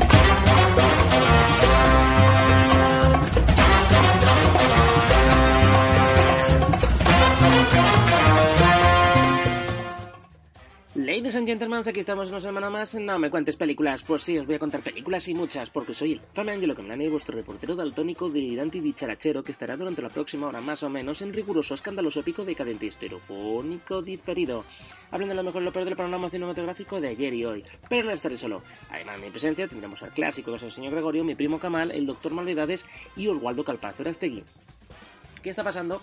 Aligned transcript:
Ladies 11.11 11.35
and 11.35 11.45
gentlemen, 11.45 11.81
aquí 11.85 11.99
estamos 11.99 12.29
una 12.29 12.39
semana 12.39 12.69
más 12.69 12.95
No 12.95 13.19
me 13.19 13.29
cuentes 13.29 13.57
películas. 13.57 14.01
Pues 14.01 14.23
sí, 14.23 14.37
os 14.37 14.47
voy 14.47 14.55
a 14.55 14.59
contar 14.59 14.79
películas 14.79 15.27
y 15.27 15.33
muchas, 15.33 15.69
porque 15.69 15.93
soy 15.93 16.13
el 16.13 16.21
infame 16.21 16.53
Angelo 16.53 16.73
Kemlani, 16.73 17.09
vuestro 17.09 17.35
reportero 17.35 17.75
daltónico, 17.75 18.29
delirante 18.29 18.77
y 18.77 18.79
dicharachero 18.81 19.43
que 19.43 19.51
estará 19.51 19.75
durante 19.75 20.01
la 20.01 20.07
próxima 20.07 20.47
hora 20.47 20.61
más 20.61 20.83
o 20.83 20.89
menos 20.89 21.21
en 21.21 21.33
riguroso, 21.33 21.73
escandaloso, 21.73 22.21
épico, 22.21 22.45
decadente, 22.45 22.87
estereofónico, 22.87 24.01
diferido. 24.01 24.63
Hablando 25.11 25.33
de 25.33 25.35
lo 25.35 25.43
mejor 25.43 25.63
y 25.63 25.65
lo 25.65 25.73
peor 25.73 25.83
del 25.83 25.97
panorama 25.97 26.29
cinematográfico 26.29 27.01
de 27.01 27.09
ayer 27.09 27.33
y 27.33 27.43
hoy. 27.43 27.65
Pero 27.89 28.05
no 28.05 28.11
estaré 28.13 28.37
solo. 28.37 28.63
Además, 28.89 29.15
en 29.15 29.21
mi 29.21 29.29
presencia 29.31 29.67
tendremos 29.67 30.01
al 30.03 30.11
clásico, 30.11 30.51
que 30.51 30.57
es 30.57 30.63
el 30.63 30.71
señor 30.71 30.93
Gregorio, 30.93 31.25
mi 31.25 31.35
primo 31.35 31.59
Kamal, 31.59 31.91
el 31.91 32.05
doctor 32.05 32.31
Malvedades 32.31 32.85
y 33.17 33.27
Oswaldo 33.27 33.65
Calpazo 33.65 34.03
Arastegui. 34.03 34.45
¿Qué 35.43 35.49
está 35.49 35.63
pasando? 35.63 36.01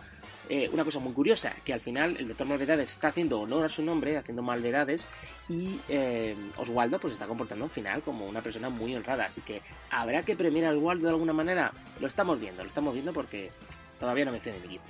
Eh, 0.51 0.71
una 0.73 0.83
cosa 0.83 0.99
muy 0.99 1.13
curiosa, 1.13 1.55
que 1.63 1.75
al 1.75 1.81
final 1.81 2.17
el 2.19 2.29
doctor 2.29 2.47
Malvedades 2.47 2.91
está 2.91 3.09
haciendo 3.09 3.41
honor 3.41 3.67
a 3.67 3.69
su 3.69 3.83
nombre, 3.83 4.17
haciendo 4.17 4.43
Malvedades, 4.43 5.07
y 5.49 5.79
eh, 5.89 6.35
Oswaldo 6.57 6.99
pues 6.99 7.13
está 7.13 7.27
comportando 7.27 7.67
al 7.67 7.71
final 7.71 8.03
como 8.03 8.27
una 8.27 8.41
persona 8.41 8.71
muy 8.71 8.95
honrada, 8.95 9.27
así 9.27 9.43
que 9.43 9.61
habrá 9.91 10.23
que 10.25 10.37
premiar 10.37 10.73
a 10.73 10.77
Oswaldo 10.77 11.05
de 11.05 11.11
alguna 11.11 11.35
manera, 11.35 11.73
lo 12.01 12.07
estamos 12.07 12.41
viendo, 12.41 12.63
lo 12.63 12.69
estamos 12.69 12.95
viendo 12.95 13.13
porque 13.13 13.51
todavía 14.01 14.25
no 14.25 14.33
menciona 14.33 14.59
mi 14.59 14.65
equipo. 14.65 14.85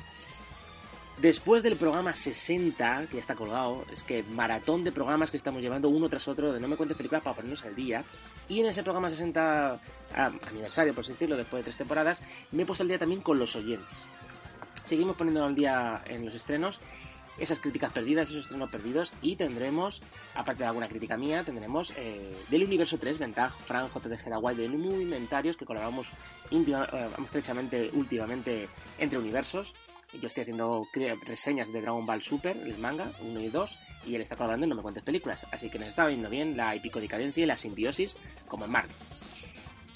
Después 1.20 1.64
del 1.64 1.74
programa 1.74 2.14
60, 2.14 3.06
que 3.08 3.14
ya 3.14 3.20
está 3.20 3.34
colgado, 3.34 3.84
es 3.92 4.04
que 4.04 4.22
maratón 4.22 4.84
de 4.84 4.92
programas 4.92 5.32
que 5.32 5.36
estamos 5.36 5.60
llevando 5.60 5.88
uno 5.88 6.08
tras 6.08 6.28
otro 6.28 6.52
de 6.52 6.60
No 6.60 6.68
me 6.68 6.76
cuentes 6.76 6.96
películas 6.96 7.24
para 7.24 7.34
ponernos 7.34 7.64
al 7.64 7.74
día. 7.74 8.04
Y 8.48 8.60
en 8.60 8.66
ese 8.66 8.84
programa 8.84 9.10
60 9.10 9.80
ah, 10.14 10.30
aniversario, 10.46 10.94
por 10.94 11.02
así 11.02 11.14
decirlo, 11.14 11.36
después 11.36 11.60
de 11.60 11.64
tres 11.64 11.76
temporadas, 11.76 12.22
me 12.52 12.62
he 12.62 12.66
puesto 12.66 12.84
al 12.84 12.88
día 12.88 13.00
también 13.00 13.20
con 13.20 13.36
los 13.36 13.56
oyentes. 13.56 14.06
Seguimos 14.88 15.16
poniendo 15.16 15.44
al 15.44 15.54
día 15.54 16.02
en 16.06 16.24
los 16.24 16.34
estrenos 16.34 16.80
esas 17.36 17.58
críticas 17.58 17.92
perdidas, 17.92 18.30
esos 18.30 18.44
estrenos 18.44 18.70
perdidos 18.70 19.12
y 19.20 19.36
tendremos, 19.36 20.00
aparte 20.34 20.62
de 20.62 20.68
alguna 20.68 20.88
crítica 20.88 21.18
mía, 21.18 21.44
tendremos 21.44 21.92
eh, 21.98 22.34
del 22.48 22.64
Universo 22.64 22.98
3, 22.98 23.18
Ventaj, 23.18 23.52
Fran, 23.52 23.88
JTG 23.88 24.30
Dawai, 24.30 24.56
de 24.56 24.66
muy 24.70 25.02
inventarios 25.02 25.58
que 25.58 25.66
colaboramos 25.66 26.10
eh, 26.50 27.08
estrechamente 27.22 27.90
últimamente 27.92 28.70
entre 28.98 29.18
universos. 29.18 29.74
Yo 30.18 30.26
estoy 30.26 30.44
haciendo 30.44 30.86
reseñas 31.26 31.70
de 31.70 31.82
Dragon 31.82 32.06
Ball 32.06 32.22
Super, 32.22 32.56
el 32.56 32.78
manga, 32.78 33.12
1 33.20 33.40
y 33.40 33.48
2, 33.50 33.78
y 34.06 34.14
él 34.14 34.22
está 34.22 34.36
colaborando 34.36 34.64
en 34.64 34.70
No 34.70 34.76
Me 34.76 34.82
Cuentes 34.82 35.02
Películas, 35.02 35.46
así 35.52 35.68
que 35.68 35.78
nos 35.78 35.88
está 35.88 36.06
viendo 36.06 36.30
bien 36.30 36.56
la 36.56 36.72
decadencia 36.72 37.42
y 37.42 37.46
la 37.46 37.58
simbiosis, 37.58 38.16
como 38.48 38.64
en 38.64 38.70
Marvel. 38.70 38.96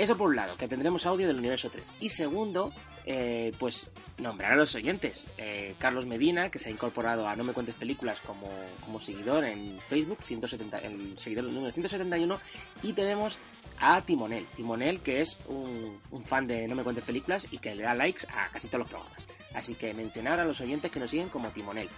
Eso 0.03 0.17
por 0.17 0.31
un 0.31 0.35
lado, 0.35 0.57
que 0.57 0.67
tendremos 0.67 1.07
audio 1.07 1.29
del 1.29 1.39
universo 1.39 1.71
3. 1.71 1.93
Y 2.01 2.09
segundo, 2.09 2.73
eh, 3.07 3.53
pues 3.57 3.89
nombrar 4.19 4.55
a 4.55 4.57
los 4.57 4.75
oyentes. 4.75 5.29
Eh, 5.39 5.77
Carlos 5.79 6.07
Medina, 6.07 6.51
que 6.51 6.59
se 6.59 6.69
ha 6.69 6.73
incorporado 6.73 7.29
a 7.29 7.37
No 7.37 7.45
Me 7.45 7.53
Cuentes 7.53 7.77
Películas 7.77 8.21
como, 8.21 8.49
como 8.85 8.99
seguidor 8.99 9.45
en 9.45 9.79
Facebook, 9.87 10.19
170, 10.21 10.79
el 10.79 11.17
seguidor 11.21 11.45
número 11.45 11.71
171. 11.71 12.37
Y 12.83 12.95
tenemos 12.95 13.39
a 13.79 14.03
Timonel. 14.03 14.45
Timonel, 14.57 14.99
que 15.03 15.21
es 15.21 15.39
un, 15.47 16.01
un 16.11 16.25
fan 16.25 16.49
de 16.49 16.67
No 16.67 16.75
Me 16.75 16.83
Cuentes 16.83 17.05
Películas 17.05 17.47
y 17.53 17.59
que 17.59 17.73
le 17.73 17.85
da 17.85 17.95
likes 17.95 18.27
a 18.27 18.49
casi 18.49 18.67
todos 18.67 18.81
los 18.81 18.89
programas. 18.89 19.25
Así 19.55 19.77
que 19.77 19.95
mencionar 19.95 20.41
a 20.41 20.45
los 20.45 20.61
oyentes 20.61 20.91
que 20.91 20.99
nos 20.99 21.11
siguen 21.11 21.29
como 21.29 21.51
Timonel. 21.51 21.89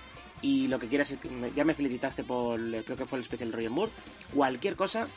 Y 0.42 0.69
lo 0.69 0.78
que 0.78 0.88
quieras, 0.88 1.16
ya 1.56 1.65
me 1.65 1.72
felicitaste 1.72 2.22
por, 2.22 2.60
creo 2.60 2.98
que 2.98 3.06
fue 3.06 3.19
el 3.19 3.25
especial 3.25 3.50
Roger 3.50 3.71
Moore. 3.71 3.92
Cualquier 4.34 4.76
cosa, 4.76 5.09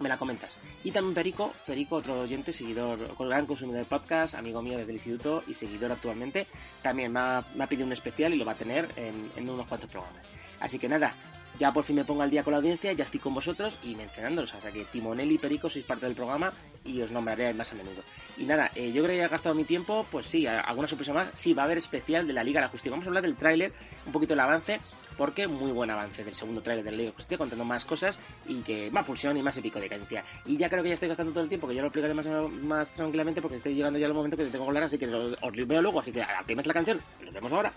me 0.00 0.08
la 0.08 0.18
comentas. 0.18 0.58
Y 0.82 0.90
también 0.90 1.14
Perico, 1.14 1.52
Perico, 1.66 1.96
otro 1.96 2.20
oyente, 2.20 2.52
seguidor, 2.52 3.16
gran 3.18 3.46
consumidor 3.46 3.80
de 3.80 3.86
podcast, 3.86 4.34
amigo 4.34 4.62
mío 4.62 4.78
desde 4.78 4.90
el 4.90 4.96
instituto 4.96 5.44
y 5.46 5.54
seguidor 5.54 5.92
actualmente, 5.92 6.46
también 6.82 7.12
me 7.12 7.20
ha, 7.20 7.44
pedido 7.68 7.86
un 7.86 7.92
especial 7.92 8.34
y 8.34 8.36
lo 8.36 8.44
va 8.44 8.52
a 8.52 8.56
tener 8.56 8.88
en, 8.96 9.48
unos 9.48 9.66
cuantos 9.66 9.90
programas. 9.90 10.26
Así 10.58 10.78
que 10.78 10.88
nada, 10.88 11.14
ya 11.58 11.72
por 11.72 11.84
fin 11.84 11.96
me 11.96 12.04
pongo 12.04 12.22
al 12.22 12.30
día 12.30 12.42
con 12.42 12.52
la 12.52 12.58
audiencia, 12.58 12.92
ya 12.92 13.04
estoy 13.04 13.20
con 13.20 13.34
vosotros 13.34 13.78
y 13.82 13.94
mencionándolos. 13.94 14.54
O 14.54 14.60
sea 14.60 14.70
que 14.70 14.84
Timonel 14.84 15.30
y 15.30 15.38
Perico 15.38 15.68
sois 15.68 15.84
parte 15.84 16.06
del 16.06 16.14
programa 16.14 16.52
y 16.84 17.00
os 17.00 17.10
nombraré 17.10 17.52
más 17.54 17.72
a 17.72 17.76
menudo. 17.76 18.02
Y 18.36 18.44
nada, 18.44 18.70
eh, 18.74 18.92
yo 18.92 19.02
creo 19.02 19.16
que 19.16 19.24
he 19.24 19.28
gastado 19.28 19.54
mi 19.54 19.64
tiempo, 19.64 20.06
pues 20.10 20.26
sí, 20.26 20.46
alguna 20.46 20.88
sorpresa 20.88 21.12
más. 21.12 21.28
Sí, 21.34 21.52
va 21.54 21.62
a 21.62 21.64
haber 21.66 21.78
especial 21.78 22.26
de 22.26 22.32
la 22.32 22.44
Liga 22.44 22.60
de 22.60 22.66
la 22.66 22.70
Justicia. 22.70 22.90
Vamos 22.90 23.06
a 23.06 23.08
hablar 23.08 23.22
del 23.22 23.36
tráiler, 23.36 23.72
un 24.06 24.12
poquito 24.12 24.34
el 24.34 24.40
avance, 24.40 24.80
porque 25.20 25.46
muy 25.46 25.70
buen 25.70 25.90
avance 25.90 26.24
del 26.24 26.32
segundo 26.32 26.62
tráiler 26.62 26.82
de 26.82 26.92
la 26.92 26.96
Liga 26.96 27.08
de 27.08 27.12
la 27.12 27.16
Justicia, 27.16 27.36
contando 27.36 27.62
más 27.62 27.84
cosas 27.84 28.18
y 28.48 28.62
que 28.62 28.90
más 28.90 29.04
pulsión 29.04 29.36
y 29.36 29.42
más 29.42 29.54
épico 29.54 29.78
de 29.78 29.86
cadencia. 29.86 30.24
Y 30.46 30.56
ya 30.56 30.70
creo 30.70 30.82
que 30.82 30.88
ya 30.88 30.94
estoy 30.94 31.10
gastando 31.10 31.30
todo 31.30 31.42
el 31.42 31.50
tiempo, 31.50 31.68
que 31.68 31.74
ya 31.74 31.82
lo 31.82 31.88
explicaré 31.88 32.14
más, 32.14 32.26
más 32.62 32.90
tranquilamente 32.90 33.42
porque 33.42 33.58
estoy 33.58 33.74
llegando 33.74 33.98
ya 33.98 34.06
al 34.06 34.14
momento 34.14 34.38
que 34.38 34.46
tengo 34.46 34.64
que 34.64 34.68
hablar, 34.68 34.84
así 34.84 34.96
que 34.96 35.06
os, 35.08 35.36
os 35.38 35.66
veo 35.68 35.82
luego. 35.82 36.00
Así 36.00 36.10
que 36.10 36.22
a 36.22 36.42
la 36.46 36.72
canción, 36.72 37.02
nos 37.22 37.34
vemos 37.34 37.52
ahora. 37.52 37.70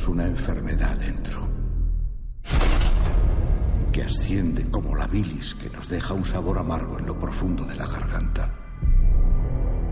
Tenemos 0.00 0.18
una 0.18 0.24
enfermedad 0.24 0.96
dentro 0.96 1.46
que 3.92 4.02
asciende 4.02 4.70
como 4.70 4.96
la 4.96 5.06
bilis 5.06 5.54
que 5.54 5.68
nos 5.68 5.90
deja 5.90 6.14
un 6.14 6.24
sabor 6.24 6.56
amargo 6.56 6.98
en 6.98 7.04
lo 7.06 7.18
profundo 7.18 7.64
de 7.64 7.74
la 7.74 7.86
garganta. 7.86 8.50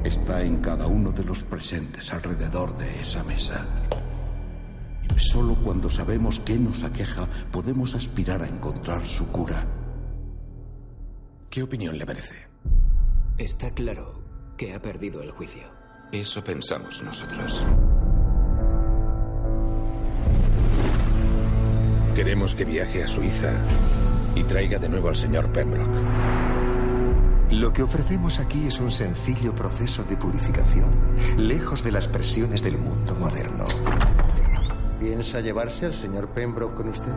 Está 0.05 0.43
en 0.45 0.63
cada 0.63 0.87
uno 0.87 1.13
de 1.13 1.25
los 1.25 1.45
presentes 1.45 2.11
alrededor 2.11 2.75
de 2.79 3.03
esa 3.03 3.23
mesa. 3.25 3.67
Solo 5.17 5.57
cuando 5.57 5.91
sabemos 5.91 6.41
qué 6.41 6.57
nos 6.57 6.85
aqueja 6.85 7.29
podemos 7.53 7.95
aspirar 7.95 8.43
a 8.43 8.49
encontrar 8.49 9.07
su 9.07 9.27
cura. 9.27 9.67
¿Qué 11.51 11.63
opinión 11.63 11.99
le 11.99 12.07
merece? 12.07 12.47
Está 13.37 13.73
claro 13.73 14.23
que 14.57 14.73
ha 14.73 14.81
perdido 14.81 15.23
el 15.23 15.33
juicio. 15.33 15.69
Eso 16.13 16.43
pensamos 16.43 17.03
nosotros. 17.03 17.67
Queremos 22.19 22.57
que 22.57 22.65
viaje 22.65 23.05
a 23.05 23.07
Suiza 23.07 23.53
y 24.35 24.43
traiga 24.43 24.81
de 24.81 24.89
nuevo 24.89 25.09
al 25.09 25.15
señor 25.15 25.53
Pembroke. 25.53 26.01
Lo 27.53 27.73
que 27.73 27.85
ofrecemos 27.85 28.41
aquí 28.41 28.67
es 28.67 28.81
un 28.81 28.91
sencillo 28.91 29.55
proceso 29.55 30.03
de 30.03 30.17
purificación, 30.17 31.15
lejos 31.37 31.85
de 31.85 31.93
las 31.93 32.09
presiones 32.09 32.61
del 32.61 32.77
mundo 32.77 33.15
moderno. 33.15 33.69
¿Piensa 34.99 35.41
llevarse 35.41 35.87
al 35.87 35.95
señor 35.95 36.31
Pembroke 36.31 36.75
con 36.75 36.89
usted? 36.89 37.13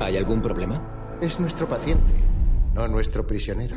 ¿Hay 0.00 0.16
algún 0.16 0.42
problema? 0.42 0.82
Es 1.20 1.38
nuestro 1.38 1.68
paciente, 1.68 2.12
no 2.74 2.88
nuestro 2.88 3.24
prisionero. 3.28 3.76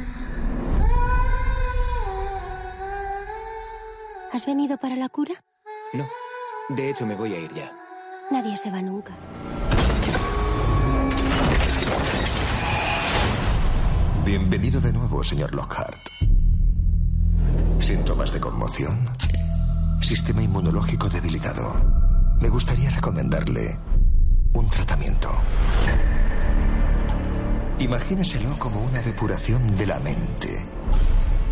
¿Has 4.32 4.48
venido 4.48 4.80
para 4.80 4.96
la 4.96 5.10
cura? 5.10 5.44
No. 5.94 6.08
De 6.70 6.90
hecho, 6.90 7.06
me 7.06 7.14
voy 7.14 7.36
a 7.36 7.40
ir 7.40 7.54
ya. 7.54 7.83
Nadie 8.32 8.58
se 8.58 8.72
va 8.72 8.82
nunca. 8.82 9.14
Bienvenido 14.26 14.80
de 14.80 14.94
nuevo, 14.94 15.24
señor 15.24 15.54
Lockhart. 15.54 15.98
Síntomas 17.80 18.32
de 18.32 18.40
conmoción. 18.40 19.06
Sistema 20.02 20.42
inmunológico 20.42 21.10
debilitado. 21.10 21.76
Me 22.42 22.50
gustaría 22.50 22.90
recomendarle 22.90 23.78
un 24.54 24.70
tratamiento. 24.70 25.30
Imagíneselo 27.80 28.50
como 28.58 28.82
una 28.84 29.02
depuración 29.02 29.68
de 29.78 29.86
la 29.86 30.00
mente, 30.00 30.66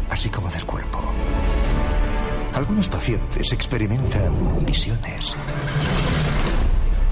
así 0.09 0.29
como 0.29 0.49
del 0.49 0.65
cuerpo. 0.65 1.11
Algunos 2.53 2.89
pacientes 2.89 3.51
experimentan 3.51 4.65
visiones. 4.65 5.35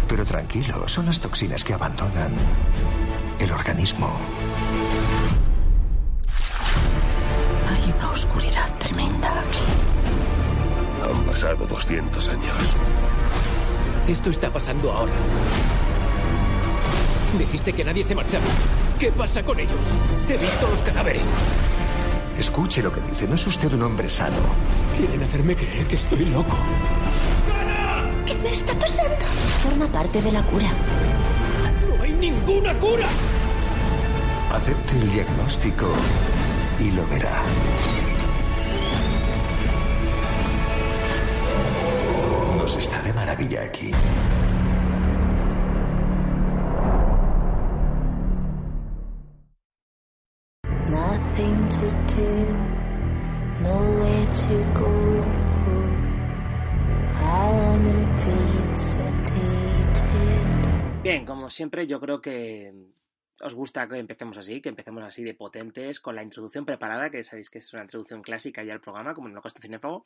Pero 0.09 0.25
tranquilo, 0.25 0.87
son 0.87 1.05
las 1.05 1.19
toxinas 1.19 1.63
que 1.63 1.75
abandonan 1.75 2.33
el 3.39 3.51
organismo. 3.51 4.17
Hay 7.69 7.93
una 7.95 8.11
oscuridad 8.11 8.75
tremenda 8.79 9.29
aquí. 9.29 9.59
Han 11.07 11.23
pasado 11.25 11.65
200 11.67 12.29
años. 12.29 12.57
Esto 14.07 14.31
está 14.31 14.51
pasando 14.51 14.91
ahora. 14.91 15.13
Dijiste 17.37 17.71
que 17.71 17.83
nadie 17.83 18.03
se 18.03 18.15
marchaba. 18.15 18.45
¿Qué 18.97 19.11
pasa 19.11 19.43
con 19.43 19.59
ellos? 19.59 19.85
He 20.27 20.37
visto 20.37 20.67
los 20.67 20.81
cadáveres. 20.81 21.31
Escuche 22.37 22.81
lo 22.81 22.91
que 22.91 23.01
dice. 23.01 23.27
No 23.27 23.35
es 23.35 23.45
usted 23.45 23.71
un 23.73 23.83
hombre 23.83 24.09
sano. 24.09 24.37
Quieren 24.97 25.21
hacerme 25.21 25.55
creer 25.55 25.85
que 25.85 25.95
estoy 25.95 26.25
loco. 26.25 26.57
¿Qué 28.29 28.35
me 28.35 28.53
está 28.53 28.75
pasando? 28.75 29.25
Forma 29.63 29.87
parte 29.87 30.21
de 30.21 30.31
la 30.31 30.43
cura. 30.43 30.67
¡No 31.87 32.03
hay 32.03 32.13
ninguna 32.13 32.77
cura! 32.77 33.07
Acepte 34.51 34.99
el 34.99 35.11
diagnóstico 35.11 35.87
y 36.79 36.91
lo 36.91 37.07
verá. 37.07 37.41
Nos 42.55 42.77
está 42.77 43.01
de 43.01 43.13
maravilla 43.13 43.63
aquí. 43.63 43.91
Nothing 50.87 51.67
to 51.69 52.13
do, 52.13 52.29
nowhere 53.63 54.27
to 54.27 54.79
go. 54.79 55.48
Bien, 61.09 61.25
como 61.25 61.49
siempre, 61.49 61.87
yo 61.87 61.99
creo 61.99 62.21
que 62.21 62.71
os 63.41 63.55
gusta 63.55 63.89
que 63.89 63.97
empecemos 63.97 64.37
así, 64.37 64.61
que 64.61 64.69
empecemos 64.69 65.01
así 65.03 65.23
de 65.23 65.33
potentes, 65.33 65.99
con 65.99 66.15
la 66.15 66.21
introducción 66.21 66.65
preparada, 66.65 67.09
que 67.09 67.23
sabéis 67.23 67.49
que 67.49 67.57
es 67.57 67.73
una 67.73 67.81
introducción 67.81 68.21
clásica 68.21 68.63
ya 68.63 68.73
al 68.73 68.79
programa, 68.79 69.15
como 69.15 69.27
en 69.27 69.35
el 69.35 69.41
Costo 69.41 69.59
Cinéfago. 69.59 70.05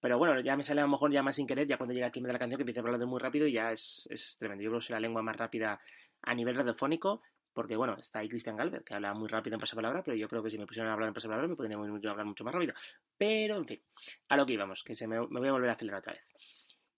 Pero 0.00 0.18
bueno, 0.18 0.40
ya 0.40 0.56
me 0.56 0.64
sale 0.64 0.80
a 0.80 0.86
lo 0.86 0.90
mejor 0.90 1.12
ya 1.12 1.22
más 1.22 1.36
sin 1.36 1.46
querer, 1.46 1.68
ya 1.68 1.76
cuando 1.76 1.94
llega 1.94 2.06
el 2.06 2.12
clima 2.12 2.26
de 2.26 2.32
la 2.32 2.40
canción, 2.40 2.58
que 2.58 2.62
empieza 2.62 2.80
a 2.80 2.82
hablar 2.82 2.98
de 2.98 3.06
muy 3.06 3.20
rápido 3.20 3.46
y 3.46 3.52
ya 3.52 3.70
es, 3.70 4.08
es 4.10 4.38
tremendo. 4.40 4.64
Yo 4.64 4.70
creo 4.70 4.80
que 4.80 4.86
soy 4.86 4.94
la 4.94 5.00
lengua 5.00 5.22
más 5.22 5.36
rápida 5.36 5.80
a 6.20 6.34
nivel 6.34 6.56
radiofónico, 6.56 7.22
porque 7.52 7.76
bueno, 7.76 7.96
está 8.00 8.18
ahí 8.18 8.28
Cristian 8.28 8.56
Galvez, 8.56 8.82
que 8.82 8.94
habla 8.94 9.14
muy 9.14 9.28
rápido 9.28 9.54
en 9.54 9.60
pasapalabra, 9.60 10.02
pero 10.02 10.16
yo 10.16 10.28
creo 10.28 10.42
que 10.42 10.50
si 10.50 10.58
me 10.58 10.66
pusieran 10.66 10.90
a 10.90 10.94
hablar 10.94 11.06
en 11.06 11.14
pasapalabra 11.14 11.46
me 11.46 11.54
podría 11.54 11.76
hablar 11.76 12.26
mucho 12.26 12.42
más 12.42 12.52
rápido. 12.52 12.74
Pero, 13.16 13.54
en 13.54 13.66
fin, 13.66 13.80
a 14.28 14.36
lo 14.36 14.44
que 14.44 14.54
íbamos, 14.54 14.82
que 14.82 14.96
se 14.96 15.06
me 15.06 15.20
voy 15.20 15.48
a 15.48 15.52
volver 15.52 15.70
a 15.70 15.74
acelerar 15.74 16.00
otra 16.00 16.14
vez 16.14 16.22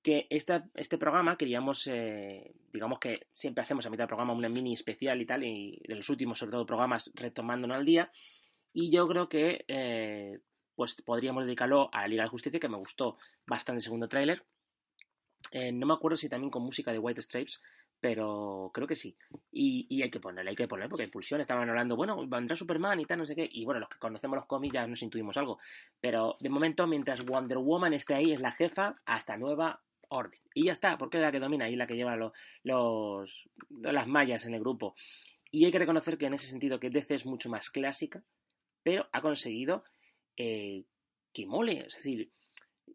que 0.03 0.27
esta, 0.31 0.69
este 0.75 0.99
programa 0.99 1.37
queríamos, 1.37 1.87
eh, 1.87 2.55
digamos 2.73 2.99
que 2.99 3.29
siempre 3.33 3.63
hacemos 3.63 3.87
a 3.87 3.91
mitad 3.91 4.03
del 4.03 4.09
programa 4.09 4.33
una 4.33 4.49
mini 4.49 4.75
especial 4.75 5.21
y 5.21 5.27
tal, 5.27 5.45
y 5.45 5.81
de 5.87 5.95
los 5.95 6.09
últimos, 6.11 6.39
sobre 6.39 6.53
todo, 6.53 6.67
programas 6.67 7.11
retomándonos 7.15 7.77
al 7.77 7.85
día, 7.85 8.11
y 8.73 8.91
yo 8.91 9.07
creo 9.07 9.29
que 9.29 9.65
eh, 9.69 10.41
pues 10.75 11.01
podríamos 11.03 11.45
dedicarlo 11.45 11.89
a 11.93 12.09
Liga 12.09 12.25
de 12.25 12.31
Justicia, 12.31 12.59
que 12.59 12.69
me 12.69 12.79
gustó 12.79 13.19
bastante 13.47 13.79
el 13.79 13.83
segundo 13.83 14.09
tráiler. 14.09 14.45
Eh, 15.51 15.71
no 15.71 15.87
me 15.87 15.95
acuerdo 15.95 16.17
si 16.17 16.29
también 16.29 16.51
con 16.51 16.63
música 16.63 16.93
de 16.93 16.99
White 16.99 17.23
Stripes, 17.23 17.61
pero 18.01 18.71
creo 18.75 18.89
que 18.89 18.97
sí. 18.97 19.17
Y, 19.53 19.87
y 19.89 20.03
hay 20.03 20.11
que 20.11 20.19
ponerle, 20.19 20.51
hay 20.51 20.57
que 20.57 20.67
ponerle, 20.67 20.89
porque 20.89 21.05
Impulsión 21.05 21.41
estaban 21.41 21.69
hablando, 21.69 21.95
bueno, 21.95 22.27
vendrá 22.27 22.57
Superman 22.57 22.99
y 22.99 23.05
tal, 23.05 23.19
no 23.19 23.27
sé 23.27 23.37
qué. 23.37 23.49
Y 23.49 23.65
bueno, 23.65 23.81
los 23.81 23.89
que 23.89 23.99
conocemos 23.99 24.37
los 24.37 24.47
cómics 24.47 24.75
ya 24.75 24.87
nos 24.87 25.03
intuimos 25.03 25.37
algo. 25.37 25.59
Pero 26.01 26.37
de 26.41 26.49
momento, 26.49 26.87
mientras 26.87 27.25
Wonder 27.25 27.59
Woman 27.59 27.93
esté 27.93 28.15
ahí, 28.15 28.33
es 28.33 28.41
la 28.41 28.53
jefa, 28.53 29.01
hasta 29.05 29.37
nueva 29.37 29.83
orden. 30.13 30.41
Y 30.55 30.67
ya 30.67 30.73
está, 30.73 30.99
porque 30.99 31.19
es 31.19 31.23
la 31.23 31.33
que 31.33 31.41
domina 31.41 31.69
y 31.69 31.77
la 31.77 31.87
que 31.87 31.97
lleva 31.97 32.17
los, 32.17 33.49
las 33.69 34.07
mallas 34.07 34.47
en 34.47 34.55
el 34.55 34.61
grupo. 34.61 34.95
Y 35.51 35.65
hay 35.65 35.73
que 35.73 35.79
reconocer 35.79 36.19
que 36.19 36.27
en 36.27 36.35
ese 36.35 36.47
sentido 36.47 36.81
que 36.81 36.91
DC 36.91 37.15
es 37.15 37.27
mucho 37.27 37.49
más 37.49 37.71
clásica, 37.71 38.23
pero 38.83 39.09
ha 39.13 39.21
conseguido 39.21 39.85
eh, 40.37 40.85
que 41.33 41.47
mole. 41.47 41.87
Es 41.87 41.97
decir, 41.97 42.31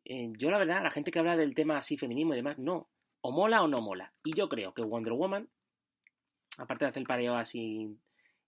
eh, 0.06 0.32
yo 0.38 0.52
la 0.52 0.60
verdad, 0.60 0.84
la 0.84 0.92
gente 0.92 1.12
que 1.12 1.20
habla 1.20 1.38
del 1.38 1.56
tema 1.56 1.78
así 1.78 1.98
feminismo 1.98 2.34
y 2.34 2.38
demás, 2.38 2.58
no. 2.58 2.90
O 3.22 3.32
mola 3.32 3.64
o 3.64 3.68
no 3.68 3.82
mola. 3.82 4.14
Y 4.24 4.34
yo 4.36 4.48
creo 4.48 4.74
que 4.74 4.84
Wonder 4.84 5.14
Woman, 5.14 5.50
aparte 6.58 6.86
de 6.86 6.90
hacer 6.90 7.02
el 7.02 7.08
pareo 7.08 7.36
así 7.36 7.98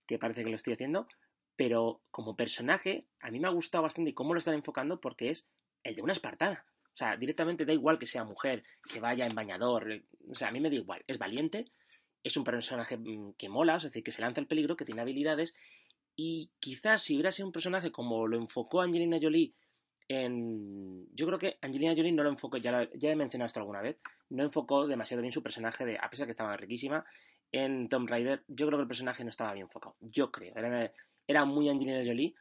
que 0.08 0.18
parece 0.18 0.44
que 0.44 0.50
lo 0.50 0.56
estoy 0.56 0.74
haciendo, 0.74 1.08
pero 1.56 2.02
como 2.10 2.36
personaje, 2.36 3.06
a 3.20 3.30
mí 3.30 3.40
me 3.40 3.48
ha 3.48 3.52
gustado 3.52 3.84
bastante 3.84 4.14
cómo 4.14 4.34
lo 4.34 4.40
están 4.40 4.56
enfocando 4.56 5.00
porque 5.00 5.30
es 5.30 5.48
el 5.84 5.96
de 5.96 6.02
una 6.02 6.14
espartada. 6.14 6.66
Sea, 7.00 7.16
directamente 7.16 7.64
da 7.64 7.72
igual 7.72 7.98
que 7.98 8.06
sea 8.06 8.26
mujer, 8.26 8.62
que 8.92 9.00
vaya 9.00 9.26
en 9.26 9.34
bañador. 9.34 10.04
O 10.30 10.36
sea, 10.36 10.50
a 10.50 10.52
mí 10.52 10.60
me 10.60 10.70
da 10.70 10.76
igual. 10.76 11.02
Es 11.08 11.18
valiente, 11.18 11.72
es 12.26 12.36
un 12.36 12.44
personaje 12.44 12.98
mm, 12.98 13.36
que 13.38 13.48
mola, 13.48 13.78
es 13.78 13.84
decir, 13.84 14.04
que 14.04 14.12
se 14.12 14.22
lanza 14.22 14.42
al 14.42 14.48
peligro, 14.48 14.76
que 14.76 14.84
tiene 14.84 15.00
habilidades. 15.02 15.56
Y 16.18 16.52
quizás 16.60 17.02
si 17.02 17.16
hubiera 17.16 17.32
sido 17.32 17.48
un 17.48 17.54
personaje 17.54 17.90
como 17.90 18.28
lo 18.28 18.36
enfocó 18.36 18.82
Angelina 18.82 19.18
Jolie 19.22 19.54
en... 20.10 21.08
Yo 21.16 21.26
creo 21.26 21.40
que 21.40 21.58
Angelina 21.62 21.96
Jolie 21.96 22.12
no 22.12 22.24
lo 22.24 22.32
enfocó, 22.32 22.58
ya, 22.58 22.74
lo, 22.74 22.94
ya 22.96 23.12
he 23.12 23.16
mencionado 23.16 23.48
esto 23.48 23.62
alguna 23.62 23.82
vez, 23.82 23.98
no 24.30 24.44
enfocó 24.44 24.86
demasiado 24.86 25.22
bien 25.22 25.32
su 25.32 25.42
personaje, 25.42 25.86
de, 25.86 25.98
a 25.98 26.10
pesar 26.10 26.28
que 26.28 26.32
estaba 26.32 26.58
riquísima, 26.58 27.06
en 27.54 27.88
Tomb 27.88 28.10
Raider. 28.10 28.44
Yo 28.50 28.68
creo 28.68 28.78
que 28.78 28.84
el 28.84 28.90
personaje 28.90 29.24
no 29.24 29.30
estaba 29.30 29.54
bien 29.54 29.68
enfocado. 29.68 29.96
Yo 30.02 30.32
creo. 30.34 30.54
Era, 30.58 30.92
era 31.26 31.46
muy 31.46 31.70
Angelina 31.70 32.04
Jolie, 32.06 32.36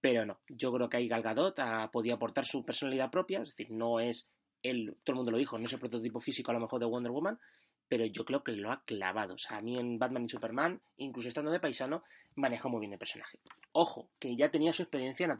pero 0.00 0.24
no. 0.24 0.38
Yo 0.48 0.72
creo 0.72 0.88
que 0.88 0.96
ahí 0.96 1.08
Gal 1.08 1.22
Gadot 1.22 1.58
ha 1.58 1.90
podido 1.90 2.16
aportar 2.16 2.44
su 2.44 2.64
personalidad 2.64 3.10
propia, 3.10 3.42
es 3.42 3.48
decir, 3.48 3.70
no 3.70 4.00
es 4.00 4.30
él, 4.62 4.96
todo 5.04 5.14
el 5.14 5.16
mundo 5.16 5.32
lo 5.32 5.38
dijo, 5.38 5.58
no 5.58 5.66
es 5.66 5.72
el 5.72 5.80
prototipo 5.80 6.20
físico 6.20 6.50
a 6.50 6.54
lo 6.54 6.60
mejor 6.60 6.80
de 6.80 6.86
Wonder 6.86 7.12
Woman, 7.12 7.38
pero 7.88 8.04
yo 8.04 8.24
creo 8.24 8.42
que 8.42 8.52
lo 8.52 8.70
ha 8.70 8.82
clavado. 8.84 9.34
O 9.34 9.38
sea, 9.38 9.58
a 9.58 9.62
mí 9.62 9.78
en 9.78 9.98
Batman 9.98 10.24
y 10.24 10.28
Superman, 10.28 10.80
incluso 10.98 11.28
estando 11.28 11.50
de 11.50 11.60
paisano, 11.60 12.02
manejó 12.34 12.68
muy 12.68 12.80
bien 12.80 12.92
el 12.92 12.98
personaje. 12.98 13.38
Ojo, 13.72 14.10
que 14.18 14.36
ya 14.36 14.50
tenía 14.50 14.72
su 14.72 14.82
experiencia 14.82 15.24
en 15.24 15.32
A 15.32 15.36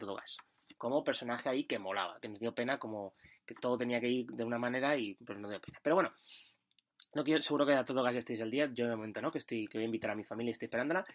como 0.77 1.03
personaje 1.03 1.49
ahí 1.49 1.65
que 1.65 1.77
molaba, 1.77 2.19
que 2.21 2.29
nos 2.29 2.39
dio 2.39 2.55
pena, 2.55 2.79
como 2.79 3.13
que 3.45 3.53
todo 3.53 3.77
tenía 3.77 3.99
que 3.99 4.07
ir 4.07 4.27
de 4.27 4.43
una 4.45 4.57
manera 4.57 4.97
y 4.97 5.15
pero 5.25 5.39
no 5.39 5.49
dio 5.49 5.59
pena. 5.59 5.79
Pero 5.83 5.95
bueno, 5.95 6.13
no 7.13 7.23
quiero, 7.23 7.41
seguro 7.41 7.65
que 7.65 7.73
a 7.73 7.83
todo 7.83 8.01
gas 8.01 8.13
ya 8.13 8.19
estéis 8.19 8.39
el 8.39 8.49
día, 8.49 8.69
yo 8.73 8.87
de 8.87 8.95
momento 8.95 9.21
no, 9.21 9.31
que 9.31 9.39
estoy, 9.39 9.67
que 9.67 9.77
voy 9.77 9.83
a 9.83 9.85
invitar 9.85 10.11
a 10.11 10.15
mi 10.15 10.23
familia 10.23 10.51
y 10.51 10.53
estoy 10.53 10.67
esperándola. 10.67 11.05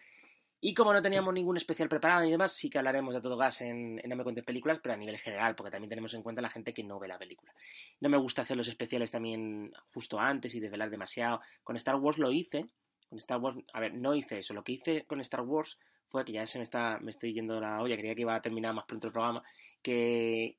Y 0.66 0.73
como 0.73 0.94
no 0.94 1.02
teníamos 1.02 1.35
ningún 1.35 1.59
especial 1.59 1.90
preparado 1.90 2.23
ni 2.23 2.30
demás, 2.30 2.52
sí 2.52 2.71
que 2.71 2.78
hablaremos 2.78 3.12
de 3.12 3.21
todo 3.21 3.37
gas 3.37 3.61
en, 3.61 4.00
en 4.02 4.09
No 4.09 4.16
me 4.16 4.23
cuentes 4.23 4.44
películas, 4.44 4.80
pero 4.83 4.94
a 4.94 4.97
nivel 4.97 5.18
general, 5.18 5.54
porque 5.54 5.71
también 5.71 5.90
tenemos 5.90 6.14
en 6.14 6.23
cuenta 6.23 6.40
la 6.40 6.49
gente 6.49 6.73
que 6.73 6.83
no 6.83 6.99
ve 6.99 7.06
la 7.06 7.18
película. 7.18 7.52
No 8.00 8.09
me 8.09 8.16
gusta 8.16 8.40
hacer 8.40 8.56
los 8.56 8.66
especiales 8.68 9.11
también 9.11 9.75
justo 9.92 10.18
antes 10.18 10.54
y 10.54 10.61
desvelar 10.61 10.88
demasiado. 10.88 11.42
Con 11.62 11.76
Star 11.76 11.97
Wars 11.97 12.16
lo 12.16 12.33
hice. 12.33 12.64
Con 13.11 13.18
Star 13.18 13.40
Wars, 13.40 13.59
a 13.75 13.78
ver, 13.78 13.92
no 13.92 14.14
hice 14.14 14.38
eso. 14.38 14.54
Lo 14.54 14.64
que 14.64 14.73
hice 14.73 15.04
con 15.04 15.21
Star 15.21 15.42
Wars 15.42 15.78
fue 16.09 16.25
que 16.25 16.33
ya 16.33 16.47
se 16.47 16.56
me 16.56 16.64
está, 16.64 16.99
me 16.99 17.11
estoy 17.11 17.35
yendo 17.35 17.61
la 17.61 17.83
olla, 17.83 17.99
creía 17.99 18.14
que 18.14 18.23
iba 18.23 18.35
a 18.35 18.40
terminar 18.40 18.73
más 18.73 18.87
pronto 18.87 19.09
el 19.09 19.12
programa, 19.12 19.42
que 19.83 20.56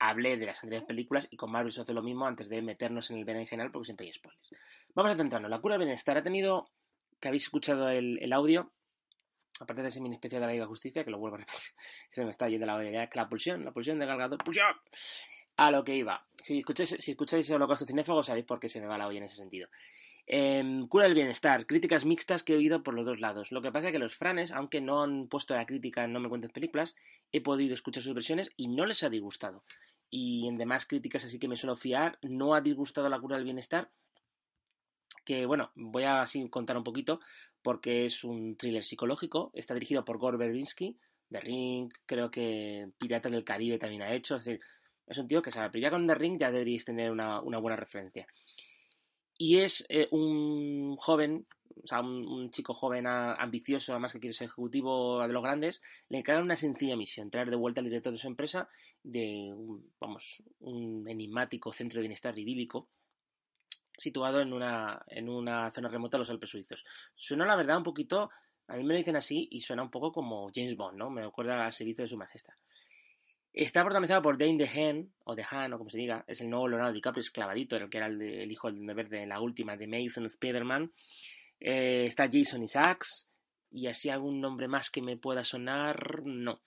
hablé 0.00 0.36
de 0.36 0.46
las 0.46 0.64
anteriores 0.64 0.88
películas 0.88 1.28
y 1.30 1.36
con 1.36 1.52
Marvel 1.52 1.70
se 1.70 1.80
hace 1.80 1.94
lo 1.94 2.02
mismo 2.02 2.26
antes 2.26 2.48
de 2.48 2.60
meternos 2.60 3.12
en 3.12 3.18
el 3.18 3.24
berenjenal 3.24 3.70
porque 3.70 3.86
siempre 3.86 4.06
hay 4.06 4.14
spoilers. 4.14 4.50
Vamos 4.96 5.12
a 5.12 5.16
centrarnos. 5.16 5.48
La 5.48 5.60
cura 5.60 5.74
del 5.74 5.84
bienestar 5.84 6.16
ha 6.16 6.24
tenido, 6.24 6.70
que 7.20 7.28
habéis 7.28 7.44
escuchado 7.44 7.88
el, 7.90 8.18
el 8.20 8.32
audio, 8.32 8.72
aparte 9.60 9.82
de 9.82 9.88
ese 9.88 10.00
mini 10.00 10.16
especial 10.16 10.40
de 10.40 10.46
la 10.46 10.52
Liga 10.52 10.66
Justicia, 10.66 11.04
que 11.04 11.10
lo 11.10 11.18
vuelvo 11.18 11.36
a 11.36 11.40
repetir, 11.40 11.60
que 12.10 12.14
se 12.14 12.24
me 12.24 12.30
está 12.30 12.48
yendo 12.48 12.66
la 12.66 12.76
olla 12.76 13.08
que 13.08 13.18
la 13.18 13.28
pulsión, 13.28 13.64
la 13.64 13.72
pulsión 13.72 13.98
de 13.98 14.06
Galgado, 14.06 14.38
pulsión. 14.38 14.74
A 15.56 15.70
lo 15.70 15.84
que 15.84 15.94
iba. 15.94 16.26
Si 16.42 16.58
escucháis, 16.58 16.96
si 16.98 17.12
escucháis 17.12 17.48
Holocausto 17.50 17.86
Cinéfago, 17.86 18.24
sabéis 18.24 18.44
por 18.44 18.58
qué 18.58 18.68
se 18.68 18.80
me 18.80 18.86
va 18.86 18.98
la 18.98 19.06
olla 19.06 19.18
en 19.18 19.24
ese 19.24 19.36
sentido. 19.36 19.68
Eh, 20.26 20.84
cura 20.88 21.04
del 21.04 21.14
bienestar, 21.14 21.66
críticas 21.66 22.04
mixtas 22.04 22.42
que 22.42 22.54
he 22.54 22.56
oído 22.56 22.82
por 22.82 22.94
los 22.94 23.04
dos 23.04 23.20
lados. 23.20 23.52
Lo 23.52 23.60
que 23.60 23.70
pasa 23.70 23.88
es 23.88 23.92
que 23.92 23.98
los 23.98 24.16
franes, 24.16 24.52
aunque 24.52 24.80
no 24.80 25.02
han 25.02 25.28
puesto 25.28 25.54
la 25.54 25.66
crítica 25.66 26.04
en 26.04 26.12
No 26.12 26.20
me 26.20 26.28
cuentes 26.28 26.50
películas, 26.50 26.96
he 27.32 27.40
podido 27.40 27.74
escuchar 27.74 28.02
sus 28.02 28.14
versiones 28.14 28.50
y 28.56 28.68
no 28.68 28.86
les 28.86 29.02
ha 29.02 29.10
disgustado. 29.10 29.64
Y 30.10 30.48
en 30.48 30.56
demás 30.56 30.86
críticas 30.86 31.24
así 31.24 31.38
que 31.38 31.48
me 31.48 31.56
suelo 31.56 31.76
fiar, 31.76 32.18
no 32.22 32.54
ha 32.54 32.60
disgustado 32.60 33.08
la 33.08 33.20
cura 33.20 33.36
del 33.36 33.44
bienestar. 33.44 33.90
Que 35.24 35.46
bueno, 35.46 35.72
voy 35.74 36.04
a 36.04 36.22
así 36.22 36.48
contar 36.48 36.76
un 36.76 36.84
poquito, 36.84 37.20
porque 37.64 38.04
es 38.04 38.22
un 38.24 38.56
thriller 38.56 38.84
psicológico. 38.84 39.50
Está 39.54 39.72
dirigido 39.72 40.04
por 40.04 40.18
Gore 40.18 40.36
Verbinski, 40.36 40.98
The 41.30 41.40
Ring, 41.40 41.90
creo 42.04 42.30
que 42.30 42.90
Piratas 42.98 43.32
del 43.32 43.42
Caribe 43.42 43.78
también 43.78 44.02
ha 44.02 44.12
hecho. 44.12 44.36
Es 44.36 45.18
un 45.18 45.26
tío 45.26 45.40
que 45.40 45.50
sabe, 45.50 45.70
pero 45.70 45.82
ya 45.82 45.90
con 45.90 46.06
The 46.06 46.14
Ring 46.14 46.38
ya 46.38 46.52
deberíais 46.52 46.84
tener 46.84 47.10
una, 47.10 47.40
buena 47.40 47.76
referencia. 47.76 48.26
Y 49.38 49.60
es 49.60 49.86
eh, 49.88 50.08
un 50.10 50.94
joven, 50.96 51.46
o 51.82 51.86
sea, 51.86 52.02
un, 52.02 52.50
chico 52.50 52.74
joven 52.74 53.06
ambicioso, 53.06 53.92
además 53.92 54.12
que 54.12 54.20
quiere 54.20 54.34
ser 54.34 54.48
ejecutivo 54.48 55.26
de 55.26 55.32
los 55.32 55.42
grandes, 55.42 55.80
le 56.10 56.18
encargan 56.18 56.44
una 56.44 56.56
sencilla 56.56 56.96
misión, 56.96 57.30
traer 57.30 57.48
de 57.48 57.56
vuelta 57.56 57.80
al 57.80 57.86
director 57.86 58.12
de 58.12 58.18
su 58.18 58.28
empresa 58.28 58.68
de, 59.02 59.52
un, 59.56 59.90
vamos, 59.98 60.42
un 60.60 61.08
enigmático 61.08 61.72
centro 61.72 61.96
de 61.96 62.02
bienestar 62.02 62.38
idílico 62.38 62.90
situado 63.96 64.40
en 64.40 64.52
una, 64.52 65.02
en 65.08 65.28
una 65.28 65.70
zona 65.70 65.88
remota 65.88 66.16
de 66.16 66.20
los 66.20 66.30
Alpes 66.30 66.50
suizos. 66.50 66.84
Suena, 67.14 67.46
la 67.46 67.56
verdad, 67.56 67.78
un 67.78 67.84
poquito, 67.84 68.30
a 68.68 68.76
mí 68.76 68.82
me 68.82 68.94
lo 68.94 68.98
dicen 68.98 69.16
así 69.16 69.48
y 69.50 69.60
suena 69.60 69.82
un 69.82 69.90
poco 69.90 70.12
como 70.12 70.50
James 70.54 70.76
Bond, 70.76 70.98
¿no? 70.98 71.10
Me 71.10 71.24
acuerda 71.24 71.64
al 71.64 71.72
servicio 71.72 72.04
de 72.04 72.08
su 72.08 72.16
majestad. 72.16 72.54
Está 73.52 73.84
protagonizado 73.84 74.20
por 74.20 74.36
Dane 74.36 74.58
DeHaan, 74.58 75.12
o 75.24 75.36
DeHaan, 75.36 75.72
o 75.72 75.78
como 75.78 75.88
se 75.88 75.98
diga, 75.98 76.24
es 76.26 76.40
el 76.40 76.50
nuevo 76.50 76.66
Leonardo 76.66 76.92
DiCaprio, 76.92 77.20
es 77.20 77.30
clavadito, 77.30 77.76
el 77.76 77.88
que 77.88 77.98
era 77.98 78.08
el, 78.08 78.50
hijo 78.50 78.70
del 78.70 78.84
Verde 78.94 79.22
en 79.22 79.28
la 79.28 79.40
última 79.40 79.76
de 79.76 79.86
Mason 79.86 80.26
Spider-Man. 80.26 80.92
Eh, 81.60 82.06
está 82.06 82.28
Jason 82.30 82.64
Isaacs, 82.64 83.28
y 83.70 83.86
así 83.86 84.08
algún 84.08 84.40
nombre 84.40 84.66
más 84.66 84.90
que 84.90 85.02
me 85.02 85.16
pueda 85.16 85.44
sonar, 85.44 86.24
no. 86.24 86.62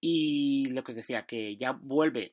Y 0.00 0.66
lo 0.70 0.84
que 0.84 0.92
os 0.92 0.96
decía, 0.96 1.26
que 1.26 1.56
ya 1.56 1.72
vuelve 1.72 2.32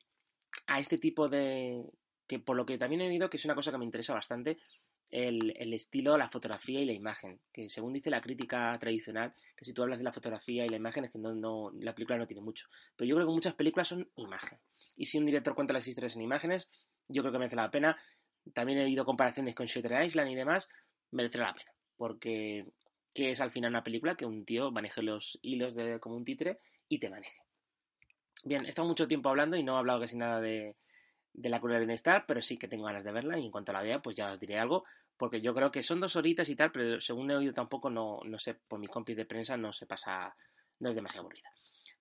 a 0.66 0.78
este 0.78 0.98
tipo 0.98 1.28
de... 1.28 1.82
que 2.26 2.38
por 2.38 2.56
lo 2.56 2.66
que 2.66 2.78
también 2.78 3.02
he 3.02 3.08
oído 3.08 3.30
que 3.30 3.36
es 3.36 3.44
una 3.44 3.54
cosa 3.54 3.70
que 3.70 3.78
me 3.78 3.84
interesa 3.84 4.14
bastante, 4.14 4.58
el, 5.10 5.54
el 5.56 5.72
estilo, 5.72 6.16
la 6.18 6.28
fotografía 6.28 6.80
y 6.80 6.84
la 6.84 6.92
imagen. 6.92 7.40
Que 7.52 7.68
según 7.68 7.92
dice 7.92 8.10
la 8.10 8.20
crítica 8.20 8.76
tradicional, 8.78 9.34
que 9.56 9.64
si 9.64 9.72
tú 9.72 9.82
hablas 9.82 9.98
de 9.98 10.04
la 10.04 10.12
fotografía 10.12 10.64
y 10.64 10.68
la 10.68 10.76
imagen 10.76 11.04
es 11.04 11.12
que 11.12 11.18
no, 11.18 11.70
la 11.78 11.94
película 11.94 12.18
no 12.18 12.26
tiene 12.26 12.42
mucho. 12.42 12.68
Pero 12.96 13.08
yo 13.08 13.14
creo 13.14 13.26
que 13.26 13.32
muchas 13.32 13.54
películas 13.54 13.88
son 13.88 14.10
imagen. 14.16 14.58
Y 14.96 15.06
si 15.06 15.18
un 15.18 15.26
director 15.26 15.54
cuenta 15.54 15.72
las 15.72 15.86
historias 15.86 16.16
en 16.16 16.22
imágenes, 16.22 16.68
yo 17.08 17.22
creo 17.22 17.32
que 17.32 17.38
merece 17.38 17.56
la 17.56 17.70
pena. 17.70 17.96
También 18.52 18.78
he 18.78 18.84
oído 18.84 19.04
comparaciones 19.04 19.54
con 19.54 19.66
Shutter 19.66 20.04
Island 20.04 20.30
y 20.30 20.34
demás, 20.34 20.68
merecerá 21.10 21.46
la 21.46 21.54
pena. 21.54 21.72
Porque 21.96 22.66
que 23.14 23.30
es 23.30 23.40
al 23.40 23.52
final 23.52 23.70
una 23.70 23.84
película 23.84 24.16
que 24.16 24.26
un 24.26 24.44
tío 24.44 24.72
maneje 24.72 25.00
los 25.00 25.38
hilos 25.40 25.76
de, 25.76 26.00
como 26.00 26.16
un 26.16 26.24
títere 26.24 26.58
y 26.88 26.98
te 26.98 27.08
maneje. 27.08 27.38
Bien, 28.44 28.66
he 28.66 28.68
estado 28.68 28.88
mucho 28.88 29.06
tiempo 29.06 29.28
hablando 29.28 29.56
y 29.56 29.62
no 29.62 29.76
he 29.76 29.78
hablado 29.78 30.00
casi 30.00 30.16
nada 30.16 30.40
de, 30.40 30.74
de 31.34 31.48
la 31.48 31.60
cura 31.60 31.74
del 31.74 31.82
bienestar, 31.86 32.24
pero 32.26 32.40
sí 32.40 32.56
que 32.56 32.68
tengo 32.68 32.84
ganas 32.84 33.04
de 33.04 33.12
verla 33.12 33.38
y 33.38 33.44
en 33.44 33.50
cuanto 33.50 33.72
la 33.72 33.82
vea, 33.82 34.00
pues 34.00 34.16
ya 34.16 34.32
os 34.32 34.40
diré 34.40 34.58
algo, 34.58 34.84
porque 35.16 35.40
yo 35.40 35.52
creo 35.52 35.70
que 35.70 35.82
son 35.82 36.00
dos 36.00 36.16
horitas 36.16 36.48
y 36.48 36.56
tal, 36.56 36.70
pero 36.70 37.00
según 37.00 37.30
he 37.30 37.36
oído 37.36 37.52
tampoco, 37.52 37.90
no, 37.90 38.20
no 38.24 38.38
sé, 38.38 38.54
por 38.54 38.78
mis 38.78 38.90
compis 38.90 39.16
de 39.16 39.26
prensa 39.26 39.56
no 39.56 39.72
se 39.72 39.86
pasa, 39.86 40.34
no 40.80 40.88
es 40.88 40.94
demasiado 40.94 41.26
aburrida. 41.26 41.50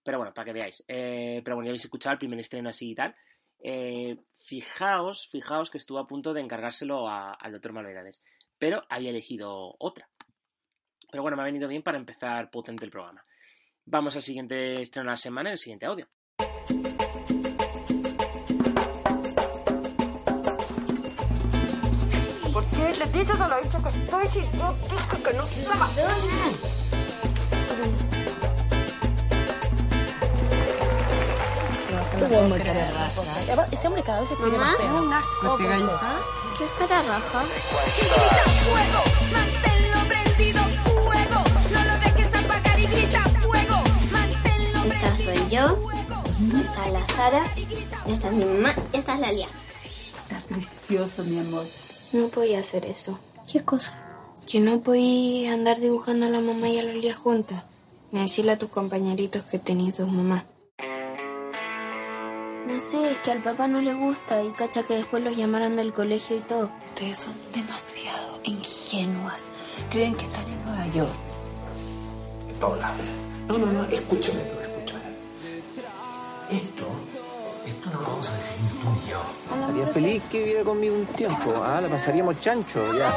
Pero 0.03 0.19
bueno, 0.19 0.33
para 0.33 0.45
que 0.45 0.53
veáis. 0.53 0.83
Eh, 0.87 1.41
pero 1.43 1.55
bueno, 1.55 1.67
ya 1.67 1.71
habéis 1.71 1.85
escuchado 1.85 2.13
el 2.13 2.19
primer 2.19 2.39
estreno 2.39 2.69
así 2.69 2.91
y 2.91 2.95
tal. 2.95 3.15
Eh, 3.59 4.17
fijaos, 4.37 5.29
fijaos 5.29 5.71
que 5.71 5.77
estuvo 5.77 5.97
a 5.97 6.07
punto 6.07 6.33
de 6.33 6.41
encargárselo 6.41 7.07
al 7.07 7.51
doctor 7.51 7.71
Malvedades, 7.71 8.21
pero 8.57 8.83
había 8.89 9.09
elegido 9.09 9.75
otra. 9.79 10.09
Pero 11.09 11.23
bueno, 11.23 11.37
me 11.37 11.43
ha 11.43 11.45
venido 11.45 11.67
bien 11.67 11.83
para 11.83 11.97
empezar 11.97 12.51
potente 12.51 12.85
el 12.85 12.91
programa. 12.91 13.23
Vamos 13.85 14.15
al 14.15 14.21
siguiente 14.21 14.81
estreno 14.81 15.09
de 15.09 15.13
la 15.13 15.17
semana, 15.17 15.51
el 15.51 15.57
siguiente 15.57 15.85
audio. 15.85 16.07
Qué 23.25 23.33
le 23.33 23.39
dices 23.39 23.41
a 23.41 23.47
la 23.47 23.59
bicha 23.59 23.79
que 23.79 23.89
estoy 23.89 24.27
dije 24.27 24.49
que 25.23 25.33
no 25.33 25.43
estaba? 25.43 25.89
Hubo 32.19 32.57
cara 32.57 32.91
raja. 32.91 33.65
Ese 33.71 33.87
hombre 33.87 34.03
cada 34.03 34.21
vez 34.21 34.29
se 34.29 34.35
quiere 34.35 34.57
más 34.57 34.75
feo. 34.77 35.09
¿Qué 36.57 36.65
cara 36.79 37.01
raja? 37.03 37.43
¡Fuego! 38.63 39.01
¡Manténlo 39.33 39.99
prendido! 40.07 40.61
¡Fuego! 40.83 41.43
No 41.71 41.83
lo 41.85 41.93
dejes 41.99 42.33
apagar 42.33 42.79
y 42.79 42.87
grita 42.87 43.23
¡Fuego! 43.41 43.83
¡Manténlo 44.11 44.93
Esta 44.93 45.17
soy 45.17 45.49
yo, 45.49 45.91
esta 46.61 46.87
es 46.87 46.93
la 46.93 47.07
Sara, 47.07 47.43
esta 48.07 48.27
es 48.29 48.33
mi 48.33 48.45
mamá, 48.45 48.73
y 48.93 48.97
esta 48.97 49.13
es 49.15 49.19
la 49.19 49.31
Lía. 49.31 49.47
Está 49.47 50.39
precioso, 50.47 51.23
mi 51.23 51.39
amor. 51.39 51.65
No 52.13 52.27
podía 52.27 52.59
hacer 52.59 52.85
eso. 52.85 53.19
¿Qué 53.51 53.63
cosa? 53.63 53.93
Que 54.45 54.59
no 54.59 54.79
podía 54.81 55.53
andar 55.53 55.79
dibujando 55.79 56.27
a 56.27 56.29
la 56.29 56.39
mamá 56.39 56.69
y 56.69 56.77
a 56.77 56.83
la 56.83 56.93
Lía 56.93 57.15
juntas. 57.15 57.63
Y 58.11 58.19
decirle 58.19 58.51
a 58.51 58.57
tus 58.59 58.69
compañeritos 58.69 59.43
que 59.45 59.57
tenéis 59.57 59.97
dos 59.97 60.11
mamás. 60.11 60.45
No 62.67 62.79
sé, 62.79 63.11
es 63.11 63.17
que 63.17 63.31
al 63.31 63.41
papá 63.41 63.67
no 63.67 63.81
le 63.81 63.93
gusta 63.93 64.43
y 64.43 64.51
cacha 64.51 64.83
que 64.83 64.93
después 64.93 65.23
los 65.23 65.35
llamaron 65.35 65.75
del 65.75 65.91
colegio 65.91 66.37
y 66.37 66.41
todo. 66.41 66.71
Ustedes 66.85 67.17
son 67.17 67.33
demasiado 67.53 68.39
ingenuas. 68.43 69.49
Creen 69.89 70.15
que 70.15 70.25
están 70.25 70.47
en 70.47 70.63
Nueva 70.65 70.87
York. 70.87 71.09
Paula. 72.59 72.91
No, 73.47 73.57
no, 73.57 73.65
no, 73.65 73.83
escúchame, 73.85 74.39
escúchame. 74.61 75.03
Esto, 76.51 76.85
esto 77.65 77.89
no 77.91 78.01
lo 78.01 78.07
vamos 78.07 78.29
a 78.29 78.35
decidir 78.35 78.71
tú 78.81 78.87
y 79.05 79.09
yo. 79.09 79.21
Estaría 79.61 79.87
feliz 79.87 80.23
que 80.31 80.39
viviera 80.39 80.63
conmigo 80.63 80.95
un 80.95 81.05
tiempo. 81.07 81.53
Ah, 81.63 81.79
la 81.81 81.87
pasaríamos 81.89 82.39
chancho, 82.41 82.93
ya. 82.93 83.13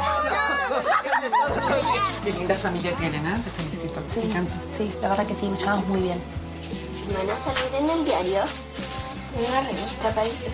Qué 2.23 2.31
linda 2.33 2.55
familia 2.55 2.91
tienen, 2.95 3.25
¿ah? 3.25 3.39
Te 3.43 3.49
felicito. 3.51 4.01
Sí, 4.07 4.19
Me 4.19 4.25
encanta. 4.31 4.53
sí, 4.77 4.93
la 5.01 5.09
verdad 5.09 5.25
que 5.27 5.35
sí, 5.35 5.47
nos 5.47 5.59
llevamos 5.59 5.87
muy 5.87 6.01
bien. 6.01 6.21
¿Van 7.17 7.29
a 7.29 7.37
salir 7.37 7.75
en 7.75 7.89
el 7.89 8.05
diario? 8.05 8.39
En 9.37 9.51
una 9.51 9.61
revista 9.61 10.09
parece. 10.13 10.49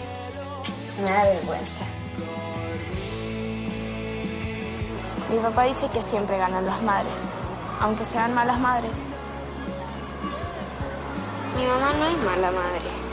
Me 1.04 1.10
da 1.12 1.24
vergüenza. 1.24 1.86
Mi 5.32 5.40
papá 5.40 5.64
dice 5.64 5.90
que 5.92 6.04
siempre 6.04 6.38
ganan 6.38 6.66
las 6.66 6.82
madres, 6.84 7.14
aunque 7.80 8.06
sean 8.06 8.34
malas 8.36 8.60
madres. 8.60 8.92
Mi 11.58 11.66
mamá 11.66 11.92
no 11.98 12.06
es 12.06 12.18
mala 12.24 12.52
madre. 12.52 13.13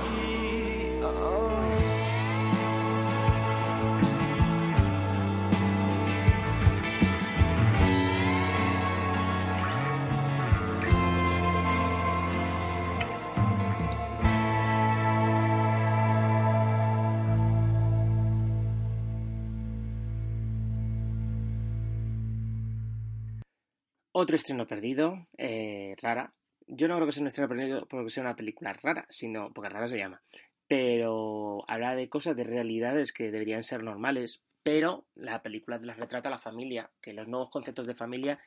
Otro 24.22 24.36
estreno 24.36 24.66
perdido, 24.66 25.26
eh, 25.38 25.94
rara. 26.02 26.28
Yo 26.66 26.88
no 26.88 26.96
creo 26.96 27.06
que 27.06 27.12
sea 27.12 27.22
un 27.22 27.28
estreno 27.28 27.48
perdido 27.48 27.86
porque 27.88 28.10
sea 28.10 28.22
una 28.22 28.36
película 28.36 28.74
rara, 28.74 29.06
sino 29.08 29.50
porque 29.50 29.70
rara 29.70 29.88
se 29.88 29.96
llama. 29.96 30.20
Pero 30.70 31.64
habla 31.66 31.96
de 31.96 32.08
cosas, 32.08 32.36
de 32.36 32.44
realidades 32.44 33.12
que 33.12 33.32
deberían 33.32 33.64
ser 33.64 33.82
normales, 33.82 34.44
pero 34.62 35.04
la 35.16 35.42
película 35.42 35.80
las 35.82 35.96
retrata 35.96 36.30
la 36.30 36.38
familia, 36.38 36.92
que 37.02 37.12
los 37.12 37.26
nuevos 37.26 37.50
conceptos 37.50 37.88
de 37.88 37.96
familia. 37.96 38.38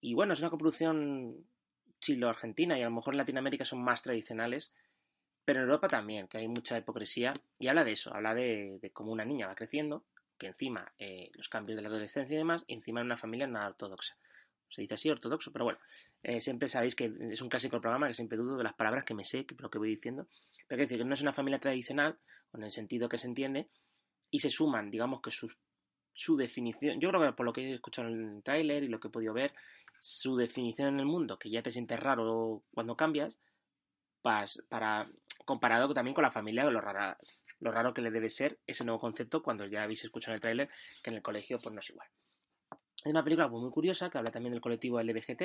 Y 0.00 0.14
bueno, 0.14 0.32
es 0.32 0.40
una 0.40 0.48
coproducción 0.48 1.44
chilo-argentina 2.00 2.78
y 2.78 2.82
a 2.82 2.86
lo 2.86 2.94
mejor 2.94 3.12
en 3.12 3.18
Latinoamérica 3.18 3.66
son 3.66 3.84
más 3.84 4.00
tradicionales, 4.00 4.72
pero 5.44 5.60
en 5.60 5.66
Europa 5.66 5.86
también, 5.86 6.28
que 6.28 6.38
hay 6.38 6.48
mucha 6.48 6.78
hipocresía. 6.78 7.34
Y 7.58 7.68
habla 7.68 7.84
de 7.84 7.92
eso, 7.92 8.14
habla 8.14 8.34
de, 8.34 8.78
de 8.80 8.90
cómo 8.90 9.12
una 9.12 9.26
niña 9.26 9.46
va 9.46 9.54
creciendo, 9.54 10.06
que 10.38 10.46
encima 10.46 10.94
eh, 10.96 11.30
los 11.34 11.50
cambios 11.50 11.76
de 11.76 11.82
la 11.82 11.90
adolescencia 11.90 12.32
y 12.32 12.38
demás, 12.38 12.64
y 12.66 12.72
encima 12.72 13.00
en 13.00 13.06
una 13.06 13.18
familia 13.18 13.46
nada 13.46 13.66
ortodoxa 13.66 14.16
se 14.74 14.82
dice 14.82 14.94
así, 14.94 15.08
ortodoxo, 15.08 15.52
pero 15.52 15.64
bueno, 15.64 15.78
eh, 16.22 16.40
siempre 16.40 16.68
sabéis 16.68 16.96
que 16.96 17.12
es 17.30 17.40
un 17.40 17.48
clásico 17.48 17.80
programa, 17.80 18.08
que 18.08 18.14
siempre 18.14 18.36
dudo 18.36 18.56
de 18.56 18.64
las 18.64 18.74
palabras 18.74 19.04
que 19.04 19.14
me 19.14 19.24
sé, 19.24 19.46
que, 19.46 19.54
pero 19.54 19.70
que 19.70 19.78
voy 19.78 19.90
diciendo, 19.90 20.26
pero 20.66 20.78
quiero 20.78 20.82
decir 20.82 20.98
que 20.98 21.04
no 21.04 21.14
es 21.14 21.22
una 21.22 21.32
familia 21.32 21.60
tradicional, 21.60 22.18
con 22.50 22.62
el 22.64 22.72
sentido 22.72 23.08
que 23.08 23.18
se 23.18 23.28
entiende, 23.28 23.68
y 24.30 24.40
se 24.40 24.50
suman, 24.50 24.90
digamos 24.90 25.20
que 25.22 25.30
su, 25.30 26.36
definición, 26.36 26.98
yo 27.00 27.10
creo 27.10 27.22
que 27.22 27.32
por 27.32 27.46
lo 27.46 27.52
que 27.52 27.70
he 27.70 27.74
escuchado 27.74 28.08
en 28.08 28.36
el 28.36 28.42
tráiler 28.42 28.82
y 28.82 28.88
lo 28.88 28.98
que 28.98 29.08
he 29.08 29.10
podido 29.12 29.32
ver, 29.32 29.54
su 30.00 30.36
definición 30.36 30.88
en 30.88 31.00
el 31.00 31.06
mundo, 31.06 31.38
que 31.38 31.50
ya 31.50 31.62
te 31.62 31.70
sientes 31.70 32.00
raro 32.00 32.64
cuando 32.72 32.96
cambias, 32.96 33.36
pas, 34.22 34.60
para 34.68 35.08
comparado 35.44 35.92
también 35.94 36.14
con 36.14 36.22
la 36.22 36.30
familia, 36.30 36.64
lo, 36.64 36.80
rara, 36.80 37.16
lo 37.60 37.70
raro 37.70 37.94
que 37.94 38.02
le 38.02 38.10
debe 38.10 38.28
ser 38.28 38.58
ese 38.66 38.84
nuevo 38.84 38.98
concepto 38.98 39.42
cuando 39.42 39.66
ya 39.66 39.84
habéis 39.84 40.04
escuchado 40.04 40.32
en 40.32 40.36
el 40.36 40.40
tráiler 40.40 40.68
que 41.02 41.10
en 41.10 41.16
el 41.16 41.22
colegio 41.22 41.58
pues 41.62 41.74
no 41.74 41.80
es 41.80 41.90
igual. 41.90 42.08
Es 43.04 43.10
una 43.10 43.22
película 43.22 43.50
pues, 43.50 43.60
muy 43.62 43.70
curiosa 43.70 44.08
que 44.08 44.16
habla 44.16 44.30
también 44.30 44.52
del 44.52 44.62
colectivo 44.62 45.00
LBGT, 45.00 45.42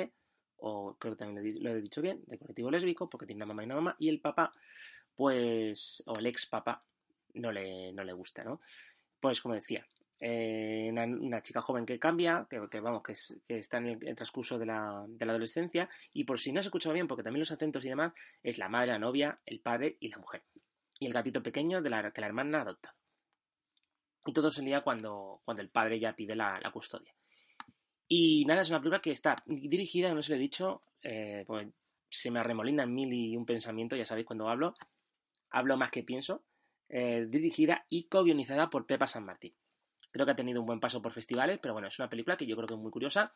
o 0.60 0.96
creo 0.98 1.12
que 1.12 1.18
también 1.18 1.62
lo 1.62 1.70
he, 1.70 1.82
dicho 1.82 2.00
bien, 2.00 2.22
del 2.26 2.38
colectivo 2.38 2.70
lésbico, 2.70 3.08
porque 3.08 3.26
tiene 3.26 3.44
una 3.44 3.46
mamá 3.46 3.62
y 3.62 3.66
una 3.66 3.74
mamá, 3.74 3.96
y 3.98 4.08
el 4.08 4.20
papá, 4.20 4.52
pues, 5.14 6.02
o 6.06 6.18
el 6.18 6.26
ex 6.26 6.46
papá, 6.46 6.82
no 7.34 7.52
le, 7.52 7.92
no 7.92 8.02
le 8.02 8.14
gusta, 8.14 8.42
¿no? 8.44 8.60
Pues 9.20 9.42
como 9.42 9.54
decía, 9.54 9.86
eh, 10.18 10.88
una, 10.90 11.42
chica 11.42 11.60
joven 11.60 11.84
que 11.84 11.98
cambia, 11.98 12.46
que, 12.48 12.80
vamos, 12.80 13.02
que, 13.02 13.12
es, 13.12 13.36
que, 13.46 13.58
está 13.58 13.76
en 13.76 13.88
el, 13.88 14.16
transcurso 14.16 14.58
de 14.58 14.64
la, 14.64 15.04
de 15.06 15.26
la, 15.26 15.32
adolescencia, 15.32 15.90
y 16.14 16.24
por 16.24 16.40
si 16.40 16.52
no 16.52 16.62
se 16.62 16.68
escucha 16.68 16.92
bien, 16.94 17.06
porque 17.06 17.22
también 17.22 17.40
los 17.40 17.52
acentos 17.52 17.84
y 17.84 17.90
demás, 17.90 18.14
es 18.42 18.56
la 18.56 18.70
madre, 18.70 18.92
la 18.92 18.98
novia, 18.98 19.38
el 19.44 19.60
padre 19.60 19.98
y 20.00 20.08
la 20.08 20.16
mujer. 20.16 20.42
Y 20.98 21.06
el 21.06 21.12
gatito 21.12 21.42
pequeño 21.42 21.82
de 21.82 21.90
la 21.90 22.10
que 22.10 22.22
la 22.22 22.26
hermana 22.26 22.62
adopta. 22.62 22.94
Y 24.24 24.32
todo 24.32 24.50
se 24.50 24.62
lía 24.62 24.80
cuando, 24.80 25.42
cuando 25.44 25.62
el 25.62 25.68
padre 25.68 26.00
ya 26.00 26.14
pide 26.14 26.34
la, 26.34 26.58
la 26.62 26.70
custodia. 26.70 27.14
Y 28.12 28.44
nada, 28.44 28.62
es 28.62 28.70
una 28.70 28.80
película 28.80 29.00
que 29.00 29.12
está 29.12 29.36
dirigida, 29.46 30.12
no 30.12 30.20
se 30.20 30.32
lo 30.32 30.36
he 30.36 30.40
dicho, 30.40 30.82
pues 31.46 31.68
se 32.08 32.30
me 32.32 32.40
arremolina 32.40 32.82
en 32.82 32.92
mil 32.92 33.12
y 33.12 33.36
un 33.36 33.46
pensamiento, 33.46 33.94
ya 33.94 34.04
sabéis 34.04 34.26
cuando 34.26 34.48
hablo, 34.48 34.74
hablo 35.48 35.76
más 35.76 35.92
que 35.92 36.02
pienso, 36.02 36.42
eh, 36.88 37.26
dirigida 37.28 37.86
y 37.88 38.08
co-guionizada 38.08 38.68
por 38.68 38.84
Pepa 38.84 39.06
San 39.06 39.24
Martín. 39.24 39.54
Creo 40.10 40.26
que 40.26 40.32
ha 40.32 40.36
tenido 40.36 40.58
un 40.58 40.66
buen 40.66 40.80
paso 40.80 41.00
por 41.00 41.12
festivales, 41.12 41.60
pero 41.62 41.72
bueno, 41.72 41.86
es 41.86 42.00
una 42.00 42.10
película 42.10 42.36
que 42.36 42.46
yo 42.46 42.56
creo 42.56 42.66
que 42.66 42.74
es 42.74 42.80
muy 42.80 42.90
curiosa. 42.90 43.32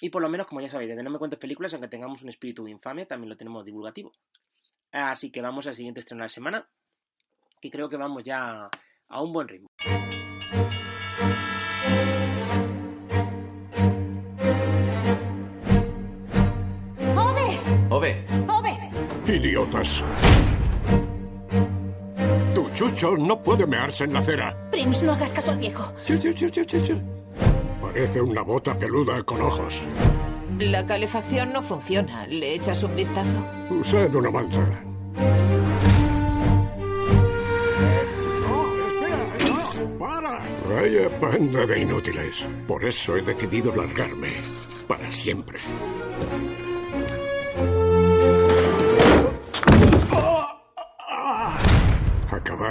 Y 0.00 0.08
por 0.08 0.22
lo 0.22 0.30
menos, 0.30 0.46
como 0.46 0.62
ya 0.62 0.70
sabéis, 0.70 0.88
desde 0.88 1.02
No 1.02 1.10
me 1.10 1.18
cuentes 1.18 1.38
películas, 1.38 1.74
aunque 1.74 1.88
tengamos 1.88 2.22
un 2.22 2.30
espíritu 2.30 2.66
infame, 2.66 3.04
también 3.04 3.28
lo 3.28 3.36
tenemos 3.36 3.62
divulgativo. 3.62 4.12
Así 4.90 5.30
que 5.30 5.42
vamos 5.42 5.66
al 5.66 5.76
siguiente 5.76 6.00
estreno 6.00 6.22
de 6.22 6.24
la 6.24 6.30
semana, 6.30 6.68
que 7.60 7.70
creo 7.70 7.90
que 7.90 7.98
vamos 7.98 8.22
ya 8.24 8.70
a 9.08 9.22
un 9.22 9.34
buen 9.34 9.48
ritmo. 9.48 9.68
Idiotas. 19.28 20.02
Tu 22.54 22.70
chucho 22.70 23.16
no 23.16 23.42
puede 23.42 23.66
mearse 23.66 24.04
en 24.04 24.12
la 24.12 24.20
acera. 24.20 24.56
Prince, 24.70 25.04
no 25.04 25.12
hagas 25.12 25.32
caso 25.32 25.50
al 25.50 25.58
viejo. 25.58 25.92
Parece 27.82 28.20
una 28.20 28.42
bota 28.42 28.78
peluda 28.78 29.22
con 29.24 29.40
ojos. 29.40 29.82
La 30.60 30.86
calefacción 30.86 31.52
no 31.52 31.62
funciona. 31.62 32.26
¿Le 32.28 32.54
echas 32.54 32.82
un 32.82 32.94
vistazo? 32.94 33.44
Usted 33.70 34.14
una 34.14 34.30
manta. 34.30 34.82
Vaya 40.68 41.08
banda 41.20 41.66
de 41.66 41.80
inútiles. 41.80 42.46
Por 42.66 42.84
eso 42.84 43.16
he 43.16 43.22
decidido 43.22 43.74
largarme. 43.74 44.34
Para 44.86 45.10
siempre. 45.10 45.58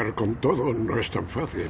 Acabar 0.06 0.14
con 0.14 0.36
todo 0.36 0.74
no 0.74 1.00
es 1.00 1.10
tan 1.10 1.26
fácil. 1.26 1.70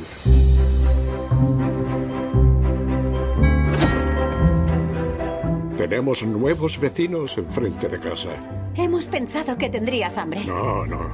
Tenemos 5.78 6.24
nuevos 6.24 6.80
vecinos 6.80 7.38
enfrente 7.38 7.88
de 7.88 8.00
casa. 8.00 8.30
Hemos 8.76 9.06
pensado 9.06 9.58
que 9.58 9.70
tendrías 9.70 10.18
hambre. 10.18 10.44
No, 10.46 10.86
no. 10.86 11.10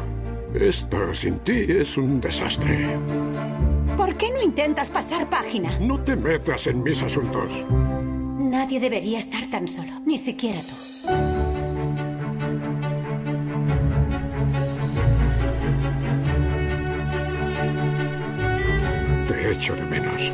Esto 0.56 1.13
sin 1.13 1.40
ti 1.40 1.66
es 1.70 1.96
un 1.98 2.20
desastre. 2.20 2.98
¿Por 3.98 4.16
qué 4.16 4.32
no 4.32 4.42
intentas 4.42 4.90
pasar 4.90 5.30
página? 5.30 5.78
No 5.80 6.00
te 6.04 6.16
metas 6.16 6.66
en 6.68 6.82
mis 6.82 7.01
asuntos. 7.04 7.63
Nadie 7.70 8.80
debería 8.80 9.20
estar 9.20 9.48
tan 9.50 9.68
solo, 9.68 9.92
ni 10.06 10.18
siquiera 10.18 10.60
tú. 10.62 10.91
Te 19.51 19.58
echo 19.58 19.75
de 19.75 19.84
menos. 19.84 20.31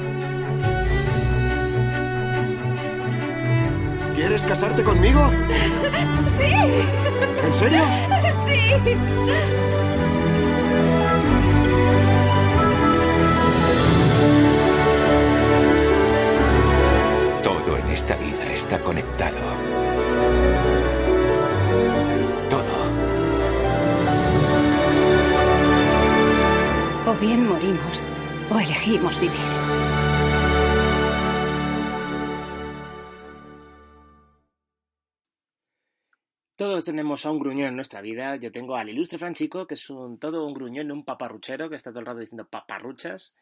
¿Quieres 4.13 4.43
casarte 4.43 4.83
conmigo? 4.83 5.19
¡Sí! 6.37 6.53
¿En 7.43 7.53
serio? 7.55 7.83
¡Sí! 8.45 8.93
todo 17.43 17.77
en 17.77 17.87
esta 17.87 18.15
vida 18.17 18.53
está 18.53 18.77
conectado. 18.81 19.39
Todo. 22.51 22.75
O 27.11 27.15
bien 27.19 27.47
morimos, 27.47 28.07
o 28.49 28.59
elegimos 28.59 29.19
vivir. 29.19 29.87
Todos 36.55 36.85
tenemos 36.85 37.23
a 37.25 37.31
un 37.31 37.39
gruñón 37.39 37.67
en 37.67 37.75
nuestra 37.75 38.01
vida. 38.01 38.35
Yo 38.37 38.51
tengo 38.51 38.75
al 38.75 38.89
ilustre 38.89 39.19
Franchico, 39.19 39.67
que 39.67 39.75
es 39.75 39.89
un, 39.91 40.17
todo 40.17 40.43
un 40.45 40.55
gruñón, 40.55 40.91
un 40.91 41.05
paparruchero, 41.05 41.69
que 41.69 41.75
está 41.75 41.91
todo 41.91 41.99
el 41.99 42.07
rato 42.07 42.19
diciendo 42.19 42.47
paparruchas. 42.47 43.35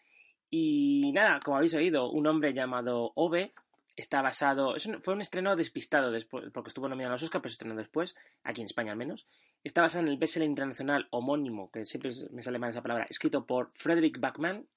Y 0.49 1.11
nada, 1.13 1.39
como 1.43 1.57
habéis 1.57 1.73
oído, 1.75 2.11
un 2.11 2.27
hombre 2.27 2.53
llamado 2.53 3.13
Ove 3.15 3.53
está 3.95 4.21
basado. 4.21 4.75
fue 5.01 5.13
un 5.13 5.21
estreno 5.21 5.55
despistado 5.55 6.11
después, 6.11 6.51
porque 6.53 6.67
estuvo 6.67 6.89
nominado 6.89 7.13
a 7.13 7.15
los 7.15 7.23
Oscars, 7.23 7.41
pero 7.41 7.49
se 7.49 7.53
estrenó 7.53 7.75
después, 7.75 8.15
aquí 8.43 8.61
en 8.61 8.65
España 8.65 8.91
al 8.91 8.97
menos. 8.97 9.27
Está 9.63 9.81
basado 9.81 10.03
en 10.03 10.11
el 10.11 10.17
bestseller 10.17 10.49
internacional 10.49 11.07
homónimo, 11.11 11.71
que 11.71 11.85
siempre 11.85 12.11
me 12.31 12.43
sale 12.43 12.59
mal 12.59 12.71
esa 12.71 12.81
palabra, 12.81 13.07
escrito 13.09 13.45
por 13.45 13.71
Frederick 13.75 14.19
Backman, 14.19 14.67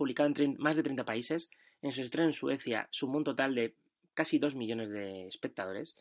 publicado 0.00 0.32
en 0.34 0.56
más 0.58 0.76
de 0.76 0.82
30 0.82 1.04
países. 1.04 1.50
En 1.82 1.92
su 1.92 2.00
estreno 2.00 2.28
en 2.28 2.32
Suecia 2.32 2.88
sumó 2.90 3.18
un 3.18 3.24
total 3.24 3.54
de 3.54 3.74
casi 4.14 4.38
2 4.38 4.56
millones 4.56 4.88
de 4.88 5.26
espectadores. 5.26 5.94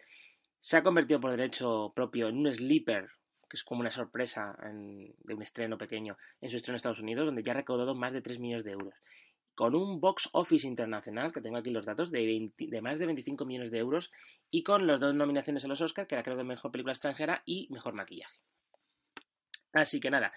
Se 0.62 0.78
ha 0.78 0.84
convertido 0.84 1.20
por 1.20 1.32
derecho 1.32 1.92
propio 1.94 2.30
en 2.30 2.38
un 2.38 2.54
sleeper, 2.54 3.10
que 3.50 3.58
es 3.58 3.64
como 3.66 3.82
una 3.82 3.92
sorpresa 3.92 4.58
de 4.64 5.34
un 5.34 5.42
estreno 5.42 5.78
pequeño, 5.78 6.18
en 6.40 6.50
su 6.50 6.56
estreno 6.56 6.76
en 6.76 6.78
Estados 6.78 7.02
Unidos, 7.02 7.26
donde 7.26 7.44
ya 7.44 7.52
ha 7.52 7.56
recaudado 7.56 7.94
más 7.94 8.14
de 8.14 8.22
3 8.22 8.40
millones 8.40 8.64
de 8.64 8.72
euros. 8.72 8.94
Con 9.54 9.76
un 9.76 10.00
box 10.00 10.30
office 10.32 10.66
internacional, 10.66 11.34
que 11.34 11.42
tengo 11.42 11.58
aquí 11.58 11.70
los 11.70 11.86
datos, 11.86 12.10
de, 12.10 12.26
20 12.26 12.68
de 12.68 12.82
más 12.82 13.00
de 13.00 13.06
25 13.06 13.44
millones 13.44 13.72
de 13.72 13.80
euros, 13.80 14.14
y 14.50 14.64
con 14.64 14.88
las 14.88 15.02
dos 15.02 15.14
nominaciones 15.14 15.66
a 15.66 15.68
los 15.68 15.82
Oscars, 15.82 16.08
que 16.08 16.16
era 16.16 16.24
creo 16.24 16.38
que 16.38 16.46
mejor 16.46 16.72
película 16.72 16.94
extranjera 16.94 17.44
y 17.46 17.68
mejor 17.70 17.96
maquillaje. 17.96 18.40
Así 19.74 20.00
que 20.00 20.10
nada, 20.10 20.32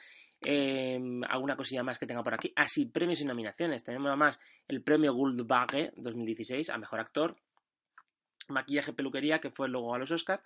eh, 0.45 1.01
alguna 1.29 1.57
cosilla 1.57 1.83
más 1.83 1.99
que 1.99 2.07
tenga 2.07 2.23
por 2.23 2.35
aquí. 2.35 2.53
Así, 2.57 2.87
premios 2.87 3.21
y 3.21 3.25
nominaciones. 3.25 3.85
Tenemos 3.85 4.09
además 4.09 4.41
el 4.69 4.83
premio 4.83 5.15
Guldbagge 5.15 5.93
2016 5.97 6.71
a 6.71 6.79
mejor 6.79 7.01
actor, 7.01 7.37
maquillaje, 8.49 8.93
peluquería, 8.93 9.41
que 9.41 9.51
fue 9.51 9.69
luego 9.69 9.95
a 9.95 9.99
los 9.99 10.11
Oscar. 10.11 10.43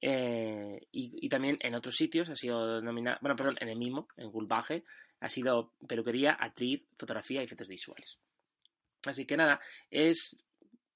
eh, 0.00 0.88
y, 0.90 1.26
y 1.26 1.28
también 1.28 1.58
en 1.60 1.74
otros 1.74 1.94
sitios 1.94 2.28
ha 2.28 2.34
sido 2.34 2.82
nominado, 2.82 3.18
bueno, 3.20 3.36
perdón, 3.36 3.56
en 3.60 3.68
el 3.68 3.78
mismo, 3.78 4.08
en 4.16 4.30
Guldbagge, 4.30 4.84
ha 5.20 5.28
sido 5.28 5.72
peluquería, 5.86 6.32
actriz, 6.32 6.84
fotografía 6.98 7.40
y 7.40 7.44
efectos 7.44 7.68
visuales. 7.68 8.18
Así 9.06 9.26
que 9.26 9.36
nada, 9.36 9.60
es 9.90 10.42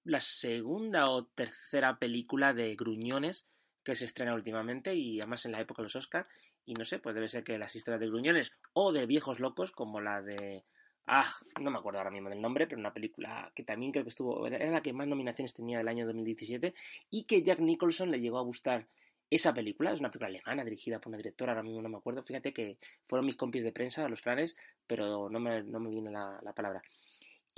la 0.05 0.21
segunda 0.21 1.05
o 1.09 1.27
tercera 1.27 1.99
película 1.99 2.53
de 2.53 2.75
Gruñones 2.77 3.47
que 3.87 3.95
se 3.95 4.05
estrena 4.05 4.35
últimamente 4.35 4.97
y 4.97 5.21
además 5.21 5.47
en 5.47 5.53
la 5.53 5.61
época 5.61 5.81
de 5.81 5.85
los 5.85 5.95
Oscar 5.95 6.27
y 6.65 6.75
no 6.75 6.85
sé, 6.85 6.99
pues 6.99 7.15
debe 7.15 7.29
ser 7.29 7.45
que 7.45 7.57
las 7.57 7.77
historias 7.77 8.01
de 8.01 8.09
Gruñones 8.09 8.53
o 8.73 8.91
de 8.91 9.07
viejos 9.07 9.39
locos 9.39 9.71
como 9.71 10.01
la 10.01 10.21
de 10.23 10.65
ah, 11.07 11.33
no 11.61 11.71
me 11.71 11.79
acuerdo 11.79 12.01
ahora 12.01 12.11
mismo 12.11 12.29
del 12.29 12.43
nombre, 12.43 12.67
pero 12.67 12.81
una 12.81 12.93
película 12.93 13.53
que 13.55 13.63
también 13.63 13.93
creo 13.93 14.03
que 14.03 14.11
estuvo 14.11 14.45
era 14.49 14.69
la 14.73 14.83
que 14.83 14.93
más 14.93 15.07
nominaciones 15.07 15.55
tenía 15.55 15.79
del 15.79 15.87
año 15.87 16.05
2017 16.05 16.75
y 17.11 17.25
que 17.27 17.43
Jack 17.43 17.61
Nicholson 17.61 18.11
le 18.11 18.19
llegó 18.19 18.39
a 18.39 18.43
gustar 18.43 18.89
esa 19.31 19.55
película, 19.55 19.93
es 19.93 20.01
una 20.01 20.11
película 20.11 20.31
alemana 20.31 20.65
dirigida 20.65 20.99
por 20.99 21.11
una 21.11 21.19
directora, 21.19 21.53
ahora 21.53 21.63
mismo 21.63 21.81
no 21.81 21.89
me 21.89 21.99
acuerdo, 21.99 22.25
fíjate 22.25 22.53
que 22.53 22.79
fueron 23.07 23.27
mis 23.27 23.37
compis 23.37 23.63
de 23.63 23.71
prensa, 23.71 24.09
los 24.09 24.21
franes, 24.21 24.57
pero 24.85 25.31
no 25.31 25.39
me, 25.39 25.63
no 25.63 25.79
me 25.79 25.91
viene 25.91 26.11
la, 26.11 26.41
la 26.43 26.53
palabra. 26.53 26.83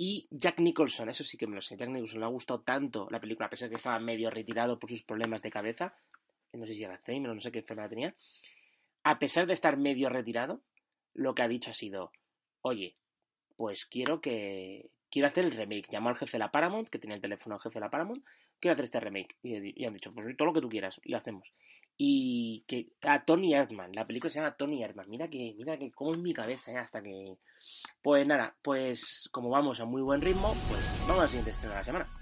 Y 0.01 0.29
Jack 0.31 0.61
Nicholson, 0.61 1.09
eso 1.09 1.25
sí 1.25 1.37
que 1.37 1.45
me 1.45 1.55
lo 1.55 1.61
sé. 1.61 1.75
Jack 1.75 1.89
Nicholson 1.89 2.21
le 2.21 2.25
ha 2.25 2.29
gustado 2.29 2.61
tanto 2.61 3.09
la 3.11 3.19
película, 3.19 3.47
a 3.47 3.49
pesar 3.49 3.67
de 3.67 3.71
que 3.71 3.75
estaba 3.75 3.99
medio 3.99 4.29
retirado 4.29 4.79
por 4.79 4.89
sus 4.89 5.03
problemas 5.03 5.41
de 5.41 5.49
cabeza. 5.49 5.93
No 6.53 6.65
sé 6.65 6.73
si 6.73 6.83
era 6.83 6.95
Alzheimer 6.95 7.31
o 7.31 7.35
no 7.35 7.41
sé 7.41 7.51
qué 7.51 7.59
enfermedad 7.59 7.89
tenía. 7.89 8.15
A 9.03 9.19
pesar 9.19 9.45
de 9.47 9.53
estar 9.53 9.77
medio 9.77 10.09
retirado, 10.09 10.61
lo 11.13 11.35
que 11.35 11.41
ha 11.41 11.47
dicho 11.47 11.71
ha 11.71 11.73
sido: 11.73 12.11
Oye, 12.61 12.95
pues 13.55 13.85
quiero 13.85 14.21
que. 14.21 14.89
Quiero 15.11 15.27
hacer 15.27 15.45
el 15.45 15.51
remake. 15.51 15.89
Llamó 15.91 16.09
al 16.09 16.15
jefe 16.15 16.33
de 16.33 16.39
la 16.39 16.51
Paramount, 16.51 16.89
que 16.89 16.99
tenía 16.99 17.15
el 17.15 17.21
teléfono 17.21 17.55
al 17.55 17.61
jefe 17.61 17.79
de 17.79 17.85
la 17.85 17.89
Paramount. 17.89 18.23
Quiero 18.59 18.73
hacer 18.73 18.85
este 18.85 18.99
remake. 18.99 19.37
Y, 19.41 19.85
han 19.85 19.93
dicho: 19.93 20.13
Pues 20.13 20.35
todo 20.37 20.47
lo 20.47 20.53
que 20.53 20.61
tú 20.61 20.69
quieras, 20.69 20.99
lo 21.03 21.17
hacemos. 21.17 21.51
Y 21.97 22.63
que. 22.67 22.89
A 23.01 23.23
Tony 23.25 23.53
Erdman. 23.53 23.91
La 23.93 24.05
película 24.05 24.31
se 24.31 24.39
llama 24.39 24.55
Tony 24.55 24.83
Erdman. 24.83 25.09
Mira 25.09 25.27
que. 25.27 25.53
Mira 25.57 25.77
que. 25.77 25.91
Como 25.91 26.13
en 26.13 26.21
mi 26.21 26.33
cabeza, 26.33 26.71
¿eh? 26.71 26.77
hasta 26.77 27.01
que. 27.01 27.37
Pues 28.01 28.25
nada, 28.25 28.55
pues 28.61 29.29
como 29.31 29.49
vamos 29.49 29.79
a 29.79 29.85
muy 29.85 30.01
buen 30.01 30.21
ritmo, 30.21 30.53
pues 30.69 31.05
vamos 31.07 31.23
al 31.23 31.29
siguiente 31.29 31.51
estreno 31.51 31.73
de 31.73 31.79
la 31.79 31.85
semana. 31.85 32.18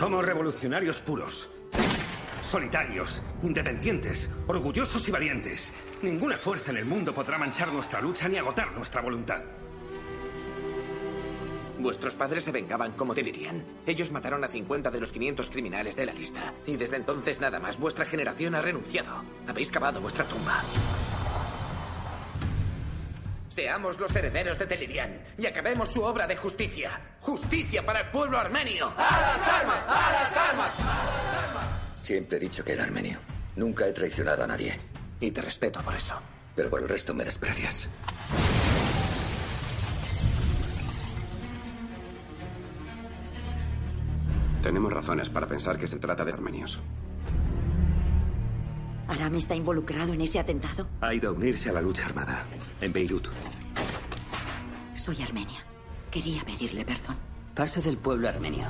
Somos 0.00 0.24
revolucionarios 0.24 1.02
puros. 1.02 1.50
Solitarios, 2.40 3.20
independientes, 3.42 4.30
orgullosos 4.46 5.06
y 5.06 5.10
valientes. 5.10 5.70
Ninguna 6.00 6.38
fuerza 6.38 6.70
en 6.70 6.78
el 6.78 6.86
mundo 6.86 7.12
podrá 7.14 7.36
manchar 7.36 7.70
nuestra 7.70 8.00
lucha 8.00 8.26
ni 8.26 8.38
agotar 8.38 8.72
nuestra 8.72 9.02
voluntad. 9.02 9.42
Vuestros 11.78 12.14
padres 12.14 12.44
se 12.44 12.50
vengaban, 12.50 12.92
como 12.92 13.14
dirían. 13.14 13.62
Ellos 13.84 14.10
mataron 14.10 14.42
a 14.42 14.48
50 14.48 14.90
de 14.90 15.00
los 15.00 15.12
500 15.12 15.50
criminales 15.50 15.96
de 15.96 16.06
la 16.06 16.14
lista. 16.14 16.54
Y 16.64 16.78
desde 16.78 16.96
entonces 16.96 17.38
nada 17.38 17.60
más. 17.60 17.78
Vuestra 17.78 18.06
generación 18.06 18.54
ha 18.54 18.62
renunciado. 18.62 19.22
Habéis 19.46 19.70
cavado 19.70 20.00
vuestra 20.00 20.24
tumba. 20.26 20.62
Seamos 23.50 23.98
los 23.98 24.14
herederos 24.14 24.58
de 24.60 24.66
Telirian 24.66 25.20
y 25.36 25.44
acabemos 25.44 25.88
su 25.88 26.04
obra 26.04 26.28
de 26.28 26.36
justicia. 26.36 26.92
Justicia 27.20 27.84
para 27.84 28.00
el 28.02 28.10
pueblo 28.10 28.38
armenio. 28.38 28.86
¡A 28.96 29.20
las 29.20 29.48
armas! 29.48 29.84
¡A 29.88 30.12
las 30.12 30.36
armas! 30.36 30.72
Siempre 32.02 32.38
he 32.38 32.40
dicho 32.40 32.64
que 32.64 32.74
era 32.74 32.84
armenio. 32.84 33.18
Nunca 33.56 33.88
he 33.88 33.92
traicionado 33.92 34.44
a 34.44 34.46
nadie. 34.46 34.78
Y 35.18 35.32
te 35.32 35.42
respeto 35.42 35.82
por 35.82 35.96
eso. 35.96 36.14
Pero 36.54 36.70
por 36.70 36.80
el 36.80 36.88
resto 36.88 37.12
me 37.12 37.24
desprecias. 37.24 37.88
Tenemos 44.62 44.92
razones 44.92 45.28
para 45.28 45.48
pensar 45.48 45.76
que 45.76 45.88
se 45.88 45.98
trata 45.98 46.24
de 46.24 46.32
armenios. 46.32 46.78
¿Aram 49.10 49.34
está 49.34 49.56
involucrado 49.56 50.14
en 50.14 50.20
ese 50.20 50.38
atentado? 50.38 50.86
Ha 51.00 51.12
ido 51.12 51.30
a 51.30 51.32
unirse 51.32 51.68
a 51.68 51.72
la 51.72 51.82
lucha 51.82 52.06
armada 52.06 52.44
en 52.80 52.92
Beirut. 52.92 53.26
Soy 54.94 55.20
armenia. 55.20 55.64
Quería 56.12 56.42
pedirle 56.44 56.84
perdón. 56.84 57.16
Paso 57.54 57.82
del 57.82 57.98
pueblo 57.98 58.28
armenio. 58.28 58.66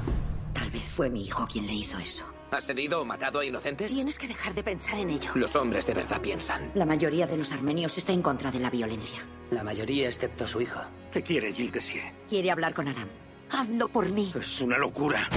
Tal 0.55 0.70
vez 0.70 0.83
fue 0.83 1.11
mi 1.11 1.26
hijo 1.26 1.46
quien 1.46 1.66
le 1.66 1.74
hizo 1.74 1.98
eso. 1.98 2.24
¿Has 2.53 2.68
herido 2.70 3.03
o 3.03 3.05
matado 3.05 3.40
a 3.40 3.44
inocentes? 3.44 3.92
Tienes 3.92 4.18
que 4.18 4.29
dejar 4.29 4.55
de 4.55 4.62
pensar 4.62 4.98
en 4.98 5.11
ello. 5.11 5.31
Los 5.35 5.55
hombres 5.57 5.87
de 5.87 5.94
verdad 5.94 6.20
piensan. 6.22 6.72
La 6.74 6.87
mayoría 6.87 7.26
de 7.26 7.37
los 7.37 7.53
armenios 7.53 7.96
está 7.98 8.12
en 8.12 8.22
contra 8.22 8.50
de 8.50 8.61
la 8.61 8.70
violencia. 8.70 9.20
La 9.50 9.62
mayoría, 9.62 10.09
excepto 10.09 10.46
su 10.46 10.62
hijo. 10.62 10.81
¿Qué 11.12 11.22
quiere 11.22 11.53
Gildesie? 11.53 12.14
Quiere 12.29 12.50
hablar 12.50 12.72
con 12.72 12.88
Aram. 12.88 13.09
Hazlo 13.50 13.88
por 13.88 14.09
mí. 14.09 14.33
Es 14.35 14.61
una 14.62 14.79
locura. 14.79 15.29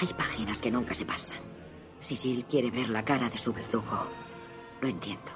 Hay 0.00 0.08
páginas 0.14 0.62
que 0.62 0.70
nunca 0.70 0.94
se 0.94 1.04
pasan. 1.04 1.36
Si 1.98 2.42
quiere 2.44 2.70
ver 2.70 2.88
la 2.88 3.04
cara 3.04 3.28
de 3.28 3.36
su 3.36 3.52
verdugo, 3.52 4.08
lo 4.80 4.88
entiendo. 4.88 5.30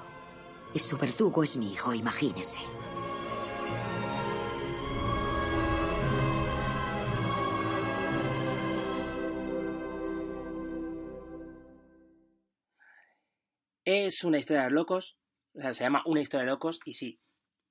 Y 0.73 0.79
su 0.79 0.97
verdugo 0.97 1.43
es 1.43 1.55
mi 1.55 1.71
hijo, 1.71 1.93
imagínese. 1.93 2.57
Es 13.83 14.23
una 14.23 14.39
historia 14.39 14.63
de 14.63 14.71
locos. 14.71 15.15
O 15.53 15.61
sea, 15.61 15.73
se 15.73 15.83
llama 15.83 16.01
Una 16.07 16.21
historia 16.21 16.45
de 16.45 16.51
locos 16.51 16.79
y 16.85 16.95
sí, 16.95 17.19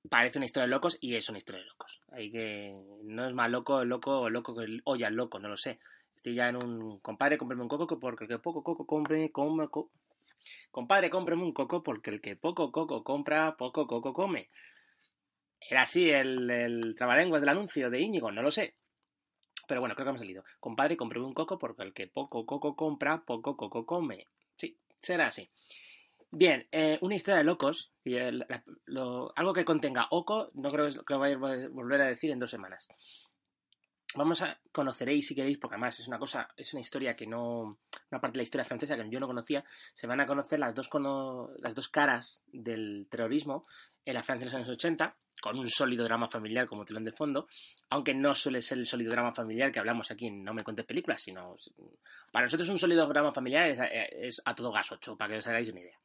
parece 0.09 0.39
una 0.39 0.45
historia 0.45 0.67
de 0.67 0.71
locos 0.71 0.97
y 1.01 1.15
es 1.15 1.27
una 1.27 1.39
historia 1.39 1.59
de 1.59 1.67
locos. 1.67 2.01
Hay 2.13 2.29
que. 2.29 2.71
No 3.03 3.27
es 3.27 3.33
más 3.33 3.51
loco 3.51 3.81
el 3.81 3.89
loco 3.89 4.21
o 4.21 4.29
loco 4.29 4.55
que 4.55 4.63
el 4.63 4.81
el 4.85 5.13
loco, 5.13 5.39
no 5.39 5.49
lo 5.49 5.57
sé. 5.57 5.77
Estoy 6.17 6.35
ya 6.35 6.49
en 6.49 6.57
un. 6.63 6.99
Compadre, 6.99 7.37
cómprame 7.37 7.61
un 7.63 7.69
coco 7.69 7.99
porque 7.99 8.23
el 8.25 8.29
que 8.29 8.39
poco 8.39 8.63
coco 8.63 8.85
compre, 8.85 9.31
come. 9.31 9.67
co- 9.69 9.91
Compadre, 10.71 11.09
cómprame 11.09 11.43
un 11.43 11.53
coco 11.53 11.83
porque 11.83 12.09
el 12.11 12.21
que 12.21 12.35
poco 12.35 12.71
coco 12.71 13.03
compra, 13.03 13.55
poco 13.57 13.87
coco 13.87 14.13
come. 14.13 14.49
Era 15.69 15.81
así 15.83 16.09
el, 16.09 16.49
el 16.49 16.95
trabalenguas 16.95 17.41
del 17.41 17.49
anuncio 17.49 17.89
de 17.89 17.99
Íñigo, 18.01 18.31
no 18.31 18.41
lo 18.41 18.51
sé. 18.51 18.75
Pero 19.67 19.79
bueno, 19.81 19.95
creo 19.95 20.07
que 20.07 20.15
ha 20.15 20.17
salido. 20.19 20.43
Compadre, 20.59 20.97
cómprame 20.97 21.25
un 21.25 21.33
coco 21.33 21.57
porque 21.57 21.83
el 21.83 21.93
que 21.93 22.07
poco 22.07 22.45
coco 22.45 22.75
compra, 22.75 23.23
poco 23.25 23.57
coco 23.57 23.85
come. 23.85 24.27
Sí, 24.57 24.77
será 24.99 25.27
así. 25.27 25.49
Bien, 26.31 26.67
eh, 26.71 26.99
una 27.01 27.15
historia 27.15 27.39
de 27.39 27.43
locos. 27.45 27.91
y 28.03 28.17
algo 28.17 29.53
que 29.53 29.65
contenga 29.65 30.07
oco, 30.11 30.51
no 30.53 30.71
creo 30.71 30.85
que 31.05 31.13
lo 31.13 31.19
vaya 31.19 31.35
a 31.35 31.69
volver 31.69 32.01
a 32.01 32.07
decir 32.07 32.31
en 32.31 32.39
dos 32.39 32.51
semanas. 32.51 32.87
Vamos 34.17 34.41
a 34.41 34.57
conoceréis 34.71 35.27
si 35.27 35.35
queréis, 35.35 35.57
porque 35.57 35.75
además 35.75 35.99
es 35.99 36.07
una 36.07 36.17
cosa, 36.17 36.47
es 36.55 36.73
una 36.73 36.79
historia 36.81 37.15
que 37.15 37.27
no, 37.27 37.79
una 38.11 38.21
parte 38.21 38.33
de 38.33 38.37
la 38.37 38.43
historia 38.43 38.65
francesa 38.65 38.95
que 38.95 39.09
yo 39.09 39.19
no 39.19 39.27
conocía. 39.27 39.63
Se 39.93 40.07
van 40.07 40.21
a 40.21 40.25
conocer 40.25 40.59
las 40.59 40.73
dos, 40.73 40.87
cono- 40.87 41.49
las 41.59 41.75
dos 41.75 41.89
caras 41.89 42.43
del 42.47 43.07
terrorismo 43.09 43.65
en 44.05 44.13
la 44.13 44.23
Francia 44.23 44.45
de 44.45 44.51
los 44.51 44.55
años 44.55 44.69
80, 44.69 45.17
con 45.41 45.59
un 45.59 45.67
sólido 45.67 46.05
drama 46.05 46.29
familiar 46.29 46.65
como 46.65 46.85
telón 46.85 47.03
de 47.03 47.11
fondo, 47.11 47.47
aunque 47.89 48.13
no 48.13 48.33
suele 48.33 48.61
ser 48.61 48.77
el 48.77 48.85
sólido 48.85 49.11
drama 49.11 49.33
familiar 49.33 49.71
que 49.71 49.79
hablamos 49.79 50.09
aquí 50.11 50.27
en 50.27 50.43
No 50.45 50.53
me 50.53 50.63
cuentes 50.63 50.85
películas, 50.85 51.21
sino 51.21 51.57
para 52.31 52.45
nosotros 52.45 52.69
un 52.69 52.79
sólido 52.79 53.05
drama 53.07 53.33
familiar 53.33 53.67
es, 53.69 53.79
es 54.11 54.41
a 54.45 54.55
todo 54.55 54.71
gas 54.71 54.91
8, 54.93 55.17
para 55.17 55.33
que 55.33 55.39
os 55.39 55.47
hagáis 55.47 55.69
una 55.69 55.81
idea. 55.81 55.99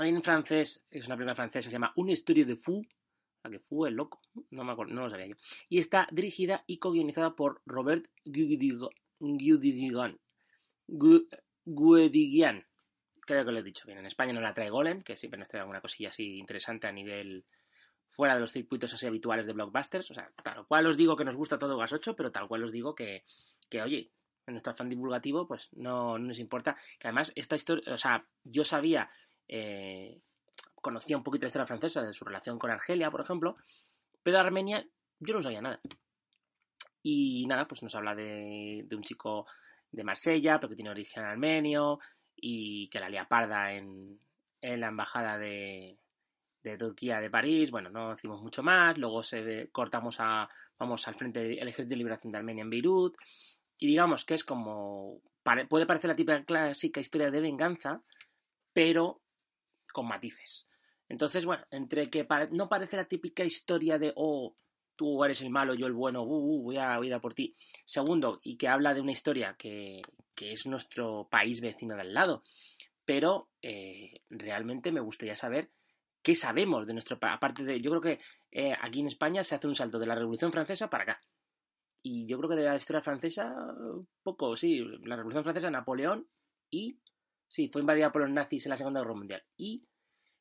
En 0.00 0.20
francés, 0.24 0.82
es 0.90 1.06
una 1.06 1.14
película 1.14 1.36
francesa, 1.36 1.70
se 1.70 1.74
llama 1.74 1.92
Una 1.96 2.10
historia 2.12 2.44
de 2.44 2.56
fou, 2.56 2.82
la 3.44 3.50
que 3.50 3.58
fou 3.60 3.86
el 3.86 3.94
loco, 3.94 4.20
no 4.50 4.64
me 4.64 4.72
acuerdo, 4.72 4.94
no 4.94 5.02
lo 5.02 5.10
sabía 5.10 5.26
yo. 5.26 5.36
Y 5.68 5.78
está 5.78 6.08
dirigida 6.10 6.64
y 6.66 6.78
co-guionizada 6.78 7.34
por 7.36 7.62
Robert 7.66 8.06
Guédiguian. 8.24 8.88
Guédiguian. 9.20 10.18
Gu- 10.88 11.28
Guédiguian. 11.64 12.66
Creo 13.20 13.44
que 13.44 13.52
lo 13.52 13.58
he 13.58 13.62
dicho 13.62 13.86
bien. 13.86 13.98
En 13.98 14.06
España 14.06 14.32
no 14.32 14.40
la 14.40 14.52
trae 14.54 14.70
Golem, 14.70 15.02
que 15.02 15.16
siempre 15.16 15.38
nos 15.38 15.48
trae 15.48 15.60
alguna 15.60 15.80
cosilla 15.80 16.10
así 16.10 16.36
interesante 16.38 16.86
a 16.86 16.92
nivel 16.92 17.44
fuera 18.08 18.34
de 18.34 18.40
los 18.40 18.52
circuitos 18.52 18.92
así 18.94 19.06
habituales 19.06 19.46
de 19.46 19.52
blockbusters. 19.54 20.10
O 20.10 20.14
sea, 20.14 20.30
tal 20.42 20.66
cual 20.66 20.86
os 20.86 20.96
digo 20.96 21.16
que 21.16 21.24
nos 21.24 21.36
gusta 21.36 21.58
todo 21.58 21.76
Gas 21.78 21.92
8, 21.92 22.14
pero 22.16 22.30
tal 22.32 22.48
cual 22.48 22.64
os 22.64 22.72
digo 22.72 22.94
que, 22.94 23.24
que 23.70 23.80
oye, 23.82 24.10
en 24.46 24.54
nuestro 24.54 24.72
afán 24.72 24.90
divulgativo, 24.90 25.46
pues 25.48 25.70
no, 25.72 26.18
no 26.18 26.26
nos 26.28 26.38
importa. 26.38 26.76
Que 26.98 27.08
además, 27.08 27.32
esta 27.34 27.56
historia, 27.56 27.94
o 27.94 27.98
sea, 27.98 28.26
yo 28.44 28.62
sabía, 28.64 29.08
eh, 29.48 30.20
conocía 30.84 31.16
un 31.16 31.22
poquito 31.22 31.44
la 31.44 31.48
historia 31.48 31.66
francesa 31.66 32.02
de 32.02 32.12
su 32.12 32.26
relación 32.26 32.58
con 32.58 32.70
Argelia, 32.70 33.10
por 33.10 33.22
ejemplo, 33.22 33.56
pero 34.22 34.36
de 34.36 34.42
Armenia 34.42 34.86
yo 35.18 35.34
no 35.34 35.42
sabía 35.42 35.62
nada. 35.62 35.80
Y 37.02 37.46
nada, 37.46 37.66
pues 37.66 37.82
nos 37.82 37.94
habla 37.94 38.14
de, 38.14 38.84
de 38.86 38.96
un 38.96 39.02
chico 39.02 39.46
de 39.90 40.04
Marsella, 40.04 40.58
pero 40.58 40.68
que 40.68 40.76
tiene 40.76 40.90
origen 40.90 41.24
armenio 41.24 42.00
y 42.36 42.88
que 42.88 43.00
la 43.00 43.08
lía 43.08 43.26
parda 43.26 43.72
en, 43.72 44.20
la 44.60 44.88
embajada 44.88 45.38
de, 45.38 45.98
de 46.62 46.76
Turquía 46.76 47.20
de 47.20 47.30
París. 47.30 47.70
Bueno, 47.70 47.88
no 47.88 48.10
decimos 48.10 48.42
mucho 48.42 48.62
más. 48.62 48.98
Luego 48.98 49.22
se 49.22 49.70
cortamos 49.72 50.16
a, 50.18 50.48
vamos 50.78 51.08
al 51.08 51.14
frente 51.14 51.40
del 51.40 51.68
Ejército 51.68 51.90
de 51.90 51.96
Liberación 51.96 52.32
de 52.32 52.38
Armenia 52.38 52.62
en 52.62 52.70
Beirut. 52.70 53.16
Y 53.78 53.86
digamos 53.86 54.24
que 54.24 54.34
es 54.34 54.44
como, 54.44 55.20
puede 55.68 55.86
parecer 55.86 56.08
la 56.08 56.16
típica 56.16 56.44
clásica 56.44 57.00
historia 57.00 57.30
de 57.30 57.40
venganza, 57.40 58.02
pero 58.72 59.22
con 59.92 60.08
matices. 60.08 60.66
Entonces, 61.08 61.44
bueno, 61.44 61.64
entre 61.70 62.08
que 62.10 62.26
no 62.50 62.68
parece 62.68 62.96
la 62.96 63.04
típica 63.04 63.44
historia 63.44 63.98
de, 63.98 64.12
oh, 64.16 64.56
tú 64.96 65.22
eres 65.24 65.42
el 65.42 65.50
malo, 65.50 65.74
yo 65.74 65.86
el 65.86 65.92
bueno, 65.92 66.22
uh, 66.22 66.26
uh, 66.26 66.62
voy, 66.62 66.76
a, 66.78 66.96
voy 66.98 67.12
a 67.12 67.20
por 67.20 67.34
ti. 67.34 67.54
Segundo, 67.84 68.38
y 68.42 68.56
que 68.56 68.68
habla 68.68 68.94
de 68.94 69.00
una 69.00 69.12
historia 69.12 69.54
que, 69.58 70.00
que 70.34 70.52
es 70.52 70.66
nuestro 70.66 71.28
país 71.30 71.60
vecino 71.60 71.94
de 71.94 72.02
al 72.02 72.14
lado. 72.14 72.42
Pero 73.04 73.50
eh, 73.60 74.22
realmente 74.30 74.92
me 74.92 75.00
gustaría 75.00 75.36
saber 75.36 75.70
qué 76.22 76.34
sabemos 76.34 76.86
de 76.86 76.94
nuestro 76.94 77.18
país. 77.18 77.34
Aparte 77.36 77.64
de, 77.64 77.80
yo 77.80 77.90
creo 77.90 78.00
que 78.00 78.20
eh, 78.50 78.74
aquí 78.80 79.00
en 79.00 79.06
España 79.06 79.44
se 79.44 79.54
hace 79.54 79.68
un 79.68 79.74
salto 79.74 79.98
de 79.98 80.06
la 80.06 80.14
Revolución 80.14 80.52
Francesa 80.52 80.88
para 80.88 81.02
acá. 81.04 81.20
Y 82.02 82.26
yo 82.26 82.38
creo 82.38 82.50
que 82.50 82.56
de 82.56 82.64
la 82.64 82.76
historia 82.76 83.02
francesa, 83.02 83.54
poco, 84.22 84.56
sí. 84.56 84.78
La 85.04 85.16
Revolución 85.16 85.44
Francesa, 85.44 85.70
Napoleón 85.70 86.28
y. 86.70 86.98
Sí, 87.48 87.68
fue 87.68 87.82
invadida 87.82 88.10
por 88.10 88.22
los 88.22 88.30
nazis 88.30 88.66
en 88.66 88.70
la 88.70 88.76
Segunda 88.76 89.00
Guerra 89.00 89.14
Mundial. 89.14 89.42
Y 89.56 89.86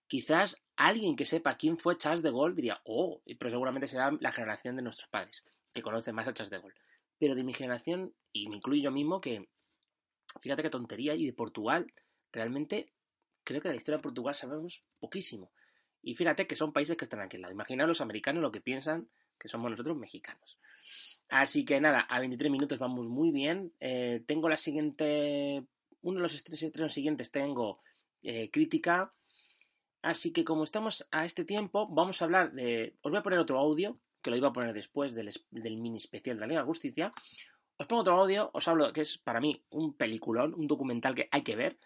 quizás 0.07 0.61
alguien 0.75 1.15
que 1.15 1.25
sepa 1.25 1.57
quién 1.57 1.77
fue 1.77 1.97
Charles 1.97 2.23
de 2.23 2.31
Gaulle 2.31 2.55
diría, 2.55 2.81
oh, 2.85 3.21
pero 3.39 3.51
seguramente 3.51 3.87
será 3.87 4.11
la 4.19 4.31
generación 4.31 4.75
de 4.75 4.81
nuestros 4.81 5.09
padres, 5.09 5.43
que 5.73 5.81
conoce 5.81 6.11
más 6.13 6.27
a 6.27 6.33
Charles 6.33 6.51
de 6.51 6.59
Gaulle. 6.59 6.79
Pero 7.19 7.35
de 7.35 7.43
mi 7.43 7.53
generación, 7.53 8.13
y 8.31 8.49
me 8.49 8.57
incluyo 8.57 8.83
yo 8.83 8.91
mismo, 8.91 9.21
que 9.21 9.47
fíjate 10.41 10.63
qué 10.63 10.69
tontería, 10.69 11.15
y 11.15 11.25
de 11.25 11.33
Portugal, 11.33 11.93
realmente 12.31 12.91
creo 13.43 13.61
que 13.61 13.69
de 13.69 13.75
la 13.75 13.77
historia 13.77 13.97
de 13.97 14.03
Portugal 14.03 14.35
sabemos 14.35 14.83
poquísimo. 14.99 15.51
Y 16.01 16.15
fíjate 16.15 16.47
que 16.47 16.55
son 16.55 16.73
países 16.73 16.97
que 16.97 17.05
están 17.05 17.21
aquí 17.21 17.37
al 17.37 17.43
lado. 17.43 17.53
Imaginaos 17.53 17.87
los 17.87 18.01
americanos 18.01 18.41
lo 18.41 18.51
que 18.51 18.61
piensan 18.61 19.09
que 19.39 19.47
somos 19.47 19.71
nosotros 19.71 19.97
mexicanos. 19.97 20.57
Así 21.29 21.65
que 21.65 21.79
nada, 21.79 22.01
a 22.01 22.19
23 22.19 22.51
minutos 22.51 22.77
vamos 22.77 23.07
muy 23.07 23.31
bien. 23.31 23.73
Eh, 23.79 24.23
tengo 24.27 24.49
la 24.49 24.57
siguiente. 24.57 25.65
Uno 26.01 26.17
de 26.17 26.21
los 26.21 26.33
estrenos 26.33 26.93
siguientes 26.93 27.31
tengo 27.31 27.81
eh, 28.21 28.49
crítica. 28.51 29.13
Así 30.03 30.33
que 30.33 30.43
como 30.43 30.65
estamos 30.65 31.07
a 31.11 31.23
este 31.23 31.45
tiempo, 31.45 31.87
vamos 31.87 32.21
a 32.21 32.25
hablar 32.25 32.51
de... 32.51 32.97
Os 33.01 33.09
voy 33.09 33.19
a 33.19 33.23
poner 33.23 33.39
otro 33.39 33.57
audio, 33.57 33.97
que 34.21 34.29
lo 34.29 34.35
iba 34.35 34.49
a 34.49 34.53
poner 34.53 34.73
después 34.73 35.15
del, 35.15 35.31
mini 35.77 35.97
especial 35.97 36.35
de 36.35 36.41
la 36.41 36.47
Liga 36.47 36.59
de 36.59 36.67
Justicia. 36.67 37.13
Os 37.77 37.87
pongo 37.87 38.01
otro 38.01 38.19
audio, 38.19 38.51
os 38.53 38.67
hablo 38.67 38.91
que 38.91 39.01
es 39.01 39.17
para 39.17 39.39
mí 39.39 39.63
un 39.69 39.93
peliculón, 39.93 40.53
un 40.55 40.67
documental 40.67 41.15
que 41.15 41.29
hay 41.31 41.41
que 41.41 41.55
ver. 41.55 41.77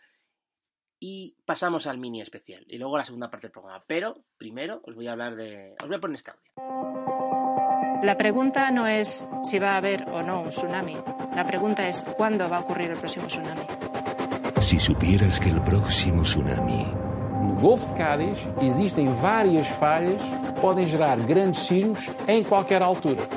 Y 1.00 1.36
pasamos 1.46 1.86
al 1.86 2.00
mini 2.00 2.22
especial. 2.22 2.66
Y 2.68 2.80
luego 2.80 2.96
a 2.96 3.00
la 3.00 3.06
segunda 3.06 3.30
parte 3.30 3.48
del 3.48 3.52
programa. 3.52 3.84
Pero 3.86 4.24
primero 4.36 4.82
os 4.84 4.96
voy 4.96 5.06
a 5.08 5.12
hablar 5.12 5.36
de... 5.36 5.76
Os 5.80 5.88
voy 5.88 5.98
a 5.98 6.00
poner 6.00 6.16
este 6.16 6.32
audio. 6.32 8.02
La 8.04 8.18
pregunta 8.18 8.72
no 8.72 8.88
es 8.88 9.28
si 9.44 9.60
va 9.60 9.74
a 9.74 9.78
haber 9.78 10.10
o 10.10 10.24
no 10.24 10.42
un 10.42 10.50
tsunami. 10.50 10.98
La 11.36 11.46
pregunta 11.46 11.88
es 11.88 12.04
cuándo 12.04 12.50
va 12.50 12.58
a 12.58 12.62
ocurrir 12.62 12.90
el 12.90 12.98
próximo 12.98 13.28
tsunami. 13.28 13.62
Se 14.60 14.80
supieras 14.80 15.40
que 15.40 15.50
el 15.50 15.62
próximo 15.62 16.24
tsunami 16.24 17.07
No 17.42 17.62
Golfo 17.62 17.88
de 17.88 17.96
Cádiz 17.96 18.50
existem 18.62 19.12
várias 19.14 19.68
falhas 19.68 20.22
que 20.22 20.62
podem 20.62 20.86
gerar 20.86 21.20
grandes 21.20 21.60
sismos 21.60 22.10
em 22.28 22.44
qualquer 22.44 22.82
altura. 22.82 23.28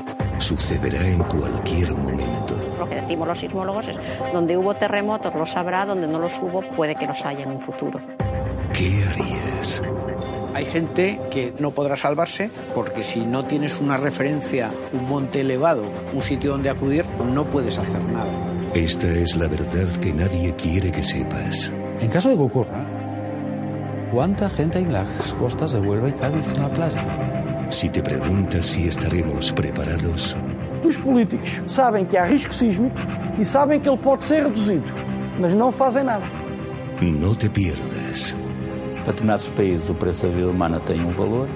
sucederá 0.41 1.07
en 1.07 1.23
cualquier 1.25 1.95
momento. 1.95 2.57
Lo 2.79 2.89
que 2.89 2.97
decimos 2.97 3.29
los 3.29 3.39
sismólogos 3.39 3.89
es, 3.89 3.99
donde 4.33 4.57
hubo 4.57 4.75
terremotos 4.75 5.35
los 5.35 5.57
habrá, 5.57 5.85
donde 5.85 6.07
no 6.07 6.19
los 6.19 6.39
hubo 6.41 6.63
puede 6.63 6.95
que 6.95 7.07
los 7.07 7.25
haya 7.25 7.45
en 7.45 7.51
un 7.51 7.61
futuro. 7.61 8.01
¿Qué 8.73 9.05
harías? 9.05 9.83
Hay 10.55 10.65
gente 10.65 11.21
que 11.31 11.55
no 11.59 11.71
podrá 11.71 11.97
salvarse 11.97 12.51
porque 12.75 13.03
si 13.03 13.21
no 13.21 13.45
tienes 13.45 13.81
una 13.81 13.97
referencia, 13.99 14.73
un 14.93 15.09
monte 15.09 15.43
elevado, 15.43 15.85
un 16.13 16.23
sitio 16.23 16.53
donde 16.53 16.71
acudir, 16.71 17.05
no 17.33 17.45
puedes 17.45 17.79
hacer 17.79 18.03
nada. 18.03 18.51
Esta 18.75 19.09
es 19.09 19.37
la 19.37 19.49
verdad 19.49 19.89
que 20.01 20.13
nadie 20.13 20.55
quiere 20.57 20.91
que 20.91 21.03
sepas. 21.03 21.73
En 22.01 22.09
caso 22.09 22.31
de 22.31 22.37
que 22.37 22.43
ocurra, 22.43 22.87
¿cuánta 24.11 24.49
gente 24.51 24.79
en 24.79 24.93
las 24.93 25.35
costas 25.35 25.73
de 25.73 25.81
Huelva 25.81 26.09
y 26.09 26.13
Cádiz 26.13 26.49
en 26.57 26.63
la 26.63 26.73
playa? 26.73 27.67
Si 27.71 27.89
te 27.89 28.03
preguntas 28.03 28.65
si 28.67 28.89
estaremos 28.89 29.53
preparados, 29.53 30.37
Os 30.85 30.97
políticos 30.97 31.63
sabem 31.67 32.07
que 32.07 32.17
há 32.17 32.25
risco 32.25 32.55
sísmico 32.55 32.97
e 33.39 33.45
sabem 33.45 33.79
que 33.79 33.89
ele 33.89 33.99
pode 33.99 34.23
ser 34.25 34.45
reduzido, 34.45 34.91
mas 35.39 35.55
não 35.55 35.71
fazem 35.71 36.03
nada. 36.05 36.25
no 37.01 37.35
te 37.37 37.49
pierdas. 37.49 38.35
Para 39.05 39.13
determinados 39.13 39.51
países 39.51 39.89
o 39.91 39.95
preço 39.95 40.27
da 40.27 40.33
vida 40.33 40.49
humana 40.49 40.81
tem 40.81 41.05
um 41.05 41.13
valor, 41.13 41.49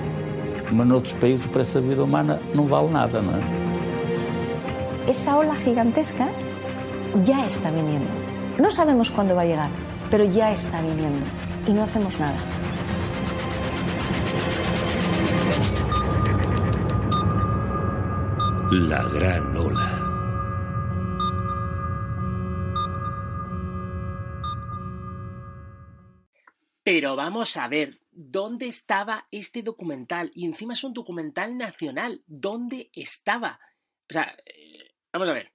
mas 0.71 0.87
noutros 0.87 1.15
países 1.15 1.47
o 1.47 1.49
preço 1.49 1.75
da 1.75 1.81
vida 1.81 2.05
humana 2.05 2.39
não 2.55 2.67
vale 2.67 2.89
nada, 2.91 3.21
não 3.21 3.35
é? 3.35 5.11
Esa 5.11 5.37
ola 5.37 5.57
gigantesca 5.57 6.27
ya 7.25 7.45
está 7.47 7.71
viniendo. 7.71 8.13
No 8.59 8.71
sabemos 8.71 9.11
cuándo 9.11 9.35
va 9.35 9.43
a 9.43 9.47
llegar, 9.47 9.71
pero 10.11 10.25
ya 10.25 10.53
está 10.53 10.81
viniendo 10.81 11.44
y 11.67 11.73
no 11.73 11.83
hacemos 11.83 12.19
nada. 12.19 12.39
La 18.71 19.03
gran 19.05 19.57
ola. 19.57 20.05
Pero 26.83 27.17
vamos 27.17 27.57
a 27.57 27.67
ver, 27.69 27.99
¿dónde 28.13 28.67
estaba 28.67 29.27
este 29.31 29.63
documental? 29.63 30.31
Y 30.35 30.45
encima 30.45 30.75
es 30.75 30.85
un 30.85 30.93
documental 30.93 31.57
nacional. 31.57 32.23
¿Dónde 32.27 32.91
estaba? 32.93 33.59
O 34.11 34.13
sea, 34.13 34.37
eh, 34.45 34.95
vamos 35.11 35.29
a 35.31 35.33
ver. 35.33 35.54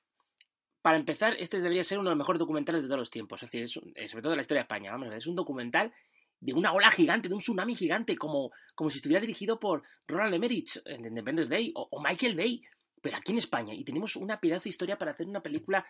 Para 0.81 0.97
empezar, 0.97 1.35
este 1.39 1.57
debería 1.61 1.83
ser 1.83 1.99
uno 1.99 2.09
de 2.09 2.15
los 2.15 2.19
mejores 2.19 2.39
documentales 2.39 2.81
de 2.81 2.87
todos 2.87 2.99
los 2.99 3.09
tiempos. 3.09 3.43
Es 3.43 3.47
decir, 3.51 3.63
es 3.63 3.77
un- 3.77 3.91
eh, 3.95 4.07
sobre 4.07 4.21
todo 4.21 4.31
de 4.31 4.37
la 4.37 4.41
historia 4.41 4.61
de 4.61 4.65
España. 4.65 4.91
Vamos 4.91 5.07
a 5.07 5.09
ver, 5.09 5.17
es 5.19 5.27
un 5.27 5.35
documental 5.35 5.93
de 6.39 6.53
una 6.53 6.71
ola 6.71 6.89
gigante, 6.89 7.27
de 7.27 7.33
un 7.33 7.41
tsunami 7.41 7.75
gigante, 7.75 8.15
como, 8.15 8.51
como 8.75 8.89
si 8.89 8.99
estuviera 8.99 9.19
dirigido 9.19 9.59
por 9.59 9.83
Roland 10.07 10.33
Emmerich 10.33 10.81
en 10.85 11.05
Independence 11.05 11.49
Day 11.49 11.73
o, 11.75 12.01
Michael 12.01 12.35
Bay, 12.35 12.61
pero 13.01 13.17
aquí 13.17 13.33
en 13.33 13.39
España. 13.39 13.73
Y 13.73 13.83
tenemos 13.83 14.15
una 14.15 14.39
pedazo 14.39 14.63
de 14.63 14.69
historia 14.69 14.97
para 14.97 15.11
hacer 15.11 15.27
una 15.27 15.41
película 15.41 15.85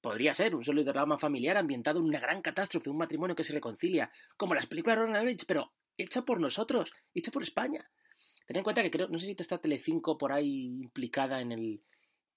podría 0.00 0.34
ser 0.34 0.54
un 0.54 0.62
sólido 0.62 0.92
drama 0.92 1.18
familiar 1.18 1.56
ambientado 1.56 1.98
en 1.98 2.04
una 2.06 2.20
gran 2.20 2.42
catástrofe, 2.42 2.90
un 2.90 2.98
matrimonio 2.98 3.34
que 3.34 3.42
se 3.44 3.52
reconcilia, 3.52 4.10
como 4.36 4.54
las 4.54 4.66
películas 4.66 4.96
de 4.96 5.02
Roland 5.02 5.16
Emmerich, 5.22 5.44
pero 5.46 5.72
hecha 5.96 6.22
por 6.22 6.40
nosotros, 6.40 6.92
hecha 7.14 7.30
por 7.32 7.42
España. 7.42 7.88
Ten 8.46 8.56
en 8.58 8.62
cuenta 8.62 8.82
que 8.82 8.90
creo, 8.90 9.08
no 9.08 9.18
sé 9.18 9.26
si 9.26 9.36
está 9.36 9.58
Telecinco 9.58 10.16
por 10.16 10.32
ahí 10.32 10.66
implicada 10.80 11.40
en 11.40 11.50
el, 11.52 11.80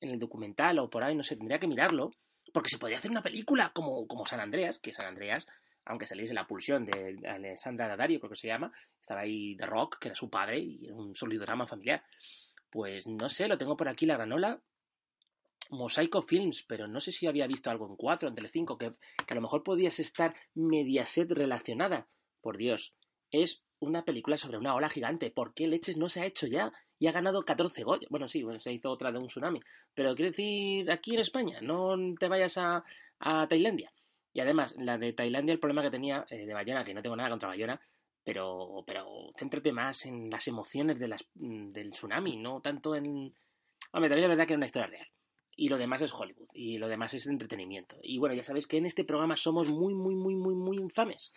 en 0.02 0.10
el 0.10 0.20
documental 0.20 0.80
o 0.80 0.90
por 0.90 1.04
ahí, 1.04 1.16
no 1.16 1.24
sé, 1.24 1.36
tendría 1.36 1.60
que 1.60 1.68
mirarlo, 1.68 2.12
porque 2.54 2.70
se 2.70 2.78
podría 2.78 2.98
hacer 2.98 3.12
una 3.12 3.22
película 3.22 3.72
como, 3.74 4.08
como 4.08 4.26
San 4.26 4.40
Andreas, 4.40 4.80
que 4.80 4.94
San 4.94 5.08
Andreas, 5.08 5.48
aunque 5.86 6.06
saliese 6.06 6.34
la 6.34 6.48
pulsión 6.48 6.86
de 6.86 7.20
Alessandra 7.28 7.88
Daddario, 7.88 8.20
creo 8.20 8.32
que 8.32 8.38
se 8.38 8.48
llama, 8.48 8.72
estaba 9.00 9.22
ahí 9.22 9.56
The 9.58 9.66
Rock, 9.66 10.00
que 10.00 10.10
era 10.10 10.16
su 10.16 10.30
padre, 10.30 10.60
y 10.60 10.90
un 10.90 11.16
sólido 11.16 11.46
drama 11.46 11.68
familiar. 11.68 12.04
Pues 12.70 13.08
no 13.08 13.30
sé, 13.30 13.48
lo 13.48 13.58
tengo 13.58 13.76
por 13.76 13.90
aquí 13.90 14.06
la 14.06 14.16
granola, 14.16 14.62
Mosaico 15.72 16.22
Films, 16.22 16.64
pero 16.68 16.88
no 16.88 17.00
sé 17.00 17.12
si 17.12 17.28
había 17.28 17.48
visto 17.48 17.70
algo 17.70 17.88
en 17.88 17.96
4, 17.96 18.30
en 18.30 18.36
Telecinco, 18.36 18.78
que, 18.78 18.94
que 19.26 19.34
a 19.34 19.36
lo 19.36 19.42
mejor 19.42 19.64
podías 19.64 20.00
estar 20.00 20.36
Mediaset 20.56 21.32
relacionada. 21.32 22.08
Por 22.42 22.58
Dios, 22.58 22.94
es 23.32 23.64
una 23.80 24.06
película 24.06 24.38
sobre 24.38 24.58
una 24.58 24.74
ola 24.76 24.90
gigante. 24.90 25.32
¿Por 25.32 25.54
qué 25.54 25.68
leches 25.68 25.98
no 25.98 26.10
se 26.10 26.22
ha 26.22 26.26
hecho 26.26 26.48
ya? 26.48 26.72
Y 27.00 27.08
ha 27.08 27.12
ganado 27.12 27.44
14 27.44 27.84
Goya. 27.84 28.08
Bueno, 28.10 28.28
sí, 28.28 28.44
bueno, 28.44 28.60
se 28.60 28.74
hizo 28.74 28.92
otra 28.92 29.12
de 29.12 29.18
un 29.18 29.28
tsunami. 29.28 29.62
Pero 29.94 30.16
quiero 30.16 30.32
decir, 30.32 30.92
aquí 30.92 31.14
en 31.14 31.22
España, 31.22 31.60
no 31.62 31.96
te 32.20 32.28
vayas 32.28 32.58
a, 32.58 32.84
a 33.20 33.48
Tailandia. 33.48 33.92
Y 34.34 34.42
además, 34.42 34.76
la 34.78 34.98
de 34.98 35.14
Tailandia, 35.14 35.54
el 35.54 35.60
problema 35.60 35.82
que 35.82 35.92
tenía 35.92 36.26
eh, 36.30 36.46
de 36.46 36.54
Bayona, 36.54 36.84
que 36.84 36.94
no 36.94 37.02
tengo 37.02 37.16
nada 37.16 37.30
contra 37.30 37.50
Bayona, 37.50 37.80
pero, 38.24 38.84
pero 38.86 39.32
céntrate 39.38 39.72
más 39.72 40.06
en 40.06 40.30
las 40.30 40.48
emociones 40.48 41.00
de 41.00 41.08
las, 41.08 41.26
mm, 41.36 41.72
del 41.72 41.92
tsunami, 41.92 42.38
no 42.38 42.62
tanto 42.62 42.96
en... 42.96 43.34
Hombre, 43.92 44.10
también 44.10 44.26
es 44.26 44.30
verdad 44.30 44.46
que 44.46 44.54
era 44.54 44.60
una 44.60 44.66
historia 44.68 44.88
real 44.88 45.08
y 45.60 45.68
lo 45.68 45.78
demás 45.78 46.02
es 46.02 46.14
Hollywood 46.14 46.48
y 46.54 46.78
lo 46.78 46.88
demás 46.88 47.14
es 47.14 47.28
entretenimiento. 47.28 47.98
Y 48.02 48.18
bueno, 48.18 48.34
ya 48.34 48.44
sabéis 48.44 48.66
que 48.66 48.78
en 48.78 48.86
este 48.86 49.04
programa 49.04 49.36
somos 49.36 49.68
muy, 49.70 49.94
muy, 49.94 50.16
muy, 50.16 50.34
muy, 50.34 50.56
muy 50.56 50.78
infames. 50.78 51.34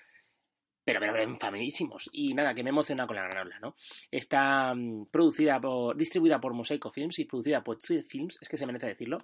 Pero, 0.85 0.99
pero, 1.01 1.13
pero 1.13 1.31
infamísimos. 1.31 2.11
Y 2.13 2.35
nada, 2.35 2.55
que 2.55 2.63
me 2.63 2.71
he 2.71 2.73
emocionado 2.73 3.07
con 3.07 3.17
la 3.17 3.29
granola, 3.29 3.59
¿no? 3.61 3.77
Está 4.11 4.75
mm, 4.75 5.07
producida 5.11 5.61
por, 5.61 5.97
distribuida 5.97 6.41
por 6.41 6.55
Mosaico 6.55 6.91
Films 6.91 7.19
y 7.19 7.25
producida 7.25 7.63
por 7.63 7.79
Tweed 7.79 8.05
Films, 8.05 8.39
es 8.41 8.49
que 8.49 8.57
se 8.57 8.67
merece 8.67 8.87
decirlo. 8.87 9.19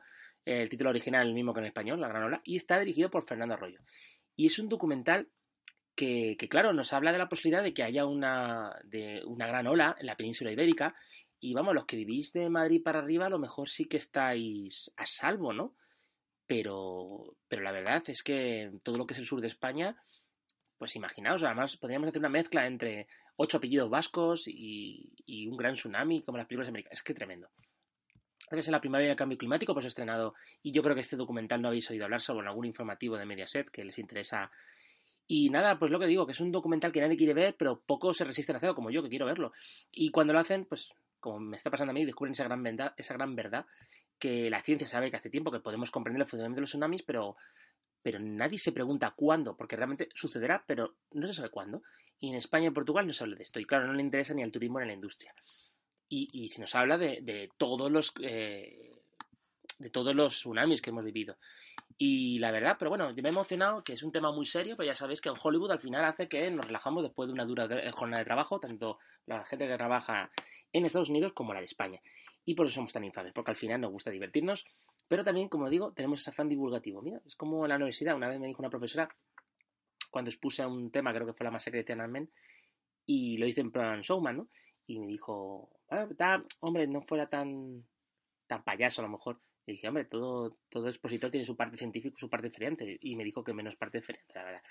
El 0.45 0.69
título 0.69 0.91
original 0.91 1.23
es 1.23 1.29
el 1.29 1.35
mismo 1.35 1.53
que 1.53 1.61
en 1.61 1.67
español, 1.67 2.01
La 2.01 2.09
granola, 2.09 2.41
y 2.45 2.57
está 2.57 2.79
dirigido 2.79 3.11
por 3.11 3.25
Fernando 3.25 3.55
Arroyo. 3.55 3.81
Y 4.37 4.47
es 4.47 4.59
un 4.59 4.69
documental 4.69 5.29
que, 5.95 6.37
que, 6.39 6.49
claro, 6.49 6.73
nos 6.73 6.93
habla 6.93 7.11
de 7.11 7.19
la 7.19 7.29
posibilidad 7.29 7.63
de 7.63 7.75
que 7.75 7.83
haya 7.83 8.07
una, 8.07 8.79
de 8.85 9.23
una 9.27 9.49
gran 9.49 9.67
ola 9.67 9.97
en 9.99 10.07
la 10.07 10.17
península 10.17 10.53
ibérica 10.53 10.95
y 11.41 11.55
vamos, 11.55 11.75
los 11.75 11.87
que 11.87 11.97
vivís 11.97 12.33
de 12.33 12.51
Madrid 12.51 12.83
para 12.83 12.99
arriba, 12.99 13.27
a 13.27 13.31
lo 13.31 13.39
mejor 13.39 13.69
sí 13.69 13.85
que 13.85 13.97
estáis 13.97 14.93
a 14.97 15.07
salvo, 15.07 15.53
¿no? 15.53 15.75
Pero, 16.47 17.37
pero 17.47 17.63
la 17.63 17.73
verdad 17.73 18.03
es 18.09 18.23
que 18.23 18.73
todo 18.83 18.97
lo 18.97 19.07
que 19.07 19.15
es 19.15 19.21
el 19.21 19.27
sur 19.27 19.41
de 19.41 19.47
España, 19.47 19.97
pues 20.79 20.97
imaginaos, 20.97 21.43
además 21.43 21.77
podríamos 21.77 22.09
hacer 22.09 22.21
una 22.21 22.29
mezcla 22.29 22.67
entre 22.67 23.09
ocho 23.37 23.59
apellidos 23.59 23.91
vascos 23.91 24.47
y, 24.47 25.13
y 25.27 25.47
un 25.49 25.57
gran 25.57 25.75
tsunami 25.75 26.23
como 26.23 26.39
las 26.39 26.47
películas 26.47 26.69
americanas. 26.69 26.99
Es 26.99 27.03
que 27.03 27.15
tremendo. 27.15 27.49
Que 28.51 28.61
en 28.61 28.73
la 28.73 28.81
primavera 28.81 29.09
del 29.09 29.17
cambio 29.17 29.37
climático, 29.37 29.75
pues 29.75 29.85
estrenado, 29.85 30.35
y 30.63 30.73
yo 30.73 30.83
creo 30.83 30.95
que 30.95 31.03
este 31.03 31.17
documental 31.17 31.61
no 31.61 31.69
habéis 31.69 31.91
oído 31.91 32.05
hablar, 32.05 32.23
salvo 32.23 32.41
en 32.41 32.49
algún 32.49 32.65
informativo 32.65 33.17
de 33.19 33.27
Mediaset 33.27 33.69
que 33.71 33.85
les 33.85 33.99
interesa. 33.99 34.51
Y 35.27 35.51
nada, 35.51 35.79
pues 35.79 35.93
lo 35.93 35.99
que 35.99 36.07
digo, 36.07 36.25
que 36.25 36.33
es 36.33 36.41
un 36.41 36.51
documental 36.51 36.91
que 36.91 37.01
nadie 37.01 37.19
quiere 37.19 37.35
ver, 37.35 37.57
pero 37.59 37.83
pocos 37.85 38.17
se 38.17 38.25
resisten 38.25 38.57
a 38.57 38.59
hacerlo, 38.59 38.75
como 38.75 38.91
yo, 38.91 39.03
que 39.03 39.11
quiero 39.11 39.27
verlo. 39.27 39.53
Y 39.93 40.11
cuando 40.11 40.33
lo 40.33 40.39
hacen, 40.39 40.65
pues 40.65 40.95
como 41.21 41.41
me 41.41 41.59
está 41.59 41.71
pasando 41.71 41.91
a 41.91 41.95
mí, 41.95 42.07
descubren 42.07 42.33
esa 42.33 42.45
gran 42.45 42.63
verdad, 42.63 42.95
esa 42.97 43.13
gran 43.15 43.35
verdad 43.37 43.67
que 44.19 44.51
la 44.51 44.61
ciencia 44.61 44.89
sabe 44.89 45.11
que 45.11 45.17
hace 45.17 45.31
tiempo 45.31 45.51
que 45.51 45.61
podemos 45.61 45.91
comprender 45.91 46.23
el 46.23 46.29
funcionamiento 46.29 46.57
de 46.57 46.63
los 46.63 46.71
tsunamis, 46.71 47.03
pero, 47.03 47.37
pero 48.09 48.21
nadie 48.21 48.57
se 48.57 48.73
pregunta 48.73 49.13
cuándo, 49.15 49.55
porque 49.55 49.77
realmente 49.77 50.09
sucederá, 50.15 50.65
pero 50.67 50.95
no 51.13 51.27
se 51.27 51.35
sabe 51.35 51.51
cuándo. 51.51 51.83
Y 52.19 52.31
en 52.31 52.37
España 52.37 52.65
y 52.65 52.69
en 52.69 52.73
Portugal 52.73 53.07
no 53.07 53.13
se 53.13 53.23
habla 53.23 53.37
de 53.37 53.43
esto, 53.43 53.61
y 53.61 53.67
claro, 53.67 53.87
no 53.87 53.93
le 53.93 54.01
interesa 54.01 54.33
ni 54.33 54.43
al 54.43 54.51
turismo 54.51 54.79
ni 54.79 54.85
a 54.85 54.87
la 54.87 54.95
industria. 54.95 55.35
Y, 56.09 56.31
y 56.33 56.49
se 56.49 56.63
nos 56.63 56.75
habla 56.75 56.97
de, 56.97 57.19
de 57.21 57.51
todos 57.59 57.93
los 57.93 58.15
eh, 58.23 58.97
de 59.79 59.91
todos 59.91 60.15
los 60.15 60.33
tsunamis 60.39 60.81
que 60.81 60.89
hemos 60.89 61.05
vivido. 61.05 61.37
Y 61.99 62.39
la 62.39 62.51
verdad, 62.51 62.77
pero 62.79 62.89
bueno, 62.89 63.13
me 63.13 63.23
he 63.23 63.29
emocionado, 63.29 63.85
que 63.85 63.93
es 63.93 64.03
un 64.03 64.11
tema 64.11 64.33
muy 64.33 64.47
serio, 64.47 64.75
pero 64.75 64.87
ya 64.87 64.95
sabéis 64.95 65.21
que 65.21 65.29
en 65.29 65.35
Hollywood 65.39 65.73
al 65.73 65.81
final 65.81 66.03
hace 66.07 66.29
que 66.29 66.51
nos 66.51 66.67
relajamos 66.67 67.03
después 67.03 67.27
de 67.27 67.35
una 67.35 67.45
dura 67.45 67.69
jornada 67.93 68.23
de 68.23 68.25
trabajo, 68.25 68.59
tanto 68.59 69.01
la 69.27 69.45
gente 69.45 69.69
que 69.69 69.77
trabaja 69.77 70.31
en 70.73 70.87
Estados 70.87 71.11
Unidos 71.11 71.35
como 71.35 71.53
la 71.53 71.59
de 71.59 71.67
España. 71.67 72.01
Y 72.47 72.55
por 72.55 72.65
eso 72.65 72.77
somos 72.77 72.95
tan 72.95 73.05
infames, 73.05 73.35
porque 73.35 73.51
al 73.51 73.57
final 73.59 73.83
nos 73.83 73.91
gusta 73.91 74.11
divertirnos, 74.11 74.65
pero 75.09 75.25
también, 75.25 75.49
como 75.49 75.71
digo, 75.71 75.93
tenemos 75.93 76.21
ese 76.21 76.31
afán 76.31 76.49
divulgativo. 76.49 77.01
Mira, 77.01 77.21
es 77.27 77.35
como 77.35 77.65
en 77.65 77.71
la 77.71 77.77
universidad, 77.77 78.15
una 78.15 78.29
vez 78.29 78.39
me 78.39 78.47
dijo 78.47 78.61
una 78.61 78.71
profesora, 78.71 79.09
cuando 80.11 80.31
expuse 80.31 80.65
un 80.65 80.91
tema, 80.91 81.13
creo 81.13 81.27
que 81.27 81.33
fue 81.33 81.45
la 81.45 81.51
más 81.51 81.63
secreta 81.63 81.95
en 81.95 82.01
Almen, 82.01 82.31
y 83.07 83.39
lo 83.39 83.47
hice 83.47 83.63
en 83.63 83.73
plan 83.73 84.03
showman, 84.03 84.37
¿no? 84.37 84.49
Y 84.87 85.01
me 85.01 85.07
dijo, 85.07 85.71
ah, 85.91 86.43
hombre, 86.61 86.87
no 86.87 87.01
fuera 87.03 87.29
tan, 87.29 87.85
tan 88.47 88.63
payaso 88.63 89.01
a 89.01 89.05
lo 89.05 89.11
mejor. 89.11 89.41
Y 89.67 89.73
dije, 89.73 89.89
hombre, 89.89 90.05
todo, 90.05 90.59
todo 90.69 90.89
expositor 90.89 91.31
tiene 91.31 91.45
su 91.45 91.57
parte 91.57 91.77
científica 91.77 92.17
su 92.19 92.29
parte 92.29 92.49
diferente. 92.49 92.99
Y 93.01 93.17
me 93.17 93.25
dijo 93.25 93.43
que 93.45 93.53
menos 93.53 93.77
parte 93.77 93.99
diferente, 93.99 94.33
la 94.35 94.45
verdad. 94.45 94.63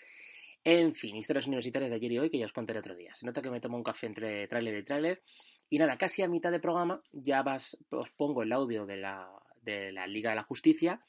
En 0.64 0.94
fin, 0.94 1.16
historias 1.16 1.48
universitarias 1.48 1.90
de 1.90 1.96
ayer 1.96 2.12
y 2.12 2.20
hoy 2.20 2.30
que 2.30 2.40
ya 2.40 2.46
os 2.46 2.54
contaré 2.54 2.80
otro 2.80 2.96
día. 2.96 3.14
Se 3.16 3.26
nota 3.26 3.42
que 3.42 3.50
me 3.50 3.60
tomo 3.60 3.78
un 3.78 3.84
café 3.84 4.08
entre 4.08 4.48
tráiler 4.48 4.78
y 4.78 4.84
tráiler. 4.84 5.24
Y 5.70 5.78
nada, 5.78 5.98
casi 5.98 6.24
a 6.24 6.28
mitad 6.28 6.52
de 6.52 6.60
programa 6.60 7.02
ya 7.12 7.42
vas, 7.44 7.78
os 7.92 8.10
pongo 8.12 8.42
el 8.42 8.52
audio 8.52 8.86
de 8.86 8.98
la, 8.98 9.30
de 9.76 9.92
la 9.92 10.08
Liga 10.08 10.32
de 10.32 10.38
la 10.38 10.44
Justicia 10.44 11.02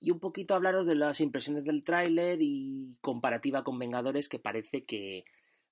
y 0.00 0.10
un 0.10 0.18
poquito 0.18 0.54
hablaros 0.54 0.86
de 0.86 0.94
las 0.94 1.20
impresiones 1.20 1.64
del 1.64 1.84
tráiler 1.84 2.38
y 2.40 2.96
comparativa 3.00 3.62
con 3.62 3.78
Vengadores 3.78 4.28
que 4.28 4.38
parece 4.38 4.84
que 4.84 5.24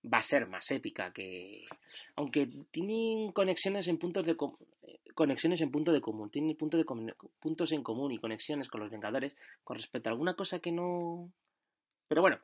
va 0.05 0.19
a 0.19 0.23
ser 0.23 0.47
más 0.47 0.71
épica 0.71 1.13
que 1.13 1.65
aunque 2.17 2.49
tienen 2.71 3.33
conexiones 3.33 3.89
en 3.89 3.99
puntos 3.99 4.27
de 4.27 4.37
conexiones 5.15 5.61
en 5.63 5.71
punto 5.71 5.93
de 5.93 6.01
común 6.01 6.31
tienen 6.31 6.51
de 6.51 6.85
puntos 7.41 7.73
en 7.73 7.83
común 7.83 8.13
y 8.13 8.19
conexiones 8.19 8.69
con 8.69 8.81
los 8.81 8.91
Vengadores 8.91 9.35
con 9.63 9.77
respecto 9.77 10.09
a 10.09 10.13
alguna 10.13 10.35
cosa 10.35 10.59
que 10.59 10.73
no 10.73 11.33
pero 12.07 12.21
bueno 12.21 12.39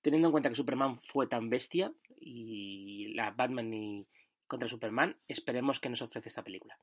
teniendo 0.00 0.28
en 0.28 0.32
cuenta 0.32 0.48
que 0.48 0.54
Superman 0.54 1.00
fue 1.00 1.26
tan 1.26 1.50
bestia 1.50 1.92
y 2.20 3.14
la 3.14 3.32
Batman 3.32 3.74
y 3.74 4.06
contra 4.46 4.68
Superman 4.68 5.16
esperemos 5.26 5.80
que 5.80 5.88
nos 5.88 6.02
ofrece 6.02 6.28
esta 6.28 6.44
película 6.44 6.78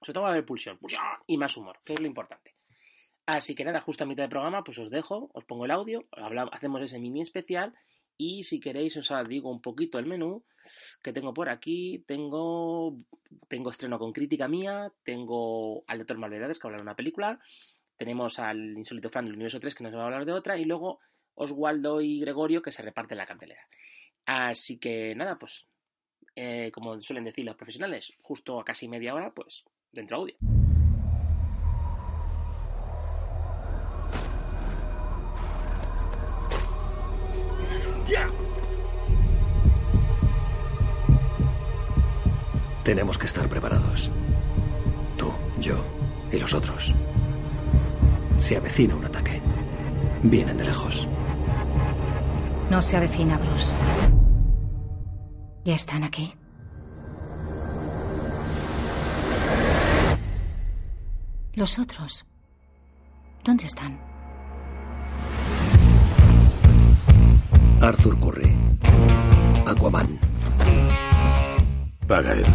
Sobre 0.00 0.14
todo 0.14 0.22
va 0.24 0.30
a 0.30 0.32
haber 0.32 0.46
pulsión, 0.46 0.78
y 1.26 1.36
más 1.36 1.56
humor, 1.56 1.80
que 1.84 1.94
es 1.94 2.00
lo 2.00 2.06
importante. 2.06 2.54
Así 3.26 3.54
que 3.54 3.64
nada, 3.64 3.80
justo 3.80 4.04
a 4.04 4.06
mitad 4.06 4.22
de 4.22 4.30
programa, 4.30 4.64
pues 4.64 4.78
os 4.78 4.90
dejo, 4.90 5.30
os 5.34 5.44
pongo 5.44 5.66
el 5.66 5.70
audio, 5.70 6.06
hacemos 6.52 6.80
ese 6.82 6.98
mini 6.98 7.20
especial 7.20 7.74
y 8.16 8.42
si 8.42 8.58
queréis 8.58 8.96
os 8.96 9.28
digo 9.28 9.50
un 9.50 9.60
poquito 9.60 9.98
el 9.98 10.06
menú 10.06 10.44
que 11.02 11.12
tengo 11.12 11.34
por 11.34 11.48
aquí. 11.48 12.04
Tengo, 12.06 12.96
tengo 13.48 13.70
estreno 13.70 13.98
con 13.98 14.12
crítica 14.12 14.48
mía, 14.48 14.92
tengo 15.02 15.84
al 15.86 15.98
doctor 15.98 16.18
Malvedades 16.18 16.58
que 16.58 16.66
habla 16.66 16.78
de 16.78 16.82
una 16.82 16.96
película, 16.96 17.38
tenemos 17.96 18.38
al 18.38 18.78
insólito 18.78 19.08
fan 19.08 19.26
del 19.26 19.34
universo 19.34 19.60
3 19.60 19.74
que 19.74 19.84
nos 19.84 19.94
va 19.94 20.02
a 20.02 20.04
hablar 20.06 20.24
de 20.24 20.32
otra 20.32 20.56
y 20.56 20.64
luego 20.64 21.00
Oswaldo 21.34 22.00
y 22.00 22.20
Gregorio 22.20 22.62
que 22.62 22.72
se 22.72 22.82
reparten 22.82 23.18
la 23.18 23.26
cartelera. 23.26 23.68
Así 24.24 24.78
que 24.78 25.14
nada, 25.14 25.36
pues 25.38 25.68
eh, 26.34 26.70
como 26.72 27.00
suelen 27.00 27.24
decir 27.24 27.44
los 27.44 27.56
profesionales, 27.56 28.12
justo 28.22 28.60
a 28.60 28.64
casi 28.64 28.88
media 28.88 29.14
hora, 29.14 29.32
pues 29.32 29.64
dentro 29.92 30.18
audio. 30.18 30.34
Tenemos 42.88 43.18
que 43.18 43.26
estar 43.26 43.46
preparados. 43.50 44.10
Tú, 45.18 45.30
yo 45.60 45.76
y 46.32 46.38
los 46.38 46.54
otros. 46.54 46.94
Se 48.38 48.56
avecina 48.56 48.94
un 48.94 49.04
ataque. 49.04 49.42
Vienen 50.22 50.56
de 50.56 50.64
lejos. 50.64 51.06
No 52.70 52.80
se 52.80 52.96
avecina, 52.96 53.36
Bruce. 53.36 53.74
Ya 55.66 55.74
están 55.74 56.02
aquí. 56.02 56.37
Los 61.58 61.76
otros. 61.80 62.24
¿Dónde 63.42 63.64
están? 63.64 63.98
Arthur 67.82 68.16
Curry. 68.20 68.56
Aquaman. 69.66 70.20
Paga 72.06 72.34
él. 72.34 72.46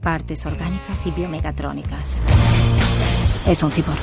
Partes 0.00 0.46
orgánicas 0.46 1.06
y 1.06 1.10
biomegatrónicas. 1.10 2.22
Es 3.46 3.62
un 3.62 3.70
cyborg. 3.70 4.00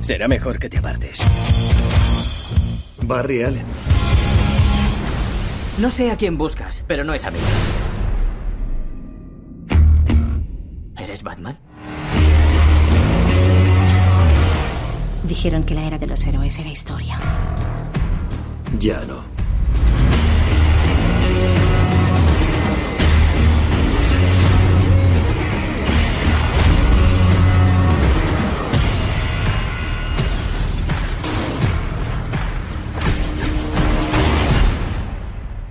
Será 0.00 0.26
mejor 0.26 0.58
que 0.58 0.68
te 0.68 0.78
apartes. 0.78 1.20
Barry 3.04 3.44
Allen. 3.44 3.66
No 5.78 5.92
sé 5.92 6.10
a 6.10 6.16
quién 6.16 6.36
buscas, 6.36 6.82
pero 6.88 7.04
no 7.04 7.14
es 7.14 7.24
a 7.24 7.30
mí. 7.30 7.38
¿Eres 10.98 11.22
Batman? 11.22 11.69
Dijeron 15.24 15.64
que 15.64 15.74
la 15.74 15.86
era 15.86 15.98
de 15.98 16.06
los 16.06 16.26
héroes 16.26 16.58
era 16.58 16.70
historia. 16.70 17.18
Ya 18.78 19.00
no. 19.06 19.22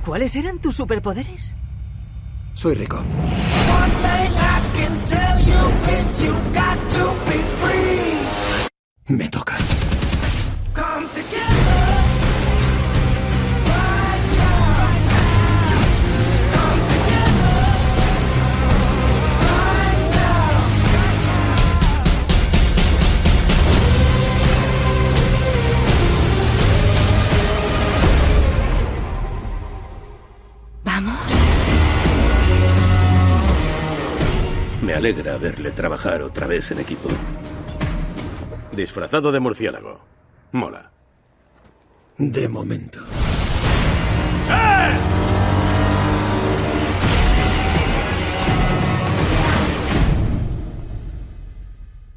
¿Cuáles 0.05 0.35
eran 0.35 0.59
tus 0.59 0.75
superpoderes? 0.75 1.53
Soy 2.55 2.73
rico. 2.73 3.03
Me 9.09 9.27
toca. 9.27 9.57
Vamos. 30.83 31.19
Me 34.83 34.93
alegra 34.93 35.39
verle 35.39 35.71
trabajar 35.71 36.21
otra 36.21 36.45
vez 36.45 36.69
en 36.69 36.79
equipo. 36.79 37.09
Disfrazado 38.71 39.31
de 39.31 39.39
murciélago. 39.39 39.99
Mola. 40.51 40.91
De 42.17 42.47
momento. 42.47 42.99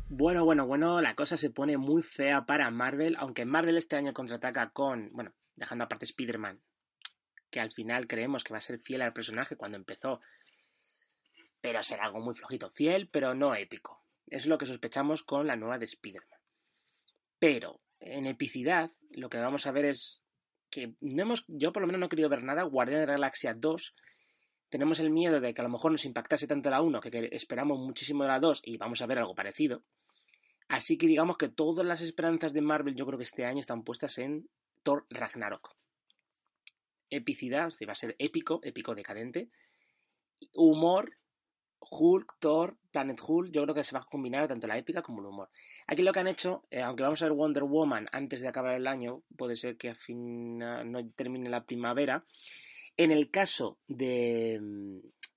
Bueno, 0.08 0.44
bueno, 0.44 0.66
bueno, 0.66 1.00
la 1.00 1.14
cosa 1.14 1.36
se 1.36 1.50
pone 1.50 1.78
muy 1.78 2.02
fea 2.02 2.44
para 2.44 2.70
Marvel, 2.70 3.16
aunque 3.18 3.44
Marvel 3.44 3.76
este 3.76 3.96
año 3.96 4.12
contraataca 4.12 4.70
con, 4.70 5.10
bueno, 5.12 5.32
dejando 5.56 5.84
aparte 5.84 6.04
Spider-Man, 6.04 6.60
que 7.50 7.60
al 7.60 7.72
final 7.72 8.06
creemos 8.06 8.44
que 8.44 8.52
va 8.52 8.58
a 8.58 8.60
ser 8.60 8.78
fiel 8.78 9.02
al 9.02 9.12
personaje 9.12 9.56
cuando 9.56 9.78
empezó, 9.78 10.20
pero 11.60 11.82
será 11.82 12.04
algo 12.04 12.20
muy 12.20 12.34
flojito, 12.34 12.70
fiel, 12.70 13.08
pero 13.08 13.34
no 13.34 13.54
épico. 13.54 14.04
Es 14.26 14.46
lo 14.46 14.58
que 14.58 14.66
sospechamos 14.66 15.22
con 15.22 15.46
la 15.46 15.56
nueva 15.56 15.78
de 15.78 15.86
Spider-Man. 15.86 16.41
Pero 17.42 17.80
en 17.98 18.26
epicidad, 18.26 18.92
lo 19.10 19.28
que 19.28 19.38
vamos 19.38 19.66
a 19.66 19.72
ver 19.72 19.86
es 19.86 20.22
que 20.70 20.94
no 21.00 21.22
hemos, 21.22 21.44
yo 21.48 21.72
por 21.72 21.80
lo 21.80 21.88
menos 21.88 21.98
no 21.98 22.06
he 22.06 22.08
querido 22.08 22.28
ver 22.28 22.44
nada, 22.44 22.62
Guardián 22.62 23.00
de 23.00 23.06
la 23.08 23.14
Galaxia 23.14 23.50
2. 23.58 23.96
Tenemos 24.68 25.00
el 25.00 25.10
miedo 25.10 25.40
de 25.40 25.52
que 25.52 25.60
a 25.60 25.64
lo 25.64 25.70
mejor 25.70 25.90
nos 25.90 26.04
impactase 26.04 26.46
tanto 26.46 26.70
la 26.70 26.80
1 26.80 27.00
que, 27.00 27.30
esperamos 27.32 27.80
muchísimo 27.80 28.22
de 28.22 28.28
la 28.28 28.38
2 28.38 28.60
y 28.62 28.76
vamos 28.76 29.02
a 29.02 29.06
ver 29.06 29.18
algo 29.18 29.34
parecido. 29.34 29.82
Así 30.68 30.96
que 30.96 31.08
digamos 31.08 31.36
que 31.36 31.48
todas 31.48 31.84
las 31.84 32.00
esperanzas 32.00 32.52
de 32.52 32.60
Marvel 32.60 32.94
yo 32.94 33.06
creo 33.06 33.18
que 33.18 33.24
este 33.24 33.44
año 33.44 33.58
están 33.58 33.82
puestas 33.82 34.18
en 34.18 34.48
Thor 34.84 35.04
Ragnarok. 35.10 35.74
Epicidad, 37.10 37.72
va 37.88 37.92
a 37.92 37.96
ser 37.96 38.14
épico, 38.20 38.60
épico 38.62 38.94
decadente. 38.94 39.50
Humor, 40.54 41.16
Hulk, 41.94 42.36
Thor, 42.38 42.78
Planet 42.90 43.20
Hulk, 43.26 43.52
yo 43.52 43.62
creo 43.62 43.74
que 43.74 43.84
se 43.84 43.94
va 43.94 44.00
a 44.00 44.08
combinar 44.10 44.48
tanto 44.48 44.66
la 44.66 44.78
épica 44.78 45.02
como 45.02 45.20
el 45.20 45.26
humor. 45.26 45.50
Aquí 45.86 46.02
lo 46.02 46.12
que 46.12 46.20
han 46.20 46.26
hecho, 46.26 46.64
eh, 46.70 46.80
aunque 46.80 47.02
vamos 47.02 47.20
a 47.20 47.26
ver 47.26 47.34
Wonder 47.34 47.64
Woman 47.64 48.08
antes 48.12 48.40
de 48.40 48.48
acabar 48.48 48.74
el 48.74 48.86
año, 48.86 49.22
puede 49.36 49.56
ser 49.56 49.76
que 49.76 49.90
a 49.90 49.94
fin 49.94 50.58
no 50.58 51.10
termine 51.14 51.50
la 51.50 51.64
primavera. 51.64 52.24
En 52.96 53.10
el 53.10 53.30
caso 53.30 53.78
de, 53.88 54.58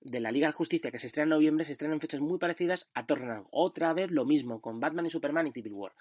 de 0.00 0.20
la 0.20 0.32
Liga 0.32 0.46
de 0.46 0.54
Justicia, 0.54 0.90
que 0.90 0.98
se 0.98 1.08
estrena 1.08 1.24
en 1.24 1.30
noviembre, 1.30 1.66
se 1.66 1.72
estrenan 1.72 2.00
fechas 2.00 2.20
muy 2.20 2.38
parecidas 2.38 2.90
a 2.94 3.04
Thor 3.04 3.20
Ragnarok. 3.20 3.48
Otra 3.50 3.92
vez 3.92 4.10
lo 4.10 4.24
mismo, 4.24 4.62
con 4.62 4.80
Batman 4.80 5.06
y 5.06 5.10
Superman 5.10 5.46
y 5.46 5.52
Civil 5.52 5.74
War. 5.74 5.92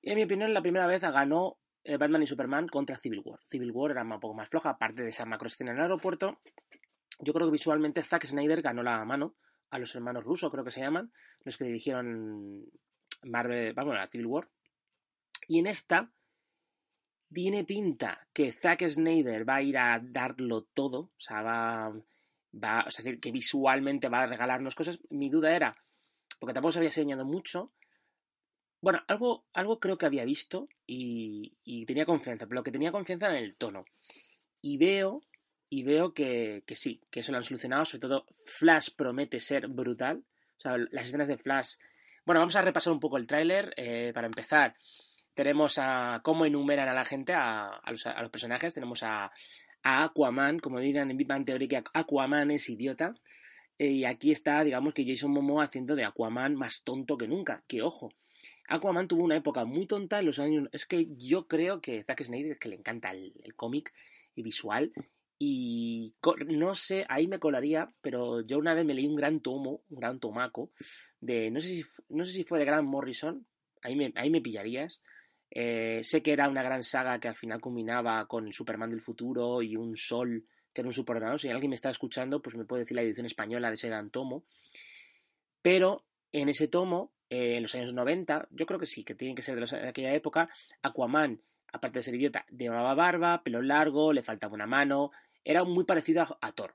Y 0.00 0.10
en 0.10 0.16
mi 0.16 0.24
opinión, 0.24 0.54
la 0.54 0.62
primera 0.62 0.86
vez 0.86 1.02
ganó 1.02 1.58
eh, 1.84 1.98
Batman 1.98 2.22
y 2.22 2.26
Superman 2.26 2.66
contra 2.68 2.96
Civil 2.96 3.20
War. 3.24 3.40
Civil 3.46 3.72
War 3.72 3.90
era 3.90 4.02
un 4.02 4.20
poco 4.20 4.34
más 4.34 4.48
floja, 4.48 4.70
aparte 4.70 5.02
de 5.02 5.10
esa 5.10 5.26
macroescena 5.26 5.72
en 5.72 5.76
el 5.76 5.82
aeropuerto. 5.82 6.38
Yo 7.18 7.32
creo 7.32 7.46
que 7.46 7.52
visualmente 7.52 8.02
Zack 8.02 8.26
Snyder 8.26 8.62
ganó 8.62 8.82
la 8.82 9.04
mano 9.04 9.34
a 9.76 9.78
los 9.78 9.94
hermanos 9.94 10.24
rusos, 10.24 10.50
creo 10.50 10.64
que 10.64 10.70
se 10.70 10.80
llaman, 10.80 11.12
los 11.44 11.56
que 11.56 11.64
dirigieron 11.64 12.64
Marvel, 13.24 13.72
bueno, 13.74 13.94
la 13.94 14.08
Civil 14.08 14.26
War. 14.26 14.48
Y 15.48 15.58
en 15.58 15.66
esta 15.66 16.10
tiene 17.32 17.64
pinta 17.64 18.26
que 18.32 18.52
Zack 18.52 18.86
Snyder 18.88 19.48
va 19.48 19.56
a 19.56 19.62
ir 19.62 19.78
a 19.78 20.00
darlo 20.02 20.62
todo, 20.62 20.98
o 21.00 21.20
sea, 21.20 21.42
va, 21.42 21.92
va 22.52 22.84
o 22.86 22.90
sea, 22.90 23.16
que 23.20 23.32
visualmente 23.32 24.08
va 24.08 24.22
a 24.22 24.26
regalarnos 24.26 24.74
cosas. 24.74 24.98
Mi 25.10 25.28
duda 25.28 25.54
era, 25.54 25.76
porque 26.40 26.54
tampoco 26.54 26.72
se 26.72 26.78
había 26.78 26.88
enseñado 26.88 27.24
mucho, 27.24 27.72
bueno, 28.80 29.00
algo, 29.08 29.46
algo 29.52 29.78
creo 29.80 29.98
que 29.98 30.06
había 30.06 30.24
visto 30.24 30.68
y, 30.86 31.56
y, 31.64 31.86
tenía 31.86 32.06
confianza, 32.06 32.46
pero 32.46 32.60
lo 32.60 32.62
que 32.62 32.72
tenía 32.72 32.92
confianza 32.92 33.26
era 33.26 33.38
en 33.38 33.44
el 33.44 33.56
tono. 33.56 33.84
Y 34.60 34.78
veo, 34.78 35.22
y 35.68 35.82
veo 35.82 36.14
que, 36.14 36.62
que, 36.66 36.74
sí, 36.74 37.00
que 37.10 37.20
eso 37.20 37.32
lo 37.32 37.38
han 37.38 37.44
solucionado, 37.44 37.84
sobre 37.84 38.00
todo 38.00 38.26
Flash 38.44 38.90
promete 38.96 39.40
ser 39.40 39.68
brutal. 39.68 40.24
O 40.56 40.60
sea, 40.60 40.76
las 40.90 41.06
escenas 41.06 41.28
de 41.28 41.36
Flash. 41.36 41.74
Bueno, 42.24 42.40
vamos 42.40 42.56
a 42.56 42.62
repasar 42.62 42.92
un 42.92 43.00
poco 43.00 43.16
el 43.16 43.26
tráiler. 43.26 43.74
Eh, 43.76 44.12
para 44.14 44.26
empezar, 44.26 44.76
tenemos 45.34 45.78
a 45.78 46.20
cómo 46.22 46.46
enumeran 46.46 46.88
a 46.88 46.94
la 46.94 47.04
gente, 47.04 47.32
a, 47.34 47.68
a, 47.68 47.92
los, 47.92 48.30
personajes. 48.30 48.74
Tenemos 48.74 49.02
a, 49.02 49.30
a, 49.82 50.04
Aquaman, 50.04 50.58
como 50.60 50.80
dirán 50.80 51.10
en 51.10 51.16
Big 51.16 51.26
Bang 51.26 51.44
que 51.44 51.82
Aquaman 51.92 52.50
es 52.52 52.68
idiota. 52.70 53.14
Eh, 53.78 53.88
y 53.88 54.04
aquí 54.04 54.30
está, 54.30 54.62
digamos, 54.64 54.94
que 54.94 55.04
Jason 55.04 55.32
Momoa 55.32 55.64
haciendo 55.64 55.94
de 55.94 56.04
Aquaman 56.04 56.54
más 56.54 56.84
tonto 56.84 57.18
que 57.18 57.28
nunca. 57.28 57.62
Que 57.66 57.82
ojo, 57.82 58.12
Aquaman 58.68 59.08
tuvo 59.08 59.24
una 59.24 59.36
época 59.36 59.64
muy 59.64 59.86
tonta 59.86 60.20
en 60.20 60.26
los 60.26 60.38
años. 60.38 60.68
Es 60.72 60.86
que 60.86 61.08
yo 61.16 61.48
creo 61.48 61.80
que 61.80 62.04
Zack 62.04 62.22
Snyder 62.22 62.58
que 62.58 62.68
le 62.68 62.76
encanta 62.76 63.10
el 63.10 63.54
cómic 63.56 63.92
y 64.36 64.42
visual 64.42 64.92
Y 65.38 66.14
no 66.48 66.74
sé, 66.74 67.04
ahí 67.08 67.26
me 67.26 67.38
colaría, 67.38 67.92
pero 68.00 68.40
yo 68.40 68.56
una 68.58 68.72
vez 68.74 68.84
me 68.86 68.94
leí 68.94 69.06
un 69.06 69.16
gran 69.16 69.40
tomo, 69.40 69.82
un 69.90 69.98
gran 69.98 70.18
tomaco, 70.18 70.70
de, 71.20 71.50
no 71.50 71.60
sé 71.60 71.68
si, 71.68 71.82
no 72.08 72.24
sé 72.24 72.32
si 72.32 72.44
fue 72.44 72.58
de 72.58 72.64
Grant 72.64 72.88
Morrison, 72.88 73.46
ahí 73.82 73.96
me, 73.96 74.12
ahí 74.16 74.30
me 74.30 74.40
pillarías. 74.40 75.00
Eh, 75.50 76.00
sé 76.02 76.22
que 76.22 76.32
era 76.32 76.48
una 76.48 76.62
gran 76.62 76.82
saga 76.82 77.20
que 77.20 77.28
al 77.28 77.36
final 77.36 77.60
culminaba 77.60 78.26
con 78.26 78.46
el 78.46 78.52
Superman 78.54 78.90
del 78.90 79.00
futuro 79.02 79.62
y 79.62 79.76
un 79.76 79.96
sol 79.96 80.44
que 80.72 80.80
era 80.80 80.88
un 80.88 80.92
superordenador. 80.94 81.38
Si 81.40 81.48
alguien 81.48 81.70
me 81.70 81.74
está 81.76 81.90
escuchando, 81.90 82.40
pues 82.42 82.56
me 82.56 82.64
puede 82.64 82.82
decir 82.82 82.96
la 82.96 83.02
edición 83.02 83.26
española 83.26 83.68
de 83.68 83.74
ese 83.74 83.88
gran 83.88 84.10
tomo. 84.10 84.44
Pero 85.62 86.04
en 86.32 86.48
ese 86.48 86.68
tomo, 86.68 87.12
eh, 87.30 87.56
en 87.56 87.62
los 87.62 87.74
años 87.74 87.94
90, 87.94 88.46
yo 88.50 88.66
creo 88.66 88.78
que 88.78 88.86
sí, 88.86 89.04
que 89.04 89.14
tiene 89.14 89.34
que 89.34 89.42
ser 89.42 89.54
de, 89.54 89.60
los- 89.62 89.70
de 89.70 89.88
aquella 89.88 90.14
época, 90.14 90.48
Aquaman, 90.82 91.40
aparte 91.72 91.98
de 91.98 92.02
ser 92.02 92.14
idiota, 92.14 92.44
llevaba 92.56 92.94
barba, 92.94 93.42
pelo 93.42 93.62
largo, 93.62 94.12
le 94.12 94.22
faltaba 94.22 94.54
una 94.54 94.66
mano, 94.66 95.10
era 95.46 95.62
muy 95.62 95.84
parecido 95.84 96.24
a, 96.40 96.52
Thor. 96.52 96.74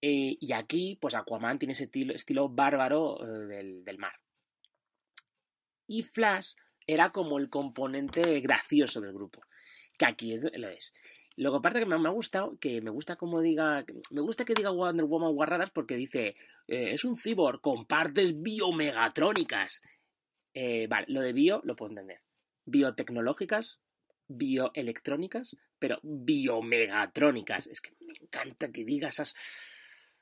Eh, 0.00 0.36
y 0.40 0.52
aquí, 0.52 0.96
pues 1.00 1.14
Aquaman 1.14 1.58
tiene 1.58 1.72
ese 1.72 1.90
estilo, 2.14 2.48
bárbaro 2.48 3.18
eh, 3.50 3.82
del, 3.84 3.98
mar. 3.98 4.12
Y 5.88 6.04
Flash 6.04 6.54
era 6.86 7.10
como 7.10 7.38
el 7.38 7.50
componente 7.50 8.40
gracioso 8.40 9.00
del 9.00 9.12
grupo, 9.12 9.42
que 9.98 10.06
aquí 10.06 10.32
es- 10.32 10.48
lo 10.56 10.68
es. 10.68 10.94
Lo 11.36 11.50
que 11.50 11.58
aparte 11.58 11.80
que 11.80 11.86
me, 11.86 11.96
ha 11.96 12.12
gustado, 12.12 12.56
que 12.60 12.80
me 12.80 12.90
gusta 12.90 13.16
como 13.16 13.40
diga, 13.40 13.84
me 14.12 14.20
gusta 14.20 14.44
que 14.44 14.54
diga 14.54 14.70
Wonder 14.70 15.06
Woman 15.06 15.34
guarradas 15.34 15.70
porque 15.72 15.96
dice, 15.96 16.36
eh, 16.68 16.92
es 16.92 17.04
un 17.04 17.16
cyborg 17.16 17.60
con 17.60 17.86
partes 17.86 18.40
biomegatrónicas. 18.40 19.82
Vale, 20.54 21.06
lo 21.08 21.22
de 21.22 21.32
bio 21.32 21.60
lo 21.64 21.74
puedo 21.74 21.90
entender. 21.90 22.20
Biotecnológicas, 22.66 23.80
bioelectrónicas, 24.30 25.56
pero 25.78 25.98
biomegatrónicas. 26.02 27.66
Es 27.66 27.80
que 27.80 27.92
me 28.00 28.14
encanta 28.20 28.70
que 28.72 28.84
diga 28.84 29.08
esas. 29.08 29.34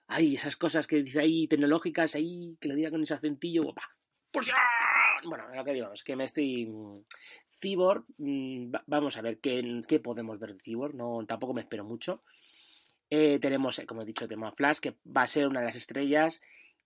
Ay, 0.07 0.37
esas 0.37 0.57
cosas 0.57 0.87
que 0.87 1.03
dice 1.03 1.21
ahí 1.21 1.47
tecnológicas, 1.49 2.15
ahí 2.15 2.57
que 2.61 2.69
lo 2.69 2.75
diga 2.75 2.91
con 2.91 3.03
ese 3.03 3.15
acentillo. 3.15 3.65
¡buah! 3.65 3.75
¡Pues 4.31 4.47
ya! 4.47 4.55
Bueno, 5.25 5.45
lo 5.55 5.65
que 5.65 5.73
digo 5.75 5.93
es 5.93 6.03
que 6.03 6.17
me 6.17 6.25
estoy. 6.25 6.67
mm, 6.67 7.05
Cyborg, 7.61 8.05
mm, 8.19 8.73
va- 8.75 8.85
vamos 8.87 9.17
a 9.17 9.23
ver 9.23 9.39
qué, 9.41 9.81
qué 9.87 9.99
podemos 10.01 10.39
ver 10.39 10.55
de 10.55 10.61
Cyborg. 10.63 10.95
No, 10.95 11.25
tampoco 11.27 11.53
me 11.55 11.61
espero 11.61 11.85
mucho. 11.85 12.23
Eh, 13.11 13.39
tenemos, 13.41 13.79
eh, 13.79 13.87
como 13.87 14.03
he 14.03 14.07
dicho, 14.07 14.29
tema 14.29 14.53
Flash, 14.53 14.79
que 14.79 14.97
va 15.05 15.23
a 15.23 15.27
ser 15.27 15.47
una 15.49 15.61
de 15.61 15.67
las 15.67 15.77
estrellas. 15.77 16.41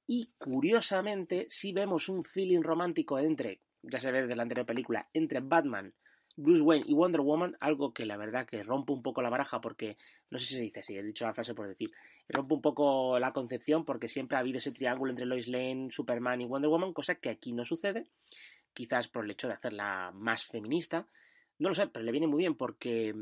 Y 0.06 0.32
curiosamente, 0.38 1.46
si 1.48 1.72
vemos 1.72 2.08
un 2.08 2.24
feeling 2.24 2.62
romántico 2.62 3.18
entre, 3.18 3.60
ya 3.82 4.00
se 4.00 4.10
ve 4.10 4.22
desde 4.22 4.34
la 4.36 4.42
anterior 4.42 4.66
película, 4.66 5.08
entre 5.12 5.40
Batman, 5.40 5.94
Bruce 6.36 6.62
Wayne 6.62 6.84
y 6.88 6.94
Wonder 6.94 7.20
Woman, 7.20 7.56
algo 7.60 7.92
que 7.92 8.06
la 8.06 8.16
verdad 8.16 8.46
que 8.46 8.62
rompe 8.62 8.92
un 8.92 9.02
poco 9.02 9.22
la 9.22 9.30
baraja 9.30 9.60
porque, 9.60 9.96
no 10.30 10.38
sé 10.38 10.46
si 10.46 10.54
se 10.54 10.62
dice 10.62 10.80
así, 10.80 10.96
he 10.96 11.02
dicho 11.02 11.26
la 11.26 11.34
frase 11.34 11.54
por 11.54 11.68
decir, 11.68 11.90
rompe 12.28 12.54
un 12.54 12.62
poco 12.62 13.18
la 13.18 13.32
concepción 13.32 13.84
porque 13.84 14.08
siempre 14.08 14.36
ha 14.36 14.40
habido 14.40 14.58
ese 14.58 14.72
triángulo 14.72 15.10
entre 15.10 15.26
Lois 15.26 15.48
Lane, 15.48 15.88
Superman 15.90 16.40
y 16.40 16.46
Wonder 16.46 16.70
Woman, 16.70 16.92
cosa 16.92 17.16
que 17.16 17.30
aquí 17.30 17.52
no 17.52 17.64
sucede, 17.64 18.06
quizás 18.72 19.08
por 19.08 19.24
el 19.24 19.30
hecho 19.30 19.48
de 19.48 19.54
hacerla 19.54 20.10
más 20.14 20.46
feminista, 20.46 21.06
no 21.58 21.68
lo 21.68 21.74
sé, 21.74 21.86
pero 21.86 22.04
le 22.04 22.12
viene 22.12 22.26
muy 22.26 22.38
bien 22.38 22.56
porque 22.56 23.14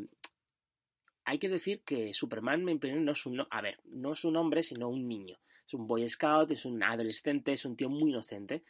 hay 1.25 1.39
que 1.39 1.49
decir 1.49 1.83
que 1.83 2.13
Superman, 2.15 2.65
me 2.65 2.73
impresiona, 2.73 3.05
no 3.05 3.13
es 3.13 3.27
un, 3.27 3.47
a 3.49 3.61
ver, 3.61 3.79
no 3.85 4.13
es 4.13 4.25
un 4.25 4.37
hombre, 4.37 4.63
sino 4.63 4.89
un 4.89 5.07
niño. 5.07 5.39
Es 5.67 5.75
un 5.75 5.87
boy 5.87 6.09
scout, 6.09 6.51
es 6.51 6.65
un 6.65 6.83
adolescente, 6.83 7.53
es 7.53 7.65
un 7.65 7.77
tío 7.77 7.89
muy 7.89 8.11
inocente. 8.11 8.65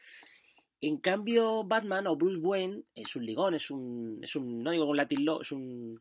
En 0.80 0.96
cambio, 0.96 1.62
Batman 1.64 2.06
o 2.06 2.16
Bruce 2.16 2.38
Wayne 2.38 2.82
es 2.94 3.14
un 3.14 3.26
ligón, 3.26 3.54
es 3.54 3.70
un, 3.70 4.18
es 4.22 4.34
un 4.34 4.62
no 4.62 4.70
digo 4.70 4.86
un 4.86 4.96
Latin 4.96 5.24
law, 5.24 5.40
es 5.42 5.52
un, 5.52 6.00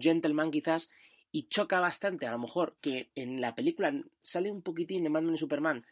gentleman 0.00 0.50
quizás, 0.50 0.88
y 1.30 1.46
choca 1.48 1.78
bastante, 1.80 2.26
a 2.26 2.32
lo 2.32 2.38
mejor, 2.38 2.76
que 2.80 3.10
en 3.14 3.40
la 3.40 3.54
película 3.54 3.92
sale 4.22 4.50
un 4.50 4.62
poquitín 4.62 5.02
de 5.02 5.10
Batman 5.10 5.34
y 5.34 5.38
Superman, 5.38 5.84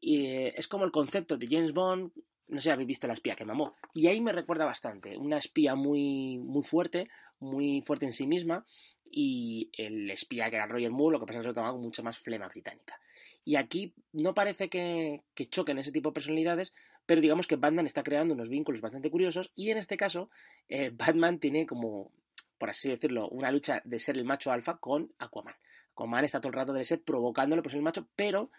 y 0.00 0.26
eh, 0.26 0.54
es 0.56 0.68
como 0.68 0.84
el 0.84 0.90
concepto 0.90 1.38
de 1.38 1.46
James 1.48 1.72
Bond, 1.72 2.12
no 2.48 2.60
sé 2.60 2.70
habéis 2.70 2.88
visto 2.88 3.06
la 3.06 3.14
espía 3.14 3.36
que 3.36 3.46
mamó, 3.46 3.74
y 3.94 4.06
ahí 4.06 4.20
me 4.20 4.32
recuerda 4.32 4.66
bastante, 4.66 5.16
una 5.16 5.38
espía 5.38 5.74
muy, 5.74 6.36
muy 6.36 6.62
fuerte, 6.62 7.08
muy 7.40 7.80
fuerte 7.80 8.04
en 8.04 8.12
sí 8.12 8.26
misma, 8.26 8.66
y 9.10 9.70
el 9.72 10.10
espía 10.10 10.50
que 10.50 10.56
era 10.56 10.66
Roger 10.66 10.90
Moore, 10.90 11.14
lo 11.14 11.20
que 11.20 11.26
pasa 11.26 11.38
es 11.38 11.42
que 11.42 11.44
se 11.44 11.48
lo 11.48 11.54
tomaba 11.54 11.72
con 11.72 11.82
mucha 11.82 12.02
más 12.02 12.18
flema 12.18 12.48
británica. 12.48 13.00
Y 13.46 13.56
aquí 13.56 13.94
no 14.12 14.34
parece 14.34 14.68
que 14.68 15.22
choquen 15.48 15.78
ese 15.78 15.92
tipo 15.92 16.10
de 16.10 16.14
personalidades, 16.14 16.74
pero 17.08 17.22
digamos 17.22 17.46
que 17.46 17.56
Batman 17.56 17.86
está 17.86 18.02
creando 18.02 18.34
unos 18.34 18.50
vínculos 18.50 18.82
bastante 18.82 19.10
curiosos 19.10 19.50
y 19.54 19.70
en 19.70 19.78
este 19.78 19.96
caso 19.96 20.28
eh, 20.68 20.90
Batman 20.92 21.38
tiene 21.38 21.64
como, 21.64 22.12
por 22.58 22.68
así 22.68 22.90
decirlo, 22.90 23.30
una 23.30 23.50
lucha 23.50 23.80
de 23.86 23.98
ser 23.98 24.18
el 24.18 24.26
macho 24.26 24.52
alfa 24.52 24.76
con 24.76 25.10
Aquaman. 25.18 25.54
Aquaman 25.92 26.26
está 26.26 26.38
todo 26.38 26.50
el 26.50 26.56
rato 26.56 26.74
de 26.74 26.84
ser 26.84 27.00
provocándole 27.00 27.62
por 27.62 27.72
ser 27.72 27.78
el 27.78 27.84
macho, 27.84 28.06
pero 28.14 28.50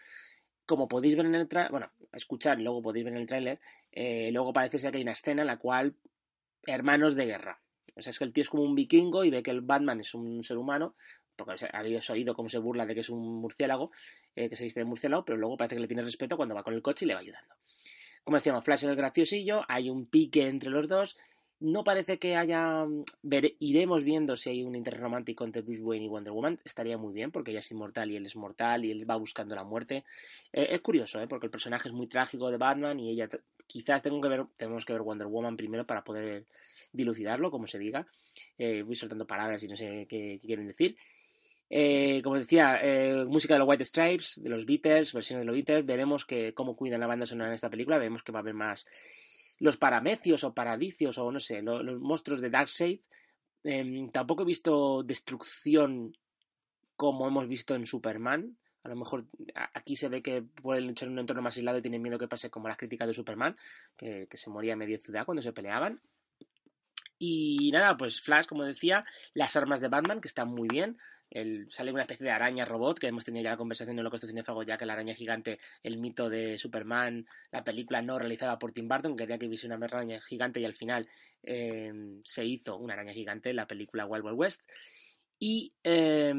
como 0.65 0.87
podéis 0.87 1.15
ver 1.15 1.27
en 1.27 1.35
el 1.35 1.47
trailer, 1.47 1.69
bueno, 1.71 1.91
escuchar 2.11 2.59
luego 2.59 2.81
podéis 2.81 3.05
ver 3.05 3.13
en 3.13 3.19
el 3.19 3.27
tráiler, 3.27 3.59
eh, 3.91 4.31
luego 4.31 4.51
parece 4.51 4.79
ser 4.79 4.91
que 4.91 4.97
hay 4.97 5.03
una 5.03 5.11
escena 5.11 5.43
en 5.43 5.47
la 5.47 5.57
cual 5.57 5.93
hermanos 6.65 7.13
de 7.13 7.27
guerra. 7.27 7.61
O 7.95 8.01
sea, 8.01 8.09
es 8.09 8.17
que 8.17 8.25
el 8.25 8.33
tío 8.33 8.41
es 8.41 8.49
como 8.49 8.63
un 8.63 8.73
vikingo 8.73 9.25
y 9.25 9.29
ve 9.29 9.43
que 9.43 9.51
el 9.51 9.61
Batman 9.61 9.99
es 9.99 10.15
un 10.15 10.43
ser 10.43 10.57
humano, 10.57 10.95
porque 11.35 11.67
habéis 11.71 12.09
oído 12.09 12.33
cómo 12.33 12.49
se 12.49 12.57
burla 12.57 12.87
de 12.87 12.95
que 12.95 13.01
es 13.01 13.11
un 13.11 13.41
murciélago, 13.41 13.91
eh, 14.35 14.49
que 14.49 14.55
se 14.55 14.63
viste 14.63 14.79
de 14.79 14.85
murciélago, 14.85 15.23
pero 15.23 15.37
luego 15.37 15.55
parece 15.55 15.75
que 15.75 15.81
le 15.81 15.87
tiene 15.87 16.01
respeto 16.01 16.35
cuando 16.35 16.55
va 16.55 16.63
con 16.63 16.73
el 16.73 16.81
coche 16.81 17.05
y 17.05 17.09
le 17.09 17.13
va 17.13 17.19
ayudando. 17.19 17.53
Como 18.23 18.37
decíamos, 18.37 18.63
Flash 18.63 18.83
es 18.83 18.89
el 18.89 18.95
graciosillo, 18.95 19.61
hay 19.67 19.89
un 19.89 20.05
pique 20.05 20.47
entre 20.47 20.69
los 20.69 20.87
dos. 20.87 21.17
No 21.61 21.83
parece 21.83 22.19
que 22.19 22.37
haya. 22.37 22.85
Ver, 23.21 23.55
iremos 23.59 24.05
viendo 24.05 24.37
si 24.37 24.49
hay 24.49 24.63
un 24.63 24.75
interés 24.75 25.01
romántico 25.01 25.43
entre 25.43 25.61
Bruce 25.61 25.81
Wayne 25.81 26.05
y 26.05 26.07
Wonder 26.07 26.31
Woman. 26.31 26.57
Estaría 26.63 26.97
muy 26.97 27.13
bien, 27.13 27.31
porque 27.31 27.51
ella 27.51 27.59
es 27.59 27.69
inmortal 27.71 28.09
y 28.11 28.15
él 28.15 28.25
es 28.25 28.37
mortal 28.37 28.85
y 28.85 28.91
él 28.91 29.09
va 29.09 29.17
buscando 29.17 29.55
la 29.55 29.65
muerte. 29.65 30.05
Eh, 30.53 30.67
es 30.71 30.79
curioso, 30.79 31.19
¿eh? 31.21 31.27
porque 31.27 31.47
el 31.47 31.51
personaje 31.51 31.89
es 31.89 31.93
muy 31.93 32.07
trágico 32.07 32.49
de 32.49 32.57
Batman 32.57 32.97
y 32.99 33.09
ella. 33.09 33.27
Quizás 33.67 34.01
tengo 34.01 34.21
que 34.21 34.29
ver, 34.29 34.45
tenemos 34.55 34.85
que 34.85 34.93
ver 34.93 35.01
Wonder 35.01 35.27
Woman 35.27 35.57
primero 35.57 35.85
para 35.85 36.03
poder 36.03 36.45
dilucidarlo, 36.93 37.51
como 37.51 37.67
se 37.67 37.77
diga. 37.77 38.07
Eh, 38.57 38.81
voy 38.83 38.95
soltando 38.95 39.27
palabras 39.27 39.61
y 39.63 39.67
no 39.67 39.75
sé 39.75 40.05
qué 40.07 40.39
quieren 40.41 40.65
decir. 40.65 40.95
Eh, 41.69 42.21
como 42.23 42.37
decía, 42.37 42.79
eh, 42.81 43.25
música 43.25 43.53
de 43.53 43.59
los 43.59 43.67
White 43.67 43.85
Stripes, 43.85 44.41
de 44.41 44.49
los 44.49 44.65
Beatles, 44.65 45.13
versiones 45.13 45.41
de 45.41 45.45
los 45.45 45.55
Beatles. 45.55 45.85
Veremos 45.85 46.25
que 46.25 46.53
cómo 46.53 46.75
cuidan 46.75 46.99
la 46.99 47.07
banda 47.07 47.25
sonora 47.25 47.49
en 47.49 47.55
esta 47.55 47.69
película. 47.69 47.97
Vemos 47.97 48.23
que 48.23 48.31
va 48.31 48.39
a 48.39 48.41
haber 48.41 48.55
más 48.55 48.87
los 49.59 49.77
paramecios 49.77 50.43
o 50.43 50.53
paradicios 50.53 51.17
o 51.17 51.31
no 51.31 51.39
sé, 51.39 51.61
los, 51.61 51.99
monstruos 51.99 52.41
de 52.41 52.49
Darkseid. 52.49 52.99
Eh, 53.63 54.09
tampoco 54.11 54.43
he 54.43 54.45
visto 54.45 55.03
destrucción 55.03 56.15
como 56.95 57.27
hemos 57.27 57.47
visto 57.47 57.75
en 57.75 57.85
Superman. 57.85 58.57
A 58.83 58.89
lo 58.89 58.95
mejor 58.95 59.25
aquí 59.73 59.95
se 59.95 60.07
ve 60.07 60.21
que 60.21 60.41
pueden 60.41 60.89
echar 60.89 61.09
un 61.09 61.19
entorno 61.19 61.41
más 61.41 61.57
aislado 61.57 61.77
y 61.77 61.81
tienen 61.81 62.01
miedo 62.01 62.17
que 62.17 62.29
pase 62.29 62.49
como 62.49 62.69
las 62.69 62.77
críticas 62.77 63.07
de 63.07 63.13
Superman, 63.13 63.57
que, 63.97 64.27
que 64.29 64.37
se 64.37 64.49
moría 64.49 64.77
medio 64.77 64.97
ciudad 64.99 65.25
cuando 65.25 65.41
se 65.41 65.51
peleaban. 65.51 66.01
Y 67.19 67.69
nada, 67.73 67.97
pues 67.97 68.21
Flash, 68.21 68.45
como 68.45 68.63
decía, 68.63 69.05
las 69.33 69.57
armas 69.57 69.81
de 69.81 69.89
Batman, 69.89 70.21
que 70.21 70.29
están 70.29 70.47
muy 70.47 70.69
bien. 70.69 70.97
El, 71.29 71.71
sale 71.71 71.91
una 71.91 72.01
especie 72.01 72.25
de 72.25 72.31
araña 72.31 72.65
robot, 72.65 72.99
que 72.99 73.07
hemos 73.07 73.25
tenido 73.25 73.43
ya 73.43 73.51
la 73.51 73.57
conversación 73.57 73.97
en 73.97 74.03
lo 74.03 74.09
que 74.09 74.15
está 74.15 74.27
cinéfago 74.27 74.63
ya 74.63 74.77
que 74.77 74.85
la 74.85 74.93
araña 74.93 75.13
gigante, 75.13 75.59
el 75.83 75.97
mito 75.97 76.29
de 76.29 76.57
Superman, 76.57 77.27
la 77.51 77.63
película 77.63 78.01
no 78.01 78.17
realizada 78.17 78.57
por 78.57 78.71
Tim 78.71 78.87
Burton, 78.87 79.15
que 79.15 79.25
tenía 79.25 79.37
que 79.37 79.47
visión 79.47 79.73
una 79.73 79.85
araña 79.85 80.19
gigante 80.21 80.59
y 80.59 80.65
al 80.65 80.75
final 80.75 81.07
eh, 81.43 81.91
se 82.23 82.45
hizo 82.45 82.77
una 82.77 82.93
araña 82.93 83.13
gigante 83.13 83.51
en 83.51 83.57
la 83.57 83.67
película 83.67 84.05
Wild 84.05 84.25
Wild 84.25 84.39
West. 84.39 84.61
Y 85.37 85.73
eh, 85.83 86.33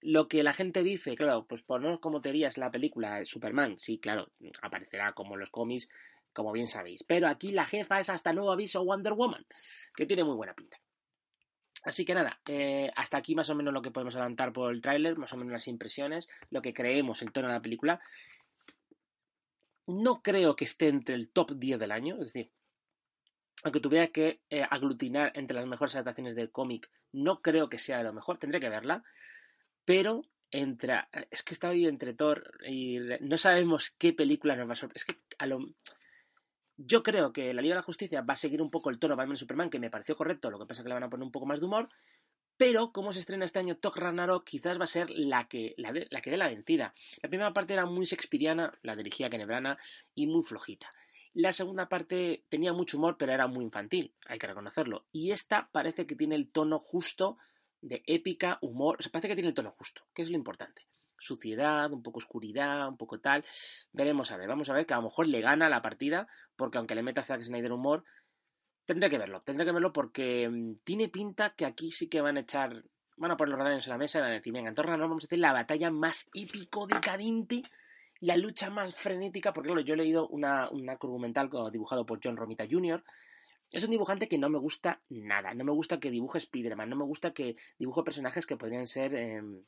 lo 0.00 0.28
que 0.28 0.42
la 0.42 0.52
gente 0.52 0.82
dice, 0.82 1.16
claro, 1.16 1.46
pues 1.46 1.62
poner 1.62 2.00
como 2.00 2.20
teorías 2.20 2.58
la 2.58 2.70
película 2.70 3.24
Superman, 3.24 3.78
sí, 3.78 3.98
claro, 3.98 4.30
aparecerá 4.62 5.12
como 5.12 5.36
los 5.36 5.50
cómics, 5.50 5.88
como 6.32 6.52
bien 6.52 6.66
sabéis. 6.66 7.04
Pero 7.04 7.28
aquí 7.28 7.52
la 7.52 7.66
jefa 7.66 8.00
es 8.00 8.10
hasta 8.10 8.32
nuevo 8.32 8.52
aviso 8.52 8.84
Wonder 8.84 9.12
Woman, 9.12 9.46
que 9.94 10.06
tiene 10.06 10.24
muy 10.24 10.34
buena 10.34 10.54
pinta. 10.54 10.78
Así 11.84 12.04
que 12.04 12.14
nada, 12.14 12.40
eh, 12.48 12.90
hasta 12.96 13.18
aquí 13.18 13.34
más 13.34 13.50
o 13.50 13.54
menos 13.54 13.72
lo 13.72 13.82
que 13.82 13.90
podemos 13.90 14.14
adelantar 14.14 14.52
por 14.52 14.72
el 14.72 14.80
tráiler, 14.80 15.16
más 15.16 15.32
o 15.32 15.36
menos 15.36 15.52
las 15.52 15.68
impresiones, 15.68 16.28
lo 16.50 16.60
que 16.60 16.74
creemos, 16.74 17.22
el 17.22 17.32
tono 17.32 17.48
de 17.48 17.54
la 17.54 17.62
película. 17.62 18.00
No 19.86 20.22
creo 20.22 20.56
que 20.56 20.64
esté 20.64 20.88
entre 20.88 21.14
el 21.14 21.30
top 21.30 21.52
10 21.52 21.78
del 21.78 21.92
año, 21.92 22.16
es 22.16 22.32
decir, 22.32 22.50
aunque 23.64 23.80
tuviera 23.80 24.08
que 24.08 24.40
eh, 24.50 24.62
aglutinar 24.68 25.32
entre 25.34 25.56
las 25.56 25.66
mejores 25.66 25.94
adaptaciones 25.94 26.34
del 26.36 26.50
cómic, 26.50 26.90
no 27.12 27.40
creo 27.40 27.68
que 27.68 27.78
sea 27.78 27.98
de 27.98 28.04
lo 28.04 28.12
mejor, 28.12 28.38
tendré 28.38 28.60
que 28.60 28.68
verla, 28.68 29.02
pero 29.84 30.22
es 30.50 31.42
que 31.42 31.54
está 31.54 31.68
ahí 31.68 31.86
entre 31.86 32.14
Thor 32.14 32.58
y 32.66 32.98
no 33.20 33.36
sabemos 33.36 33.94
qué 33.98 34.12
película 34.12 34.56
nos 34.56 34.68
va 34.68 34.72
a 34.72 34.76
sorprender. 34.76 34.96
Es 34.96 35.04
que 35.04 35.18
a 35.38 35.46
lo, 35.46 35.60
yo 36.78 37.02
creo 37.02 37.32
que 37.32 37.52
la 37.52 37.60
Liga 37.60 37.74
de 37.74 37.80
la 37.80 37.82
Justicia 37.82 38.22
va 38.22 38.34
a 38.34 38.36
seguir 38.36 38.62
un 38.62 38.70
poco 38.70 38.88
el 38.88 38.98
tono 38.98 39.16
Batman 39.16 39.36
Superman, 39.36 39.68
que 39.68 39.80
me 39.80 39.90
pareció 39.90 40.16
correcto, 40.16 40.50
lo 40.50 40.60
que 40.60 40.66
pasa 40.66 40.80
es 40.80 40.84
que 40.84 40.88
le 40.88 40.94
van 40.94 41.02
a 41.02 41.10
poner 41.10 41.24
un 41.24 41.32
poco 41.32 41.44
más 41.44 41.58
de 41.58 41.66
humor, 41.66 41.88
pero 42.56 42.92
como 42.92 43.12
se 43.12 43.18
estrena 43.18 43.44
este 43.44 43.58
año 43.58 43.76
Thor 43.76 43.98
Ragnarok, 44.00 44.44
quizás 44.44 44.78
va 44.78 44.84
a 44.84 44.88
ser 44.88 45.10
la 45.10 45.48
que, 45.48 45.74
la, 45.76 45.92
la 46.10 46.20
que 46.20 46.30
dé 46.30 46.36
la 46.36 46.48
vencida. 46.48 46.94
La 47.20 47.28
primera 47.28 47.52
parte 47.52 47.74
era 47.74 47.84
muy 47.84 48.04
shakespeariana, 48.04 48.78
la 48.82 48.94
dirigía 48.94 49.28
Kenebrana, 49.28 49.76
y 50.14 50.28
muy 50.28 50.44
flojita. 50.44 50.92
La 51.34 51.52
segunda 51.52 51.88
parte 51.88 52.44
tenía 52.48 52.72
mucho 52.72 52.96
humor, 52.96 53.16
pero 53.18 53.32
era 53.32 53.48
muy 53.48 53.64
infantil, 53.64 54.14
hay 54.26 54.38
que 54.38 54.46
reconocerlo. 54.46 55.06
Y 55.12 55.32
esta 55.32 55.68
parece 55.72 56.06
que 56.06 56.16
tiene 56.16 56.36
el 56.36 56.50
tono 56.50 56.78
justo 56.78 57.38
de 57.80 58.02
épica, 58.06 58.58
humor, 58.60 58.96
o 58.98 59.02
sea, 59.02 59.12
parece 59.12 59.28
que 59.28 59.34
tiene 59.34 59.48
el 59.48 59.54
tono 59.54 59.72
justo, 59.72 60.02
que 60.14 60.22
es 60.22 60.30
lo 60.30 60.36
importante. 60.36 60.82
Suciedad, 61.18 61.92
un 61.92 62.02
poco 62.02 62.18
oscuridad, 62.18 62.88
un 62.88 62.96
poco 62.96 63.20
tal. 63.20 63.44
Veremos 63.92 64.30
a 64.30 64.36
ver, 64.36 64.48
vamos 64.48 64.68
a 64.70 64.74
ver 64.74 64.86
que 64.86 64.94
a 64.94 64.98
lo 64.98 65.04
mejor 65.04 65.26
le 65.26 65.40
gana 65.40 65.68
la 65.68 65.82
partida, 65.82 66.28
porque 66.56 66.78
aunque 66.78 66.94
le 66.94 67.02
meta 67.02 67.22
Zack 67.22 67.42
Snyder 67.42 67.72
humor, 67.72 68.04
tendré 68.84 69.10
que 69.10 69.18
verlo, 69.18 69.42
tendré 69.42 69.66
que 69.66 69.72
verlo 69.72 69.92
porque 69.92 70.48
mm, 70.48 70.76
tiene 70.84 71.08
pinta 71.08 71.54
que 71.54 71.66
aquí 71.66 71.90
sí 71.90 72.08
que 72.08 72.20
van 72.20 72.36
a 72.36 72.40
echar, 72.40 72.84
van 73.16 73.30
a 73.30 73.36
poner 73.36 73.50
los 73.50 73.58
radares 73.58 73.86
en 73.86 73.90
la 73.90 73.98
mesa 73.98 74.18
y 74.18 74.22
van 74.22 74.30
a 74.30 74.34
decir, 74.34 74.52
venga, 74.52 74.68
en 74.68 74.74
torno 74.74 74.92
a 74.92 74.96
vamos 74.96 75.24
a 75.24 75.26
hacer 75.26 75.38
la 75.38 75.52
batalla 75.52 75.90
más 75.90 76.28
épico, 76.32 76.86
decadente, 76.86 77.62
la 78.20 78.36
lucha 78.36 78.70
más 78.70 78.94
frenética, 78.94 79.52
porque 79.52 79.68
claro, 79.68 79.82
yo 79.82 79.94
he 79.94 79.98
leído 79.98 80.28
una, 80.28 80.70
un 80.70 80.86
documental 80.86 81.50
dibujado 81.70 82.06
por 82.06 82.20
John 82.22 82.36
Romita 82.36 82.66
Jr., 82.68 83.04
es 83.70 83.84
un 83.84 83.90
dibujante 83.90 84.28
que 84.28 84.38
no 84.38 84.48
me 84.48 84.58
gusta 84.58 85.02
nada. 85.10 85.52
No 85.52 85.64
me 85.64 85.72
gusta 85.72 86.00
que 86.00 86.10
dibuje 86.10 86.38
Spider-Man. 86.38 86.88
No 86.88 86.96
me 86.96 87.04
gusta 87.04 87.32
que 87.32 87.56
dibuje 87.78 88.02
personajes 88.02 88.46
que 88.46 88.56
podrían 88.56 88.86
ser 88.86 89.14
em, 89.14 89.62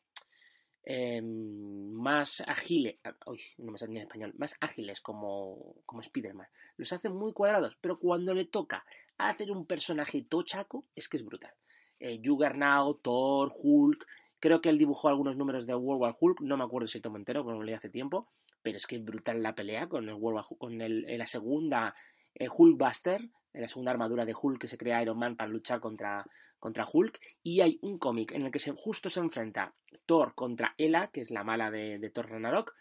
em, 0.85 1.93
más 1.93 2.43
ágiles. 2.47 2.97
Uy, 3.27 3.41
no 3.59 3.73
me 3.73 3.79
sale 3.79 3.93
en 3.93 4.03
español. 4.03 4.35
Más 4.37 4.57
ágiles 4.61 5.01
como, 5.01 5.77
como 5.87 6.01
Spider-Man. 6.01 6.49
Los 6.77 6.93
hace 6.93 7.09
muy 7.09 7.33
cuadrados. 7.33 7.77
Pero 7.81 7.99
cuando 7.99 8.35
le 8.35 8.45
toca 8.47 8.85
hacer 9.19 9.51
un 9.51 9.67
personaje 9.67 10.23
tochaco, 10.23 10.85
es 10.95 11.09
que 11.09 11.17
es 11.17 11.25
brutal. 11.25 11.53
Eh, 11.99 12.21
Juggernaut, 12.25 13.03
Thor, 13.03 13.51
Hulk. 13.63 14.07
Creo 14.39 14.61
que 14.61 14.71
él 14.71 14.79
dibujó 14.79 15.09
algunos 15.09 15.37
números 15.37 15.67
de 15.67 15.75
World 15.75 16.03
War 16.03 16.17
Hulk. 16.19 16.41
No 16.41 16.57
me 16.57 16.65
acuerdo 16.65 16.89
si 16.89 17.01
tomo 17.01 17.19
entero, 17.19 17.45
como 17.45 17.57
lo 17.57 17.63
leí 17.63 17.75
hace 17.75 17.91
tiempo. 17.91 18.29
Pero 18.63 18.77
es 18.77 18.87
que 18.87 18.97
es 18.97 19.05
brutal 19.05 19.43
la 19.43 19.55
pelea 19.55 19.89
con 19.89 20.09
el 20.09 20.15
World 20.15 20.45
con 20.59 20.81
el, 20.81 21.07
la 21.19 21.27
segunda 21.27 21.95
eh, 22.35 22.49
Hulkbuster 22.49 23.31
la 23.53 23.69
segunda 23.69 23.91
armadura 23.91 24.25
de 24.25 24.35
Hulk 24.41 24.61
que 24.61 24.69
se 24.69 24.79
crea 24.79 25.03
Iron 25.03 25.19
Man 25.19 25.37
para 25.37 25.51
luchar 25.51 25.81
contra, 25.81 26.25
contra 26.61 26.87
Hulk. 26.91 27.19
Y 27.43 27.61
hay 27.61 27.79
un 27.83 27.99
cómic 27.99 28.33
en 28.33 28.43
el 28.43 28.53
que 28.53 28.61
se, 28.61 28.73
justo 28.73 29.11
se 29.11 29.21
enfrenta 29.21 29.75
Thor 30.07 30.35
contra 30.35 30.75
Ela, 30.79 31.11
que 31.11 31.23
es 31.23 31.31
la 31.31 31.43
mala 31.43 31.71
de, 31.71 32.11
Thor 32.15 32.31
Ragnarok. 32.31 32.75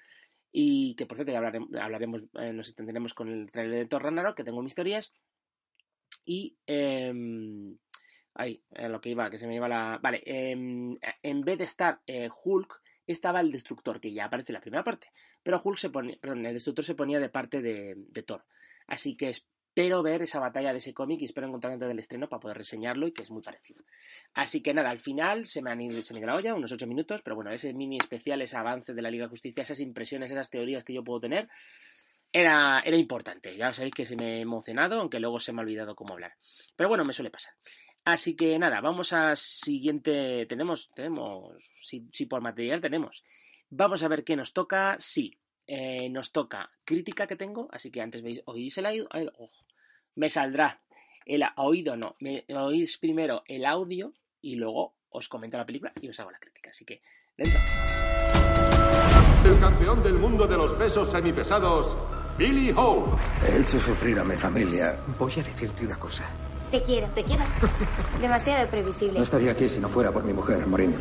Y 0.52 0.96
que 0.96 1.06
por 1.06 1.18
cierto 1.18 1.32
ya 1.32 1.40
hablaremos, 1.84 2.24
eh, 2.40 2.54
nos 2.54 2.68
extenderemos 2.68 3.14
con 3.14 3.30
el 3.30 3.52
trailer 3.52 3.80
de 3.80 3.86
Thor 3.86 4.04
Ragnarok, 4.04 4.36
que 4.36 4.44
tengo 4.44 4.62
mis 4.62 4.76
teorías. 4.76 5.14
Y. 6.26 6.58
Eh, 6.68 7.14
ay, 8.36 8.64
lo 8.70 9.02
que 9.02 9.10
iba, 9.10 9.30
que 9.30 9.38
se 9.38 9.48
me 9.48 9.56
iba 9.56 9.68
la. 9.68 10.00
Vale, 10.02 10.22
em, 10.26 10.96
en 11.24 11.42
vez 11.42 11.58
de 11.58 11.64
estar 11.64 12.02
eh, 12.06 12.30
Hulk, 12.44 12.82
estaba 13.08 13.42
el 13.42 13.52
Destructor, 13.52 14.00
que 14.00 14.14
ya 14.14 14.26
aparece 14.26 14.52
en 14.52 14.56
la 14.56 14.62
primera 14.62 14.84
parte. 14.84 15.12
Pero 15.42 15.62
Hulk 15.64 15.78
se 15.78 15.90
ponía, 15.90 16.18
perdón, 16.22 16.46
el 16.46 16.54
Destructor 16.54 16.86
se 16.86 16.96
ponía 16.96 17.20
de 17.20 17.30
parte 17.30 17.62
de, 17.62 17.96
de 17.96 18.24
Thor. 18.24 18.46
Así 18.88 19.16
que 19.16 19.30
es 19.30 19.48
Espero 19.70 20.02
ver 20.02 20.24
esa 20.24 20.40
batalla 20.40 20.72
de 20.72 20.80
ese 20.80 20.94
cómic 20.94 21.22
y 21.22 21.26
espero 21.26 21.48
encontrar 21.48 21.72
antes 21.72 21.88
del 21.88 22.00
estreno 22.00 22.28
para 22.28 22.40
poder 22.40 22.58
reseñarlo 22.58 23.08
y 23.08 23.14
que 23.14 23.22
es 23.22 23.30
muy 23.30 23.42
parecido. 23.42 23.84
Así 24.34 24.62
que 24.62 24.74
nada, 24.74 24.90
al 24.90 25.00
final 25.00 25.46
se 25.46 25.62
me 25.62 25.72
han 25.72 25.80
ido, 25.80 26.02
se 26.02 26.14
me 26.14 26.26
la 26.26 26.36
olla, 26.36 26.56
unos 26.56 26.72
8 26.72 26.88
minutos, 26.88 27.22
pero 27.22 27.36
bueno, 27.36 27.52
ese 27.52 27.74
mini 27.74 27.98
especial, 27.98 28.42
ese 28.42 28.58
avance 28.58 28.94
de 28.94 29.02
la 29.02 29.12
Liga 29.12 29.26
de 29.26 29.30
Justicia, 29.30 29.62
esas 29.62 29.80
impresiones, 29.80 30.32
esas 30.32 30.50
teorías 30.50 30.84
que 30.84 30.94
yo 30.94 31.04
puedo 31.04 31.22
tener, 31.22 31.48
era, 32.34 32.82
era 32.84 32.98
importante. 32.98 33.56
Ya 33.56 33.72
sabéis 33.74 33.94
que 33.94 34.06
se 34.06 34.16
me 34.16 34.40
he 34.40 34.42
emocionado, 34.42 35.00
aunque 35.00 35.20
luego 35.20 35.40
se 35.40 35.54
me 35.54 35.62
ha 35.62 35.64
olvidado 35.64 35.96
cómo 35.96 36.14
hablar. 36.14 36.34
Pero 36.76 36.90
bueno, 36.90 37.04
me 37.06 37.14
suele 37.14 37.30
pasar. 37.30 37.54
Así 38.06 38.36
que 38.36 38.58
nada, 38.58 38.82
vamos 38.82 39.14
a 39.14 39.36
siguiente. 39.36 40.46
Tenemos, 40.48 40.90
tenemos, 40.96 41.54
si, 41.82 42.10
si 42.12 42.26
por 42.26 42.42
material 42.42 42.82
tenemos. 42.82 43.24
Vamos 43.70 44.04
a 44.04 44.08
ver 44.08 44.24
qué 44.24 44.36
nos 44.36 44.52
toca. 44.52 44.98
Sí, 45.00 45.38
eh, 45.72 46.10
nos 46.10 46.32
toca 46.32 46.72
crítica 46.84 47.28
que 47.28 47.36
tengo, 47.36 47.70
así 47.72 47.92
que 47.92 48.02
antes 48.02 48.24
veis, 48.24 48.42
oís 48.46 48.76
el, 48.80 48.88
el 48.88 49.32
ojo, 49.38 49.66
me 50.16 50.28
saldrá 50.28 50.82
el 51.28 51.44
oído, 51.58 51.96
no, 51.96 52.16
me 52.20 52.44
oís 52.50 52.98
primero 52.98 53.44
el 53.46 53.66
audio 53.66 54.16
y 54.42 54.56
luego 54.56 54.96
os 55.10 55.30
comento 55.30 55.58
la 55.58 55.68
película 55.68 55.94
y 56.02 56.10
os 56.10 56.20
hago 56.20 56.32
la 56.32 56.40
crítica. 56.40 56.72
Así 56.72 56.86
que, 56.86 57.04
dentro. 57.38 57.60
El 59.46 59.60
campeón 59.60 60.02
del 60.02 60.14
mundo 60.14 60.48
de 60.48 60.58
los 60.58 60.74
pesos 60.74 61.08
semipesados, 61.12 61.96
Billy 62.36 62.72
Howe. 62.72 63.16
He 63.48 63.62
hecho 63.62 63.80
sufrir 63.80 64.18
a 64.18 64.24
mi 64.24 64.38
familia. 64.38 65.00
Voy 65.20 65.34
a 65.34 65.36
decirte 65.36 65.86
una 65.86 66.00
cosa. 66.00 66.28
Te 66.72 66.82
quiero, 66.82 67.08
te 67.10 67.24
quiero. 67.24 67.44
Demasiado 68.22 68.68
previsible. 68.72 69.20
No 69.20 69.24
estaría 69.24 69.52
aquí 69.52 69.70
si 69.70 69.80
no 69.80 69.88
fuera 69.88 70.12
por 70.12 70.24
mi 70.24 70.34
mujer, 70.34 70.66
Morín. 70.66 70.96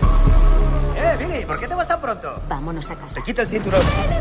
¡Eh, 0.99 1.17
Billy! 1.17 1.45
¿Por 1.45 1.61
qué 1.61 1.69
te 1.69 1.75
vas 1.75 1.87
tan 1.87 2.01
pronto? 2.01 2.43
Vámonos 2.49 2.91
a 2.91 2.97
casa. 2.97 3.15
¡Se 3.15 3.23
quita 3.23 3.43
el 3.43 3.49
cinturón! 3.49 3.81
para! 3.81 4.21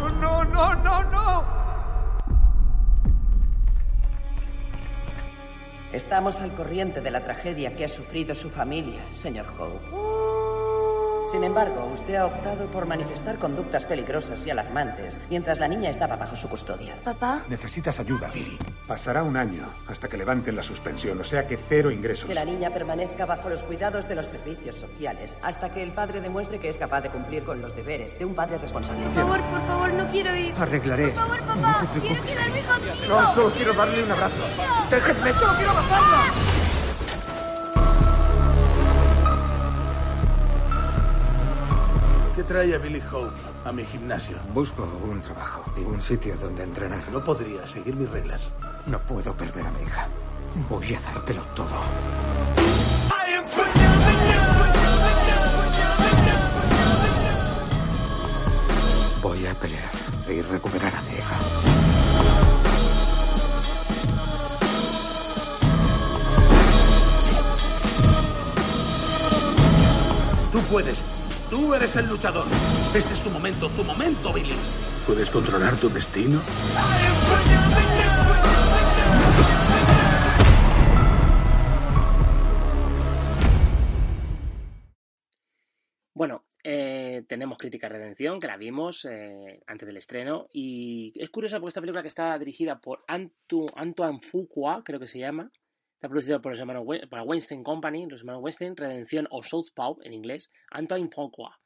¡No, 0.00 0.08
no, 0.10 0.44
no, 0.44 0.74
no, 0.74 1.04
no! 1.04 1.44
Estamos 5.92 6.40
al 6.40 6.52
corriente 6.54 7.00
de 7.00 7.10
la 7.12 7.22
tragedia 7.22 7.76
que 7.76 7.84
ha 7.84 7.88
sufrido 7.88 8.34
su 8.34 8.50
familia, 8.50 9.04
señor 9.12 9.46
Hope. 9.56 9.78
Sin 11.30 11.44
embargo, 11.44 11.88
usted 11.92 12.16
ha 12.16 12.26
optado 12.26 12.68
por 12.70 12.86
manifestar 12.86 13.38
conductas 13.38 13.86
peligrosas 13.86 14.44
y 14.46 14.50
alarmantes 14.50 15.20
mientras 15.30 15.60
la 15.60 15.68
niña 15.68 15.90
estaba 15.90 16.16
bajo 16.16 16.34
su 16.34 16.48
custodia. 16.48 16.98
¿Papá? 17.04 17.44
Necesitas 17.48 18.00
ayuda, 18.00 18.28
Billy. 18.34 18.58
Pasará 18.86 19.22
un 19.22 19.36
año 19.38 19.72
hasta 19.86 20.08
que 20.08 20.18
levanten 20.18 20.54
la 20.54 20.62
suspensión, 20.62 21.18
o 21.18 21.24
sea 21.24 21.46
que 21.46 21.56
cero 21.56 21.90
ingresos. 21.90 22.26
Que 22.26 22.34
la 22.34 22.44
niña 22.44 22.70
permanezca 22.70 23.24
bajo 23.24 23.48
los 23.48 23.62
cuidados 23.62 24.06
de 24.08 24.14
los 24.14 24.26
servicios 24.26 24.76
sociales 24.76 25.38
hasta 25.40 25.72
que 25.72 25.82
el 25.82 25.92
padre 25.92 26.20
demuestre 26.20 26.58
que 26.60 26.68
es 26.68 26.76
capaz 26.76 27.00
de 27.00 27.08
cumplir 27.08 27.44
con 27.44 27.62
los 27.62 27.74
deberes 27.74 28.18
de 28.18 28.26
un 28.26 28.34
padre 28.34 28.58
responsable. 28.58 29.04
Por 29.04 29.14
favor, 29.14 29.40
por 29.44 29.66
favor, 29.66 29.92
no 29.94 30.06
quiero 30.08 30.36
ir. 30.36 30.54
Arreglaré 30.58 31.08
Por 31.08 31.26
favor, 31.26 31.40
papá, 31.40 31.88
quiero 31.98 32.22
quedarme 32.24 32.60
contigo. 32.60 32.94
No, 33.08 33.34
solo 33.34 33.50
quiero 33.52 33.72
darle 33.72 34.04
un 34.04 34.12
abrazo. 34.12 34.44
Déjenme, 34.90 35.32
solo 35.32 35.54
quiero 35.56 35.70
abrazarla. 35.70 36.53
¿Qué 42.44 42.48
trae 42.48 42.74
a 42.74 42.78
Billy 42.78 43.00
Hope 43.10 43.32
a 43.64 43.72
mi 43.72 43.86
gimnasio? 43.86 44.36
Busco 44.52 44.86
un 45.10 45.18
trabajo 45.22 45.64
y 45.78 45.80
un 45.80 45.98
sitio 45.98 46.36
donde 46.36 46.62
entrenar. 46.62 47.08
No 47.10 47.24
podría 47.24 47.66
seguir 47.66 47.96
mis 47.96 48.10
reglas. 48.10 48.50
No 48.84 49.00
puedo 49.00 49.34
perder 49.34 49.66
a 49.66 49.70
mi 49.70 49.82
hija. 49.82 50.08
Voy 50.68 50.94
a 50.94 51.00
dártelo 51.00 51.40
todo. 51.56 51.80
Voy 59.22 59.46
a 59.46 59.54
pelear 59.54 59.90
y 60.28 60.42
recuperar 60.42 60.94
a 60.94 61.00
mi 61.00 61.12
hija. 61.12 61.36
Tú 70.52 70.60
puedes. 70.70 71.13
Tú 71.54 71.72
eres 71.72 71.94
el 71.94 72.08
luchador. 72.08 72.46
Este 72.96 73.14
es 73.14 73.22
tu 73.22 73.30
momento, 73.30 73.68
tu 73.68 73.84
momento, 73.84 74.32
Billy. 74.32 74.56
¿Puedes 75.06 75.30
controlar 75.30 75.76
tu 75.76 75.88
destino? 75.88 76.40
Bueno, 86.12 86.44
eh, 86.64 87.22
tenemos 87.28 87.56
Crítica 87.56 87.88
Redención, 87.88 88.40
que 88.40 88.48
la 88.48 88.56
vimos 88.56 89.04
eh, 89.04 89.62
antes 89.68 89.86
del 89.86 89.96
estreno. 89.96 90.48
Y 90.52 91.12
es 91.14 91.30
curioso 91.30 91.60
porque 91.60 91.68
esta 91.68 91.80
película 91.80 92.02
que 92.02 92.08
está 92.08 92.36
dirigida 92.36 92.80
por 92.80 93.04
Antu, 93.06 93.64
Antoine 93.76 94.20
Fuqua, 94.20 94.82
creo 94.84 94.98
que 94.98 95.06
se 95.06 95.20
llama, 95.20 95.52
Está 96.04 96.10
producido 96.10 96.42
por, 96.42 96.52
los 96.52 96.60
hermanos, 96.60 96.84
por 97.08 97.20
Weinstein 97.20 97.64
Company, 97.64 98.04
los 98.06 98.20
hermanos 98.20 98.42
Weinstein, 98.42 98.76
Redención 98.76 99.26
o 99.30 99.42
Southpaw 99.42 100.00
en 100.02 100.12
inglés, 100.12 100.50
Antoine 100.70 101.08
Fuqua, 101.10 101.58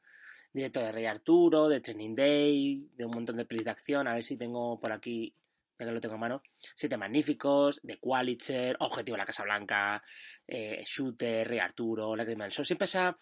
director 0.53 0.81
de 0.81 0.93
Rey 0.93 1.07
Arturo, 1.07 1.67
de 1.67 1.81
Training 1.81 2.15
Day, 2.15 2.89
de 2.95 3.03
un 3.03 3.11
montón 3.13 3.35
de 3.35 3.43
pelis 3.43 3.65
de 3.65 3.71
acción, 3.71 4.07
a 4.07 4.13
ver 4.13 4.23
si 4.23 4.37
tengo 4.37 4.79
por 4.79 4.93
aquí, 4.93 5.35
ya 5.77 5.85
que 5.85 5.91
lo 5.91 5.99
tengo 5.99 6.15
a 6.15 6.19
mano, 6.19 6.41
Siete 6.73 6.95
Magníficos, 6.95 7.81
The 7.85 7.99
Qualitzer, 7.99 8.77
Objetivo 8.79 9.17
la 9.17 9.25
Casa 9.25 9.43
Blanca, 9.43 10.01
eh, 10.47 10.83
Shooter, 10.85 11.45
Rey 11.45 11.59
Arturo, 11.59 12.15
La 12.15 12.23
del 12.23 12.53
Sol, 12.53 12.65
siempre 12.65 12.85
esa, 12.85 13.17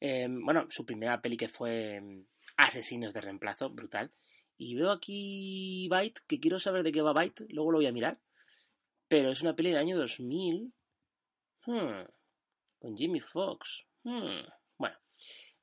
eh, 0.00 0.26
bueno, 0.26 0.68
su 0.70 0.86
primera 0.86 1.20
peli 1.20 1.36
que 1.36 1.48
fue 1.48 2.00
mm, 2.00 2.24
Asesinos 2.56 3.12
de 3.12 3.20
Reemplazo, 3.20 3.68
brutal, 3.68 4.10
y 4.56 4.74
veo 4.74 4.90
aquí 4.90 5.86
Byte, 5.90 6.22
que 6.26 6.40
quiero 6.40 6.58
saber 6.58 6.82
de 6.82 6.92
qué 6.92 7.02
va 7.02 7.12
Byte, 7.12 7.44
luego 7.50 7.72
lo 7.72 7.76
voy 7.76 7.88
a 7.88 7.92
mirar, 7.92 8.18
pero 9.12 9.30
es 9.30 9.42
una 9.42 9.54
peli 9.54 9.68
del 9.68 9.78
año 9.78 9.98
2000. 9.98 10.72
Hmm, 11.66 12.02
con 12.78 12.96
Jimmy 12.96 13.20
Fox. 13.20 13.84
Hmm, 14.04 14.40
bueno, 14.78 14.96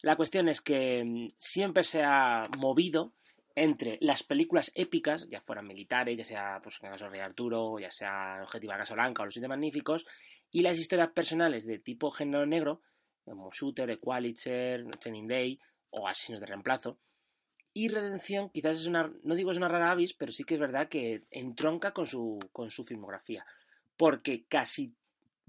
la 0.04 0.16
cuestión 0.16 0.50
es 0.50 0.62
que 0.62 1.04
mm, 1.04 1.30
siempre 1.36 1.84
se 1.84 2.04
ha 2.04 2.48
movido 2.60 3.16
entre 3.56 3.98
las 4.02 4.22
películas 4.22 4.72
épicas, 4.76 5.28
ya 5.30 5.42
fueran 5.42 5.66
militares, 5.66 6.16
ya 6.16 6.24
sea 6.24 6.60
pues, 6.62 6.78
en 6.80 6.90
el 6.90 6.92
caso 6.92 7.10
de 7.10 7.22
Arturo, 7.22 7.80
ya 7.80 7.90
sea 7.90 8.40
Objetivo 8.44 8.74
Casa 8.74 8.94
Blanca 8.94 9.24
o 9.24 9.26
Los 9.26 9.34
Siete 9.34 9.48
Magníficos, 9.48 10.06
y 10.52 10.62
las 10.62 10.78
historias 10.78 11.10
personales 11.10 11.66
de 11.66 11.80
tipo 11.80 12.12
género 12.12 12.46
negro, 12.46 12.84
como 13.26 13.50
Shooter, 13.52 13.90
Equalizer, 13.90 14.86
Training 15.00 15.28
Day 15.28 15.60
o 15.90 16.08
Asesinos 16.08 16.40
de 16.40 16.46
Reemplazo, 16.46 17.00
y 17.74 17.90
Redención 17.90 18.50
quizás 18.50 18.80
es 18.80 18.88
una, 18.88 19.12
no 19.24 19.36
digo 19.36 19.52
es 19.52 19.58
una 19.58 19.68
rara 19.68 19.92
avis, 19.92 20.14
pero 20.14 20.32
sí 20.32 20.44
que 20.44 20.56
es 20.56 20.60
verdad 20.60 20.90
que 20.90 21.24
entronca 21.32 21.92
con 21.92 22.08
su, 22.08 22.40
con 22.52 22.70
su 22.70 22.84
filmografía. 22.84 23.46
Porque 23.98 24.46
casi 24.48 24.94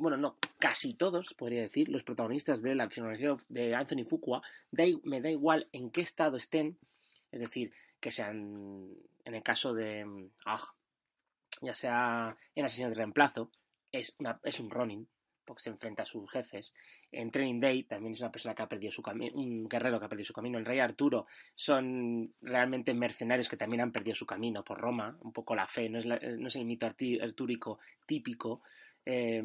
bueno, 0.00 0.16
no, 0.16 0.38
casi 0.58 0.94
todos, 0.94 1.34
podría 1.34 1.60
decir, 1.60 1.90
los 1.90 2.04
protagonistas 2.04 2.62
de 2.62 2.74
la 2.74 2.88
filmografía 2.88 3.36
de 3.50 3.74
Anthony 3.74 4.06
Fuqua, 4.08 4.40
da 4.70 4.84
me 5.04 5.20
da 5.20 5.28
igual 5.28 5.68
en 5.72 5.90
qué 5.90 6.00
estado 6.00 6.38
estén, 6.38 6.78
es 7.30 7.40
decir, 7.40 7.70
que 8.00 8.10
sean, 8.10 8.88
en 9.26 9.34
el 9.34 9.42
caso 9.42 9.74
de, 9.74 10.06
mm, 10.06 10.30
ah, 10.46 10.72
ya 11.60 11.74
sea 11.74 12.34
en 12.54 12.64
Asesino 12.64 12.88
de 12.88 12.94
Reemplazo, 12.94 13.50
es, 13.92 14.16
una, 14.18 14.40
es 14.42 14.58
un 14.58 14.70
Ronin, 14.70 15.06
porque 15.50 15.64
se 15.64 15.70
enfrenta 15.70 16.04
a 16.04 16.06
sus 16.06 16.30
jefes. 16.30 16.72
En 17.10 17.32
Training 17.32 17.58
Day 17.58 17.82
también 17.82 18.12
es 18.12 18.20
una 18.20 18.30
persona 18.30 18.54
que 18.54 18.62
ha 18.62 18.68
perdido 18.68 18.92
su 18.92 19.02
camino, 19.02 19.34
un 19.34 19.68
guerrero 19.68 19.98
que 19.98 20.06
ha 20.06 20.08
perdido 20.08 20.26
su 20.26 20.32
camino. 20.32 20.58
El 20.58 20.64
Rey 20.64 20.78
Arturo 20.78 21.26
son 21.56 22.32
realmente 22.40 22.94
mercenarios 22.94 23.48
que 23.48 23.56
también 23.56 23.80
han 23.80 23.90
perdido 23.90 24.14
su 24.14 24.24
camino 24.24 24.62
por 24.62 24.78
Roma, 24.78 25.18
un 25.22 25.32
poco 25.32 25.56
la 25.56 25.66
fe, 25.66 25.90
no 25.90 25.98
es, 25.98 26.06
no 26.06 26.46
es 26.46 26.54
el 26.54 26.66
mito 26.66 26.86
artúrico 26.86 27.80
típico. 28.06 28.62
Eh, 29.04 29.42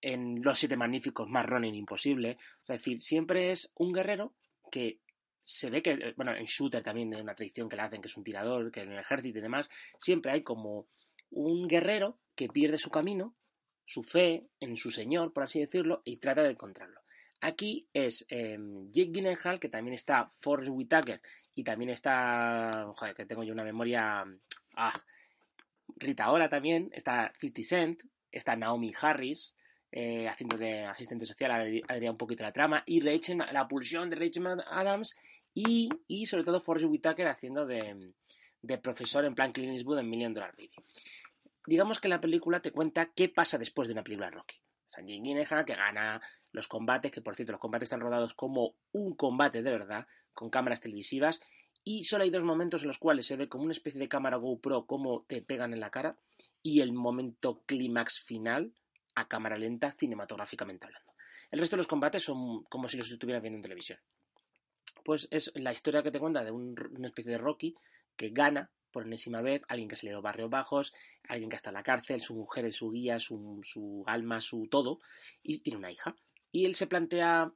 en 0.00 0.42
Los 0.42 0.58
Siete 0.58 0.74
Magníficos, 0.74 1.28
más 1.28 1.44
Ronin 1.44 1.74
imposible. 1.74 2.38
Es 2.62 2.68
decir, 2.68 3.02
siempre 3.02 3.50
es 3.50 3.70
un 3.74 3.92
guerrero 3.92 4.32
que 4.70 5.00
se 5.42 5.68
ve 5.68 5.82
que, 5.82 6.14
bueno, 6.16 6.34
en 6.34 6.46
Shooter 6.46 6.82
también 6.82 7.12
hay 7.14 7.20
una 7.20 7.34
tradición 7.34 7.68
que 7.68 7.76
le 7.76 7.82
hacen, 7.82 8.00
que 8.00 8.08
es 8.08 8.16
un 8.16 8.24
tirador, 8.24 8.72
que 8.72 8.80
en 8.80 8.92
el 8.92 9.00
ejército 9.00 9.38
y 9.38 9.42
demás, 9.42 9.68
siempre 9.98 10.32
hay 10.32 10.42
como 10.42 10.86
un 11.30 11.68
guerrero 11.68 12.18
que 12.34 12.48
pierde 12.48 12.78
su 12.78 12.90
camino, 12.90 13.34
su 13.86 14.02
fe 14.02 14.48
en 14.60 14.76
su 14.76 14.90
señor, 14.90 15.32
por 15.32 15.44
así 15.44 15.60
decirlo, 15.60 16.02
y 16.04 16.18
trata 16.18 16.42
de 16.42 16.50
encontrarlo. 16.50 17.00
Aquí 17.40 17.88
es 17.92 18.26
eh, 18.28 18.58
Jake 18.90 19.12
Gyllenhaal, 19.12 19.60
que 19.60 19.68
también 19.68 19.94
está 19.94 20.28
Forrest 20.40 20.70
Whitaker, 20.70 21.22
y 21.54 21.62
también 21.62 21.90
está, 21.90 22.92
joder, 22.96 23.14
que 23.14 23.24
tengo 23.24 23.44
yo 23.44 23.52
una 23.52 23.64
memoria, 23.64 24.24
ah, 24.76 25.00
Rita 25.96 26.30
Ora 26.30 26.48
también, 26.48 26.90
está 26.92 27.32
50 27.38 27.62
Cent, 27.62 28.02
está 28.32 28.56
Naomi 28.56 28.92
Harris, 29.00 29.54
eh, 29.92 30.28
haciendo 30.28 30.58
de 30.58 30.84
asistente 30.84 31.24
social, 31.24 31.82
adriá 31.88 32.10
un 32.10 32.18
poquito 32.18 32.42
la 32.42 32.52
trama, 32.52 32.82
y 32.86 33.00
Rachel, 33.00 33.38
la 33.38 33.68
pulsión 33.68 34.10
de 34.10 34.16
Rachel 34.16 34.46
Adams, 34.68 35.16
y, 35.54 35.88
y 36.08 36.26
sobre 36.26 36.44
todo 36.44 36.60
Forrest 36.60 36.86
Whitaker 36.86 37.28
haciendo 37.28 37.64
de, 37.64 38.12
de 38.66 38.78
profesor 38.78 39.24
en 39.24 39.34
plan 39.34 39.52
Clint 39.52 39.74
Eastwood 39.74 40.00
en 40.00 40.10
Million 40.10 40.34
Dollar 40.34 40.54
Baby. 40.56 40.74
Digamos 41.66 42.00
que 42.00 42.08
la 42.08 42.20
película 42.20 42.60
te 42.60 42.70
cuenta 42.72 43.12
qué 43.14 43.28
pasa 43.28 43.58
después 43.58 43.88
de 43.88 43.92
una 43.92 44.04
película 44.04 44.30
Rocky. 44.30 44.56
Jake 44.88 45.20
Gyllenhaal 45.20 45.64
que 45.64 45.74
gana 45.74 46.22
los 46.52 46.68
combates, 46.68 47.12
que 47.12 47.20
por 47.20 47.34
cierto 47.34 47.52
los 47.52 47.60
combates 47.60 47.86
están 47.86 48.00
rodados 48.00 48.34
como 48.34 48.76
un 48.92 49.14
combate 49.14 49.62
de 49.62 49.70
verdad, 49.70 50.06
con 50.32 50.48
cámaras 50.48 50.80
televisivas, 50.80 51.42
y 51.84 52.04
solo 52.04 52.24
hay 52.24 52.30
dos 52.30 52.42
momentos 52.44 52.82
en 52.82 52.88
los 52.88 52.98
cuales 52.98 53.26
se 53.26 53.36
ve 53.36 53.48
como 53.48 53.64
una 53.64 53.72
especie 53.72 54.00
de 54.00 54.08
cámara 54.08 54.36
GoPro 54.38 54.86
cómo 54.86 55.24
te 55.28 55.42
pegan 55.42 55.72
en 55.74 55.80
la 55.80 55.90
cara, 55.90 56.16
y 56.62 56.80
el 56.80 56.92
momento 56.92 57.62
clímax 57.66 58.20
final 58.20 58.72
a 59.14 59.28
cámara 59.28 59.58
lenta 59.58 59.94
cinematográficamente 59.98 60.86
hablando. 60.86 61.12
El 61.50 61.58
resto 61.60 61.76
de 61.76 61.78
los 61.78 61.86
combates 61.86 62.22
son 62.22 62.64
como 62.64 62.88
si 62.88 62.96
los 62.96 63.10
estuvieras 63.10 63.42
viendo 63.42 63.58
en 63.58 63.62
televisión. 63.62 63.98
Pues 65.04 65.28
es 65.30 65.52
la 65.54 65.72
historia 65.72 66.02
que 66.02 66.10
te 66.10 66.18
cuenta 66.18 66.42
de 66.42 66.50
un- 66.50 66.74
una 66.96 67.08
especie 67.08 67.32
de 67.32 67.38
Rocky 67.38 67.76
que 68.16 68.30
gana 68.30 68.70
por 68.96 69.04
enésima 69.04 69.42
vez, 69.42 69.60
alguien 69.68 69.90
que 69.90 69.96
se 69.96 70.06
le 70.06 70.12
dio 70.12 70.22
barrios 70.22 70.48
bajos, 70.48 70.94
alguien 71.28 71.50
que 71.50 71.56
está 71.56 71.68
en 71.68 71.74
la 71.74 71.82
cárcel, 71.82 72.22
su 72.22 72.34
mujer 72.34 72.64
es 72.64 72.76
su 72.76 72.90
guía, 72.90 73.20
su, 73.20 73.60
su 73.62 74.02
alma, 74.06 74.40
su 74.40 74.68
todo, 74.68 75.00
y 75.42 75.58
tiene 75.58 75.76
una 75.76 75.92
hija. 75.92 76.16
Y 76.50 76.64
él 76.64 76.74
se 76.74 76.86
plantea, 76.86 77.52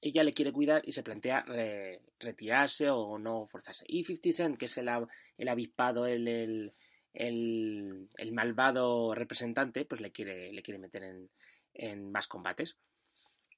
ella 0.00 0.22
le 0.22 0.32
quiere 0.32 0.52
cuidar 0.52 0.82
y 0.84 0.92
se 0.92 1.02
plantea 1.02 1.42
re- 1.42 2.00
retirarse 2.20 2.90
o 2.90 3.18
no 3.18 3.48
forzarse. 3.48 3.84
Y 3.88 4.04
50 4.04 4.32
Cent, 4.32 4.56
que 4.56 4.66
es 4.66 4.78
el, 4.78 4.88
el 5.36 5.48
avispado, 5.48 6.06
el, 6.06 6.28
el, 6.28 6.72
el- 7.12 8.08
el 8.16 8.32
malvado 8.32 9.16
representante, 9.16 9.84
pues 9.86 10.00
le 10.00 10.12
quiere, 10.12 10.52
le 10.52 10.62
quiere 10.62 10.78
meter 10.78 11.02
en, 11.02 11.28
en 11.74 12.12
más 12.12 12.28
combates. 12.28 12.76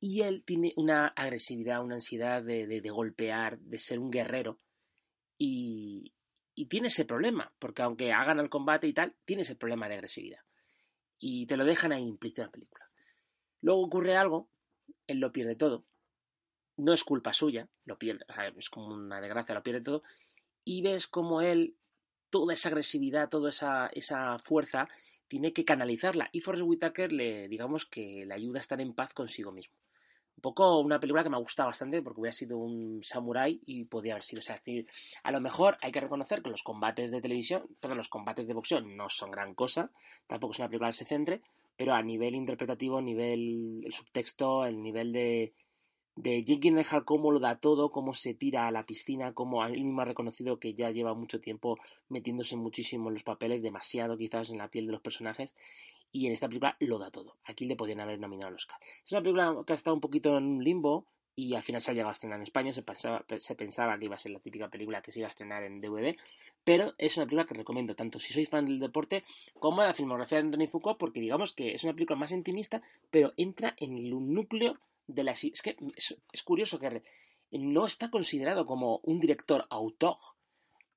Y 0.01 0.23
él 0.23 0.43
tiene 0.43 0.73
una 0.77 1.09
agresividad, 1.09 1.85
una 1.85 1.97
ansiedad 1.97 2.43
de, 2.43 2.67
de- 2.67 2.81
de 2.81 2.91
golpear, 2.91 3.59
de 3.59 3.79
ser 3.79 3.99
un 3.99 4.11
guerrero. 4.11 4.59
Y, 5.37 6.15
y 6.57 6.67
tiene 6.67 6.89
ese 6.89 7.05
problema, 7.05 7.53
porque 7.59 7.83
aunque 7.83 8.13
hagan 8.13 8.41
el 8.41 8.49
combate 8.49 8.89
y 8.89 8.95
tal, 8.95 9.15
tiene 9.27 9.43
ese 9.43 9.57
problema 9.57 9.89
de 9.89 9.95
agresividad. 9.95 10.41
Y 11.19 11.47
te 11.47 11.57
lo 11.59 11.65
dejan 11.65 11.93
ahí 11.93 12.03
implícito 12.03 12.43
en 12.43 12.47
la 12.47 12.53
película. 12.53 12.91
Luego 13.61 13.83
ocurre 13.83 14.17
algo, 14.17 14.49
él 15.07 15.19
lo 15.19 15.33
pierde 15.33 15.55
todo. 15.55 15.85
No 16.79 16.95
es 16.95 17.05
culpa 17.05 17.35
suya, 17.35 17.69
lo 17.85 17.99
pierde, 17.99 18.25
o 18.29 18.33
sea, 18.33 18.49
es 18.49 18.71
como 18.71 18.95
una 18.95 19.21
desgracia, 19.21 19.55
lo 19.55 19.63
pierde 19.63 19.83
todo. 19.83 20.03
Y 20.65 20.81
ves 20.81 21.07
como 21.07 21.43
él, 21.43 21.77
toda 22.31 22.55
esa 22.55 22.71
agresividad, 22.71 23.29
toda 23.29 23.51
esa, 23.51 23.89
esa 23.89 24.39
fuerza, 24.39 24.89
tiene 25.29 25.53
que 25.53 25.67
canalizarla. 25.67 26.31
Y 26.33 26.41
Forrest 26.41 26.65
Whitaker 26.67 27.13
le, 27.13 27.49
digamos 27.49 27.85
que 27.85 28.25
le 28.27 28.35
ayuda 28.35 28.59
a 28.59 28.61
estar 28.61 28.81
en 28.81 28.95
paz 28.95 29.13
consigo 29.13 29.53
mismo. 29.53 29.75
Un 30.37 30.43
poco 30.43 30.81
una 30.81 31.01
película 31.01 31.23
que 31.23 31.31
me 31.31 31.37
ha 31.37 31.41
gustado 31.41 31.69
bastante 31.69 32.03
porque 32.03 32.21
hubiera 32.21 32.35
sido 32.35 32.59
un 32.59 33.03
samurái 33.03 33.61
y 33.65 33.85
podía 33.85 34.13
haber 34.13 34.23
sido. 34.23 34.41
O 34.41 34.43
sea, 34.43 34.57
decir, 34.57 34.87
a 35.23 35.33
lo 35.33 35.41
mejor 35.41 35.79
hay 35.81 35.91
que 35.91 36.01
reconocer 36.01 36.43
que 36.43 36.51
los 36.51 36.63
combates 36.63 37.11
de 37.11 37.23
televisión, 37.23 37.65
perdón, 37.81 37.99
los 37.99 38.09
combates 38.09 38.47
de 38.47 38.55
boxeo 38.55 38.81
no 38.83 39.09
son 39.09 39.31
gran 39.31 39.55
cosa, 39.55 39.91
tampoco 40.27 40.53
es 40.53 40.59
una 40.59 40.69
película 40.69 40.91
que 40.91 40.99
se 40.99 41.05
centre, 41.07 41.41
pero 41.77 41.95
a 41.95 42.03
nivel 42.03 42.35
interpretativo, 42.35 43.01
nivel 43.01 43.83
el 43.85 43.93
subtexto, 43.93 44.67
el 44.67 44.83
nivel 44.83 45.13
de, 45.13 45.55
de 46.17 46.43
Jake 46.45 46.61
Gyllenhaal, 46.61 47.05
cómo 47.05 47.31
lo 47.31 47.39
da 47.39 47.59
todo, 47.59 47.91
cómo 47.91 48.15
se 48.15 48.35
tira 48.35 48.67
a 48.67 48.71
la 48.71 48.87
piscina, 48.87 49.35
cómo 49.35 49.65
él 49.65 49.85
mismo 49.85 50.01
ha 50.01 50.07
reconocido 50.07 50.59
que 50.59 50.75
ya 50.75 50.91
lleva 50.91 51.15
mucho 51.15 51.41
tiempo 51.41 51.79
metiéndose 52.09 52.57
muchísimo 52.57 53.09
en 53.09 53.15
los 53.15 53.23
papeles, 53.23 53.63
demasiado 53.63 54.17
quizás 54.17 54.51
en 54.51 54.59
la 54.59 54.69
piel 54.69 54.87
de 54.87 54.93
los 54.93 55.03
personajes, 55.03 55.55
y 56.13 56.27
en 56.27 56.33
esta 56.33 56.49
película 56.49 56.77
lo 56.81 56.99
da 56.99 57.11
todo. 57.11 57.37
Aquí 57.45 57.67
le 57.67 57.77
podían 57.77 58.01
haber 58.01 58.19
nominado 58.19 58.49
al 58.49 58.55
Oscar. 58.55 58.79
Es 59.05 59.13
una 59.13 59.23
película 59.23 59.63
que 59.67 59.73
ha 59.73 59.77
estado 59.77 59.95
un 59.95 60.01
poquito 60.01 60.37
en 60.37 60.45
un 60.45 60.65
limbo 60.65 61.07
y 61.35 61.55
al 61.55 61.63
final 61.63 61.81
se 61.81 61.91
ha 61.91 61.95
llegado 61.95 62.09
a 62.09 62.13
estrenar 62.13 62.39
en 62.39 62.45
España. 62.45 62.73
Se 62.73 62.83
pensaba, 62.83 63.25
se 63.37 63.55
pensaba 63.55 63.99
que 63.99 64.07
iba 64.07 64.17
a 64.17 64.19
ser 64.19 64.33
la 64.33 64.41
típica 64.41 64.69
película 64.69 65.03
que 65.03 65.13
se 65.13 65.21
iba 65.21 65.29
a 65.29 65.31
estrenar 65.31 65.63
en 65.65 65.81
DVD, 65.81 66.17
pero 66.65 66.95
es 66.99 67.17
una 67.17 67.27
película 67.27 67.47
que 67.47 67.55
recomiendo 67.55 67.95
tanto 67.95 68.19
si 68.19 68.33
sois 68.33 68.49
fan 68.49 68.65
del 68.65 68.81
deporte 68.81 69.25
como 69.61 69.83
la 69.83 69.95
filmografía 69.95 70.39
de 70.39 70.47
Anthony 70.47 70.67
Foucault, 70.67 70.99
porque 70.99 71.21
digamos 71.21 71.53
que 71.53 71.75
es 71.75 71.85
una 71.85 71.93
película 71.93 72.19
más 72.19 72.33
intimista, 72.33 72.83
pero 73.11 73.35
entra 73.37 73.77
en 73.79 73.97
el 73.97 74.11
núcleo 74.11 74.79
de 75.07 75.23
la... 75.23 75.33
Es 75.33 75.63
que 75.63 75.77
es, 75.95 76.17
es 76.33 76.43
curioso 76.43 76.79
que 76.79 77.03
no 77.53 77.87
está 77.87 78.11
considerado 78.11 78.67
como 78.67 79.01
un 79.05 79.21
director 79.21 79.67
autor, 79.71 80.17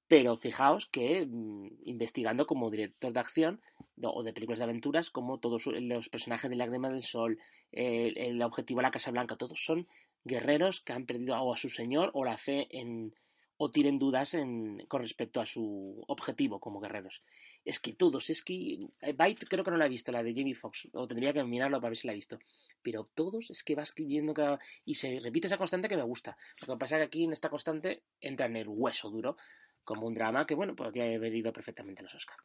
pero 0.08 0.38
fijaos 0.38 0.88
que 0.88 1.26
mmm, 1.26 1.68
investigando 1.84 2.48
como 2.48 2.72
director 2.72 3.14
de 3.14 3.20
acción 3.20 3.62
o 4.02 4.24
de 4.24 4.34
películas 4.34 4.60
de 4.60 4.66
aventuras, 4.66 5.10
como 5.10 5.40
todos 5.40 5.66
los 5.68 6.10
personajes 6.10 6.50
de 6.50 6.56
Lágrima 6.56 6.90
del 6.90 7.04
Sol, 7.04 7.40
el, 7.72 8.42
objetivo 8.42 8.80
de 8.80 8.84
la 8.84 8.92
Casa 8.92 9.12
Blanca, 9.12 9.36
todos 9.36 9.64
son 9.64 9.88
guerreros 10.24 10.82
que 10.82 10.94
han 10.94 11.06
perdido 11.06 11.36
o 11.42 11.54
a 11.54 11.58
su 11.58 11.70
señor 11.70 12.12
o 12.14 12.26
la 12.26 12.38
fe 12.38 12.68
en 12.72 13.14
o 13.62 13.72
tienen 13.72 14.00
dudas 14.00 14.36
en, 14.36 14.86
con 14.88 15.02
respecto 15.02 15.42
a 15.42 15.46
su 15.46 16.02
objetivo 16.08 16.62
como 16.62 16.80
guerreros. 16.80 17.24
Es 17.66 17.82
que 17.82 17.92
todos, 17.92 18.30
es 18.30 18.42
que 18.42 18.80
Byte 19.14 19.48
creo 19.50 19.66
que 19.66 19.72
no 19.72 19.76
la 19.76 19.88
he 19.88 19.90
visto, 19.90 20.14
la 20.14 20.24
de 20.24 20.34
Jamie 20.34 20.56
Foxx, 20.56 20.88
o 20.94 21.06
tendría 21.10 21.34
que 21.34 21.44
mirarlo 21.44 21.78
para 21.82 21.90
ver 21.90 21.98
si 21.98 22.08
la 22.08 22.14
he 22.14 22.16
visto. 22.16 22.40
Pero 22.82 23.04
todos 23.04 23.52
es 23.52 23.62
que 23.66 23.76
va 23.76 23.84
escribiendo 23.84 24.34
cada... 24.34 24.60
y 24.86 24.94
se 24.94 25.20
repite 25.20 25.48
esa 25.48 25.58
constante 25.58 25.90
que 25.90 25.98
me 25.98 26.04
gusta. 26.04 26.38
Lo 26.62 26.74
que 26.74 26.80
pasa 26.80 26.96
es 26.96 27.00
que 27.02 27.06
aquí 27.08 27.24
en 27.26 27.34
esta 27.34 27.50
constante 27.50 28.04
entra 28.22 28.46
en 28.46 28.56
el 28.56 28.70
hueso 28.70 29.10
duro, 29.10 29.36
como 29.84 30.08
un 30.08 30.14
drama 30.14 30.46
que, 30.46 30.56
bueno, 30.56 30.74
podría 30.74 31.04
haber 31.14 31.36
ido 31.36 31.52
perfectamente 31.52 32.02
a 32.02 32.04
los 32.04 32.16
Oscars. 32.16 32.42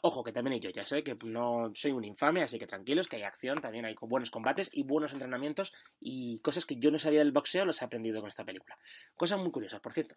Ojo, 0.00 0.24
que 0.24 0.32
también 0.32 0.54
hay 0.54 0.60
yo, 0.60 0.70
ya 0.70 0.86
sé 0.86 1.02
que 1.02 1.14
no 1.24 1.70
soy 1.74 1.92
un 1.92 2.04
infame, 2.04 2.42
así 2.42 2.58
que 2.58 2.66
tranquilos, 2.66 3.06
que 3.06 3.16
hay 3.16 3.22
acción, 3.22 3.60
también 3.60 3.84
hay 3.84 3.94
buenos 4.00 4.30
combates 4.30 4.70
y 4.72 4.82
buenos 4.82 5.12
entrenamientos 5.12 5.74
y 6.00 6.40
cosas 6.40 6.64
que 6.64 6.76
yo 6.76 6.90
no 6.90 6.98
sabía 6.98 7.18
del 7.18 7.32
boxeo 7.32 7.66
los 7.66 7.82
he 7.82 7.84
aprendido 7.84 8.20
con 8.20 8.28
esta 8.28 8.44
película. 8.44 8.78
Cosas 9.14 9.38
muy 9.38 9.50
curiosas, 9.50 9.80
por 9.80 9.92
cierto. 9.92 10.16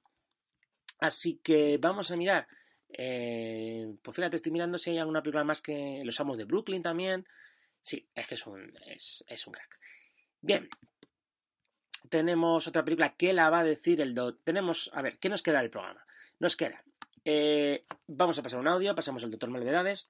Así 0.99 1.39
que 1.43 1.78
vamos 1.82 2.11
a 2.11 2.15
mirar. 2.15 2.47
Eh, 2.89 3.93
pues 4.01 4.15
fíjate, 4.15 4.38
estoy 4.38 4.53
mirando 4.53 4.78
si 4.78 4.91
hay 4.91 4.99
alguna 4.99 5.22
película 5.22 5.43
más 5.43 5.61
que 5.61 5.99
Los 6.03 6.20
Amos 6.22 6.38
de 6.38 6.45
Brooklyn 6.45 6.82
también. 6.82 7.28
Sí, 7.82 8.07
es 8.15 8.28
que 8.28 8.36
es 8.36 8.47
un, 8.47 8.74
es, 8.86 9.26
es 9.28 9.47
un 9.47 9.53
crack. 9.53 9.80
Bien. 10.41 10.70
Tenemos 12.09 12.68
otra 12.68 12.86
película 12.86 13.15
que 13.15 13.34
la 13.34 13.49
va 13.49 13.59
a 13.59 13.63
decir 13.65 13.99
el 13.99 14.13
do. 14.13 14.36
Tenemos, 14.36 14.89
a 14.93 15.01
ver, 15.01 15.20
¿qué 15.20 15.28
nos 15.28 15.43
queda 15.43 15.59
del 15.59 15.70
programa? 15.70 16.05
Nos 16.39 16.55
queda. 16.55 16.82
Eh, 17.30 17.84
vamos 18.07 18.39
a 18.39 18.41
pasar 18.41 18.57
un 18.57 18.69
audio, 18.69 18.95
pasamos 18.95 19.21
el 19.23 19.32
Doctor 19.32 19.49
Malvedades. 19.49 20.09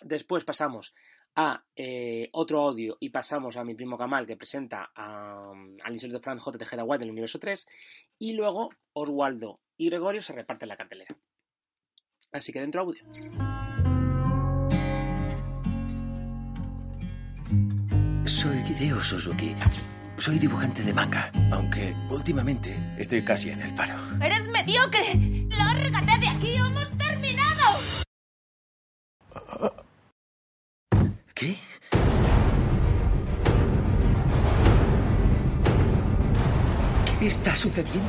Después 0.00 0.44
pasamos 0.44 0.94
a 1.34 1.64
eh, 1.74 2.28
otro 2.30 2.60
audio 2.60 2.96
y 3.00 3.10
pasamos 3.10 3.56
a 3.56 3.64
mi 3.64 3.74
primo 3.74 3.98
Kamal 3.98 4.28
que 4.28 4.36
presenta 4.36 4.92
a, 4.94 5.50
al 5.82 5.92
insólito 5.92 6.20
Frank 6.20 6.38
J. 6.38 6.56
Tejera 6.56 6.84
White 6.84 7.00
del 7.00 7.10
universo 7.10 7.40
3 7.40 7.66
y 8.20 8.34
luego 8.34 8.70
Oswaldo 8.92 9.58
y 9.76 9.90
Gregorio 9.90 10.22
se 10.22 10.34
reparten 10.34 10.68
la 10.68 10.76
cartelera. 10.76 11.16
Así 12.30 12.52
que 12.52 12.60
dentro 12.60 12.82
audio. 12.82 13.02
Soy 18.24 18.58
Hideo 18.58 19.00
Suzuki. 19.00 19.56
Soy 20.18 20.38
dibujante 20.38 20.82
de 20.82 20.94
manga, 20.94 21.30
aunque 21.52 21.94
últimamente 22.08 22.74
estoy 22.96 23.22
casi 23.22 23.50
en 23.50 23.60
el 23.60 23.74
paro. 23.74 23.94
¡Eres 24.20 24.48
mediocre! 24.48 25.14
¡Lárgate 25.50 26.18
de 26.18 26.28
aquí! 26.28 26.54
¡Hemos 26.56 26.90
terminado! 26.96 27.78
¿Qué? 31.34 31.58
¿Qué 37.20 37.26
está 37.26 37.54
sucediendo? 37.54 38.00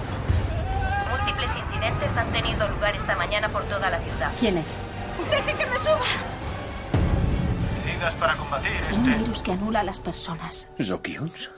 Múltiples 1.12 1.56
incidentes 1.58 2.18
han 2.18 2.32
tenido 2.32 2.70
lugar 2.70 2.96
esta 2.96 3.18
mañana 3.18 3.50
por 3.50 3.64
toda 3.66 3.90
la 3.90 4.00
ciudad. 4.00 4.32
¿Quién 4.40 4.58
eres? 4.58 4.92
¡Deje 5.30 5.58
que 5.58 5.66
me 5.70 5.78
suba! 5.78 6.00
Medidas 7.86 8.14
para 8.16 8.36
combatir 8.38 8.72
este. 8.72 8.96
Un 8.96 9.18
virus 9.20 9.44
que 9.44 9.52
anula 9.52 9.82
a 9.82 9.84
las 9.84 10.00
personas. 10.00 10.70
¿Zokions? 10.82 11.52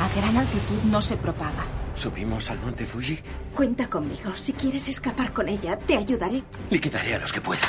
A 0.00 0.08
gran 0.20 0.36
altitud 0.36 0.82
no 0.90 1.00
se 1.00 1.16
propaga. 1.16 1.64
¿Subimos 1.94 2.50
al 2.50 2.58
monte 2.58 2.84
Fuji? 2.84 3.18
Cuenta 3.54 3.88
conmigo. 3.88 4.32
Si 4.36 4.52
quieres 4.52 4.88
escapar 4.88 5.32
con 5.32 5.48
ella, 5.48 5.78
te 5.78 5.96
ayudaré. 5.96 6.42
Liquidaré 6.70 7.14
a 7.14 7.18
los 7.20 7.32
que 7.32 7.40
pueda. 7.40 7.62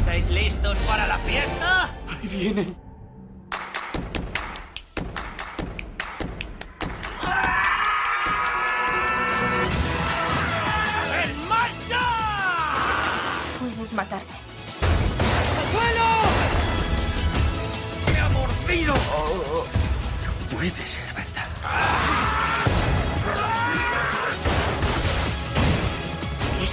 ¿Estáis 0.00 0.28
listos 0.30 0.76
para 0.86 1.06
la 1.06 1.18
fiesta? 1.18 1.84
Ahí 2.08 2.28
vienen. 2.28 2.76
¡En 11.24 11.48
marcha! 11.48 12.02
Puedes 13.58 13.92
matarme. 13.94 14.26
¡Suelo! 15.72 16.08
¡Me 18.12 18.20
ha 18.20 18.28
mordido! 18.28 18.94
No 18.94 20.56
puede 20.56 20.70
ser 20.86 21.06
verdad. 21.14 21.25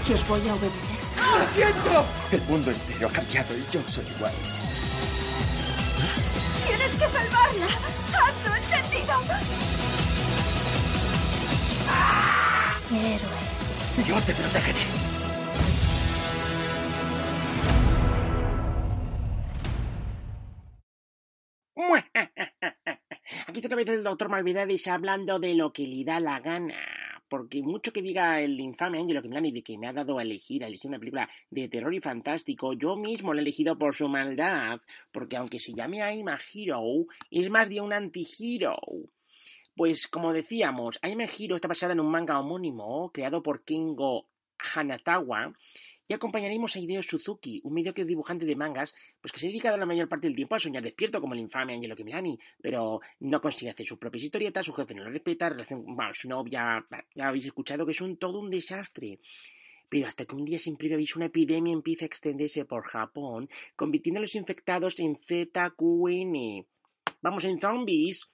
Que 0.06 0.14
os 0.14 0.28
voy 0.28 0.48
a 0.48 0.56
obedecer? 0.56 1.00
¡Lo 1.16 1.48
siento! 1.54 2.06
El 2.32 2.42
mundo 2.42 2.72
entero 2.72 3.08
ha 3.08 3.12
cambiado 3.12 3.56
y 3.58 3.64
yo 3.72 3.82
soy 3.88 4.06
igual. 4.16 4.34
¡Tienes 6.66 6.92
que 6.96 7.08
salvarla! 7.08 7.68
¡Hazlo 8.14 8.56
entendido! 8.56 9.14
Héroe. 12.92 14.08
Yo 14.08 14.22
te 14.22 14.34
protegeré. 14.34 15.14
Aquí 23.48 23.60
está 23.60 23.68
otra 23.68 23.78
vez 23.78 23.90
el 23.90 24.04
doctor 24.04 24.30
Malvidadis 24.30 24.88
hablando 24.88 25.40
de 25.40 25.54
lo 25.54 25.72
que 25.72 25.88
le 25.88 26.04
da 26.04 26.20
la 26.20 26.40
gana. 26.40 27.03
Porque 27.34 27.64
mucho 27.64 27.92
que 27.92 28.04
diga 28.04 28.40
el 28.42 28.60
infame 28.60 29.00
Angelo 29.00 29.20
Kimlani 29.24 29.52
de 29.52 29.64
que 29.64 29.76
me 29.76 29.88
ha 29.88 29.92
dado 29.92 30.20
a 30.20 30.22
elegir, 30.22 30.64
a 30.64 30.68
elegir 30.68 30.90
una 30.90 31.00
película 31.00 31.28
de 31.50 31.68
terror 31.68 31.92
y 31.92 32.00
fantástico, 32.00 32.74
yo 32.74 32.96
mismo 32.96 33.34
la 33.34 33.40
he 33.40 33.42
elegido 33.42 33.76
por 33.76 33.96
su 33.96 34.08
maldad. 34.08 34.80
Porque 35.12 35.38
aunque 35.38 35.60
se 35.60 35.74
llame 35.74 35.98
I'm 35.98 36.28
Hero, 36.54 37.08
es 37.32 37.50
más 37.50 37.70
de 37.70 37.82
un 37.82 37.92
anti-hero. 37.92 38.78
Pues 39.76 40.08
como 40.08 40.32
decíamos, 40.32 41.00
I'm 41.02 41.22
Hero 41.22 41.56
está 41.56 41.68
basada 41.68 41.94
en 41.94 42.02
un 42.02 42.12
manga 42.12 42.40
homónimo 42.40 43.10
creado 43.12 43.42
por 43.42 43.64
Kengo 43.64 44.28
Hanatawa 44.74 45.54
y 46.08 46.14
acompañaremos 46.14 46.76
a 46.76 46.80
Hideo 46.80 47.02
Suzuki, 47.02 47.62
un 47.64 47.74
mediocre 47.74 48.06
dibujante 48.06 48.46
de 48.46 48.56
mangas, 48.56 48.94
pues 49.22 49.32
que 49.32 49.40
se 49.40 49.48
dedica 49.48 49.76
la 49.78 49.86
mayor 49.86 50.10
parte 50.10 50.28
del 50.28 50.36
tiempo 50.36 50.56
a 50.56 50.60
soñar 50.60 50.84
despierto 50.84 51.22
como 51.22 51.34
el 51.34 51.40
infame 51.40 51.74
Angelo 51.74 51.96
Kimilani, 51.96 52.38
pero 52.62 53.00
no 53.22 53.42
consigue 53.42 53.72
hacer 53.72 53.88
sus 53.88 53.98
propias 53.98 54.26
historietas, 54.26 54.66
su 54.66 54.74
jefe 54.74 54.94
no 54.94 55.04
lo 55.04 55.12
respeta, 55.12 55.50
relación, 55.50 55.84
bueno, 55.96 56.14
su 56.14 56.28
novia, 56.28 56.86
ya 57.16 57.28
habéis 57.28 57.46
escuchado 57.46 57.86
que 57.86 57.94
es 57.94 58.02
un 58.02 58.18
todo 58.18 58.40
un 58.40 58.50
desastre. 58.50 59.20
Pero 59.88 60.08
hasta 60.08 60.26
que 60.26 60.36
un 60.36 60.44
día 60.44 60.60
sin 60.60 60.76
previo 60.76 60.98
aviso 60.98 61.20
una 61.20 61.28
epidemia 61.28 61.72
empieza 61.72 62.04
a 62.06 62.08
extenderse 62.08 62.66
por 62.66 62.84
Japón, 62.84 63.48
convirtiendo 63.76 64.20
a 64.20 64.22
los 64.22 64.36
infectados 64.36 65.00
en 65.00 65.16
ZQN. 65.16 66.66
Vamos 67.22 67.46
en 67.46 67.60
zombies 67.60 68.28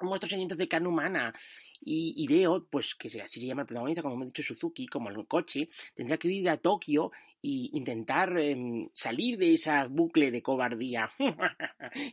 monstruos 0.00 0.30
sedientos 0.30 0.58
de 0.58 0.68
carne 0.68 0.88
humana. 0.88 1.32
Y 1.80 2.14
Hideo, 2.16 2.66
pues 2.68 2.94
que 2.94 3.08
así 3.22 3.40
se 3.40 3.46
llama 3.46 3.62
el 3.62 3.66
protagonista, 3.66 4.02
como 4.02 4.14
hemos 4.14 4.28
dicho 4.28 4.42
Suzuki, 4.42 4.86
como 4.86 5.10
el 5.10 5.26
coche, 5.26 5.68
tendrá 5.94 6.16
que 6.16 6.28
ir 6.28 6.48
a 6.48 6.56
Tokio 6.56 7.10
e 7.42 7.70
intentar 7.72 8.36
eh, 8.38 8.88
salir 8.92 9.38
de 9.38 9.54
esa 9.54 9.86
bucle 9.86 10.30
de 10.30 10.42
cobardía 10.42 11.08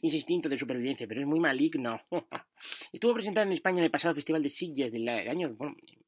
y 0.02 0.08
ese 0.08 0.18
instinto 0.18 0.50
de 0.50 0.60
supervivencia, 0.60 1.08
pero 1.08 1.22
es 1.22 1.28
muy 1.28 1.40
maligno. 1.40 2.02
Estuvo 2.94 3.14
presentado 3.14 3.48
en 3.48 3.54
España 3.54 3.80
en 3.80 3.86
el 3.86 3.92
pasado 3.92 4.16
Festival 4.16 4.44
de 4.44 4.50
Sitges 4.50 4.92
del 4.92 5.08
año, 5.10 5.56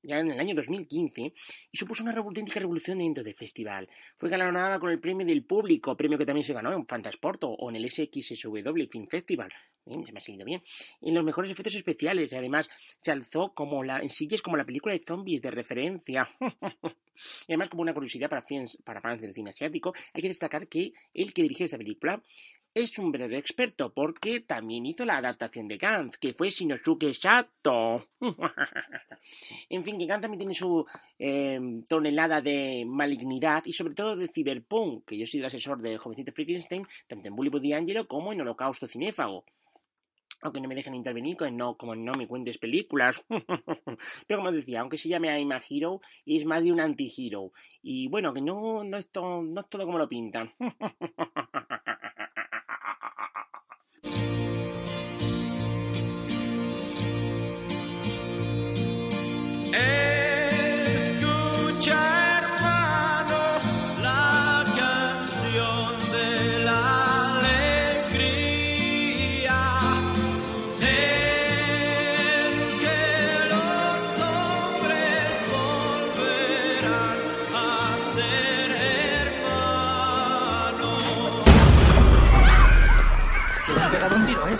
ya 0.06 0.20
en 0.20 0.32
el 0.32 0.39
año 0.39 0.56
2015 0.56 1.34
y 1.72 1.78
supuso 1.78 2.03
una 2.03 2.14
auténtica 2.14 2.60
revolución 2.60 2.99
dentro 2.99 3.24
del 3.24 3.36
festival. 3.36 3.89
Fue 4.18 4.30
galardonada 4.30 4.80
con 4.80 4.91
el 4.91 4.99
premio 4.99 5.26
del 5.26 5.43
público, 5.43 5.95
premio 5.97 6.18
que 6.18 6.26
también 6.26 6.45
se 6.45 6.53
ganó 6.53 6.74
en 6.74 6.86
Fantasporto 6.86 7.49
o 7.49 7.70
en 7.70 7.78
el 7.78 7.89
SXSW 7.89 8.88
Film 8.89 9.08
Festival. 9.08 9.51
Eh, 9.86 10.01
se 10.06 10.12
me 10.12 10.20
ha 10.20 10.22
salido 10.22 10.45
bien. 10.45 10.64
En 11.01 11.14
los 11.14 11.24
mejores 11.24 11.51
efectos 11.51 11.76
especiales, 11.76 12.32
y 12.34 12.36
además 12.36 12.70
se 13.01 13.12
alzó 13.12 13.53
como 13.53 13.84
la, 13.84 13.99
en 13.99 14.10
Sitges 14.10 14.41
como 14.41 14.58
la 14.58 14.66
película 14.66 14.93
de 14.93 15.03
zombies 15.06 15.41
de 15.41 15.51
referencia. 15.51 16.30
y 17.47 17.51
además, 17.53 17.70
como 17.70 17.84
una 17.84 17.93
curiosidad 17.93 18.30
para, 18.30 18.41
fans, 18.41 18.78
para 18.84 19.01
fans 19.01 19.22
del 19.22 19.34
cine 19.34 19.51
asiático, 19.51 19.93
hay 20.14 20.22
que 20.22 20.28
destacar 20.28 20.68
que 20.68 20.93
el 21.14 21.34
que 21.34 21.43
dirigió 21.43 21.66
esta 21.66 21.78
película 21.78 22.22
es 22.76 22.99
un 22.99 23.09
verdadero 23.09 23.39
experto 23.39 23.93
porque 23.93 24.41
también 24.41 24.86
hizo 24.86 25.05
la 25.05 25.17
adaptación 25.17 25.67
de 25.69 25.78
Gantz, 25.78 26.17
que 26.17 26.34
fue 26.34 26.49
Shinosuke 26.49 27.13
Sato. 27.13 28.09
en 29.69 29.84
fin, 29.86 29.97
que 29.97 30.05
Gantz 30.05 30.23
también 30.23 30.39
tiene 30.39 30.53
su 30.53 30.86
eh, 31.17 31.57
tonelada 31.88 32.41
de 32.41 32.84
malignidad 32.86 33.63
y 33.65 33.71
sobre 33.71 33.93
todo 33.93 34.17
de 34.17 34.28
cyberpunk, 34.28 35.05
que 35.05 35.17
yo 35.17 35.26
soy 35.26 35.39
el 35.39 35.45
asesor 35.45 35.82
del 35.82 35.97
jovencito 35.97 36.34
Frankenstein, 36.34 36.86
tanto 37.07 37.30
en 37.30 37.36
Bollywood 37.36 37.71
Angelo 37.71 38.07
como 38.07 38.34
en 38.34 38.41
Holocausto 38.41 38.88
Cinéfago 38.88 39.45
aunque 40.41 40.61
no 40.61 40.67
me 40.67 40.76
dejen 40.76 40.93
intervenir, 40.93 41.38
no, 41.53 41.76
como 41.76 41.95
no 41.95 42.11
me 42.13 42.28
cuentes 42.28 42.59
películas. 42.59 43.19
Pero 44.28 44.39
como 44.39 44.51
decía, 44.51 44.82
aunque 44.82 44.99
se 44.99 45.09
llame 45.09 45.30
I'm 45.30 45.51
a 45.51 45.61
Hero, 45.67 46.01
es 46.23 46.45
más 46.45 46.63
de 46.63 46.71
un 46.71 46.80
anti-hero. 46.80 47.51
Y 47.82 48.07
bueno, 48.09 48.32
que 48.32 48.41
no, 48.41 48.84
no, 48.84 48.97
es 48.97 49.09
todo, 49.09 49.41
no 49.41 49.61
es 49.61 49.69
todo 49.69 49.86
como 49.86 49.97
lo 49.97 50.07
pintan. 50.07 50.51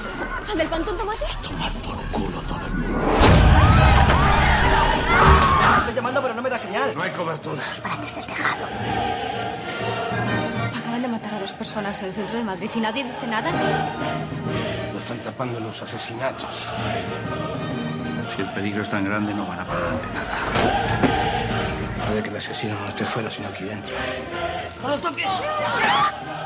a. 0.04 0.52
¿Al 0.52 0.58
del 0.58 0.68
pan 0.68 0.84
con 0.84 0.98
tomate? 0.98 1.26
Tomar 1.42 1.72
por 1.74 2.04
culo 2.12 2.42
todo 2.42 2.66
el 2.66 2.74
mundo. 2.74 3.00
Estoy 5.78 5.94
llamando, 5.94 6.22
pero 6.22 6.34
no 6.34 6.42
me 6.42 6.50
da 6.50 6.58
señal. 6.58 6.94
No 6.94 7.02
hay 7.02 7.12
coberturas. 7.12 7.80
Parates 7.82 8.16
del 8.16 8.26
tejado. 8.26 8.66
Acaban 10.78 11.02
de 11.02 11.08
matar 11.08 11.36
a 11.36 11.40
dos 11.40 11.54
personas 11.54 12.02
en 12.02 12.08
el 12.10 12.14
centro 12.14 12.38
de 12.38 12.44
Madrid 12.44 12.70
y 12.76 12.80
nadie 12.80 13.04
dice 13.06 13.26
nada. 13.28 13.52
Lo 14.92 15.00
están 15.00 15.20
tapando 15.20 15.60
los 15.60 15.82
asesinatos. 15.82 16.70
Si 18.36 18.42
el 18.42 18.50
peligro 18.50 18.84
es 18.84 18.90
tan 18.90 19.06
grande, 19.06 19.34
no 19.34 19.46
van 19.46 19.60
a 19.62 19.66
parar 19.66 19.88
ante 19.94 20.14
nada. 20.14 20.38
Puede 22.08 22.22
que 22.22 22.30
el 22.30 22.36
asesino 22.36 22.80
no 22.80 22.88
esté 22.88 23.06
fuera, 23.06 23.30
sino 23.30 23.48
aquí 23.48 23.64
dentro. 23.64 23.96
¡No 24.82 24.90
lo 24.90 24.98
toques! 24.98 25.28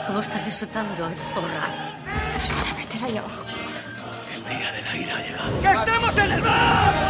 ¿Cómo 0.07 0.19
estás 0.19 0.45
disfrutando, 0.45 1.09
zorra? 1.33 1.67
Nos 2.37 2.49
van 2.55 2.67
a 2.67 2.73
meter 2.73 2.88
ahí 3.01 3.17
abajo. 3.17 3.43
El 4.33 4.43
día 4.45 4.71
de 4.71 4.81
la 4.81 4.97
ira 4.97 5.15
ha 5.15 5.21
llegado. 5.21 5.61
¡Que 5.61 5.71
estemos 5.71 6.17
en 6.17 6.31
el 6.31 6.41
mar! 6.41 7.08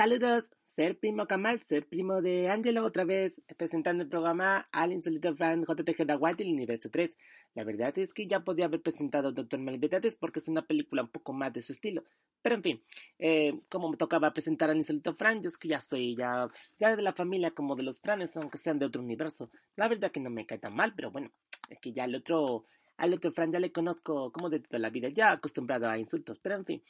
Saludos, 0.00 0.48
ser 0.64 0.98
primo 0.98 1.26
Kamal, 1.26 1.60
ser 1.60 1.86
primo 1.86 2.22
de 2.22 2.48
Angelo, 2.48 2.86
otra 2.86 3.04
vez 3.04 3.38
presentando 3.58 4.02
el 4.02 4.08
programa 4.08 4.66
Al 4.72 4.94
Insólito 4.94 5.36
Fran 5.36 5.66
JTG 5.66 6.16
White 6.18 6.42
del 6.42 6.54
Universo 6.54 6.88
3. 6.90 7.14
La 7.54 7.64
verdad 7.64 7.92
es 7.98 8.14
que 8.14 8.26
ya 8.26 8.40
podía 8.40 8.64
haber 8.64 8.80
presentado 8.80 9.30
Doctor 9.30 9.60
Malvedades 9.60 10.16
porque 10.16 10.38
es 10.38 10.48
una 10.48 10.62
película 10.62 11.02
un 11.02 11.10
poco 11.10 11.34
más 11.34 11.52
de 11.52 11.60
su 11.60 11.74
estilo. 11.74 12.04
Pero 12.40 12.54
en 12.54 12.62
fin, 12.62 12.82
eh, 13.18 13.60
como 13.68 13.90
me 13.90 13.98
tocaba 13.98 14.32
presentar 14.32 14.70
al 14.70 14.78
Insólito 14.78 15.12
Fran, 15.12 15.42
yo 15.42 15.48
es 15.48 15.58
que 15.58 15.68
ya 15.68 15.82
soy 15.82 16.16
ya, 16.16 16.48
ya 16.78 16.96
de 16.96 17.02
la 17.02 17.12
familia 17.12 17.50
como 17.50 17.76
de 17.76 17.82
los 17.82 18.00
Franes, 18.00 18.34
aunque 18.38 18.56
sean 18.56 18.78
de 18.78 18.86
otro 18.86 19.02
universo. 19.02 19.50
La 19.76 19.86
verdad 19.86 20.10
que 20.10 20.20
no 20.20 20.30
me 20.30 20.46
cae 20.46 20.56
tan 20.56 20.74
mal, 20.74 20.94
pero 20.96 21.10
bueno, 21.10 21.30
es 21.68 21.78
que 21.78 21.92
ya 21.92 22.06
el 22.06 22.14
otro, 22.14 22.64
al 22.96 23.12
otro 23.12 23.32
Fran 23.32 23.52
ya 23.52 23.60
le 23.60 23.70
conozco 23.70 24.32
como 24.32 24.48
de 24.48 24.60
toda 24.60 24.78
la 24.78 24.88
vida, 24.88 25.10
ya 25.10 25.32
acostumbrado 25.32 25.90
a 25.90 25.98
insultos. 25.98 26.38
Pero 26.38 26.54
en 26.54 26.64
fin, 26.64 26.82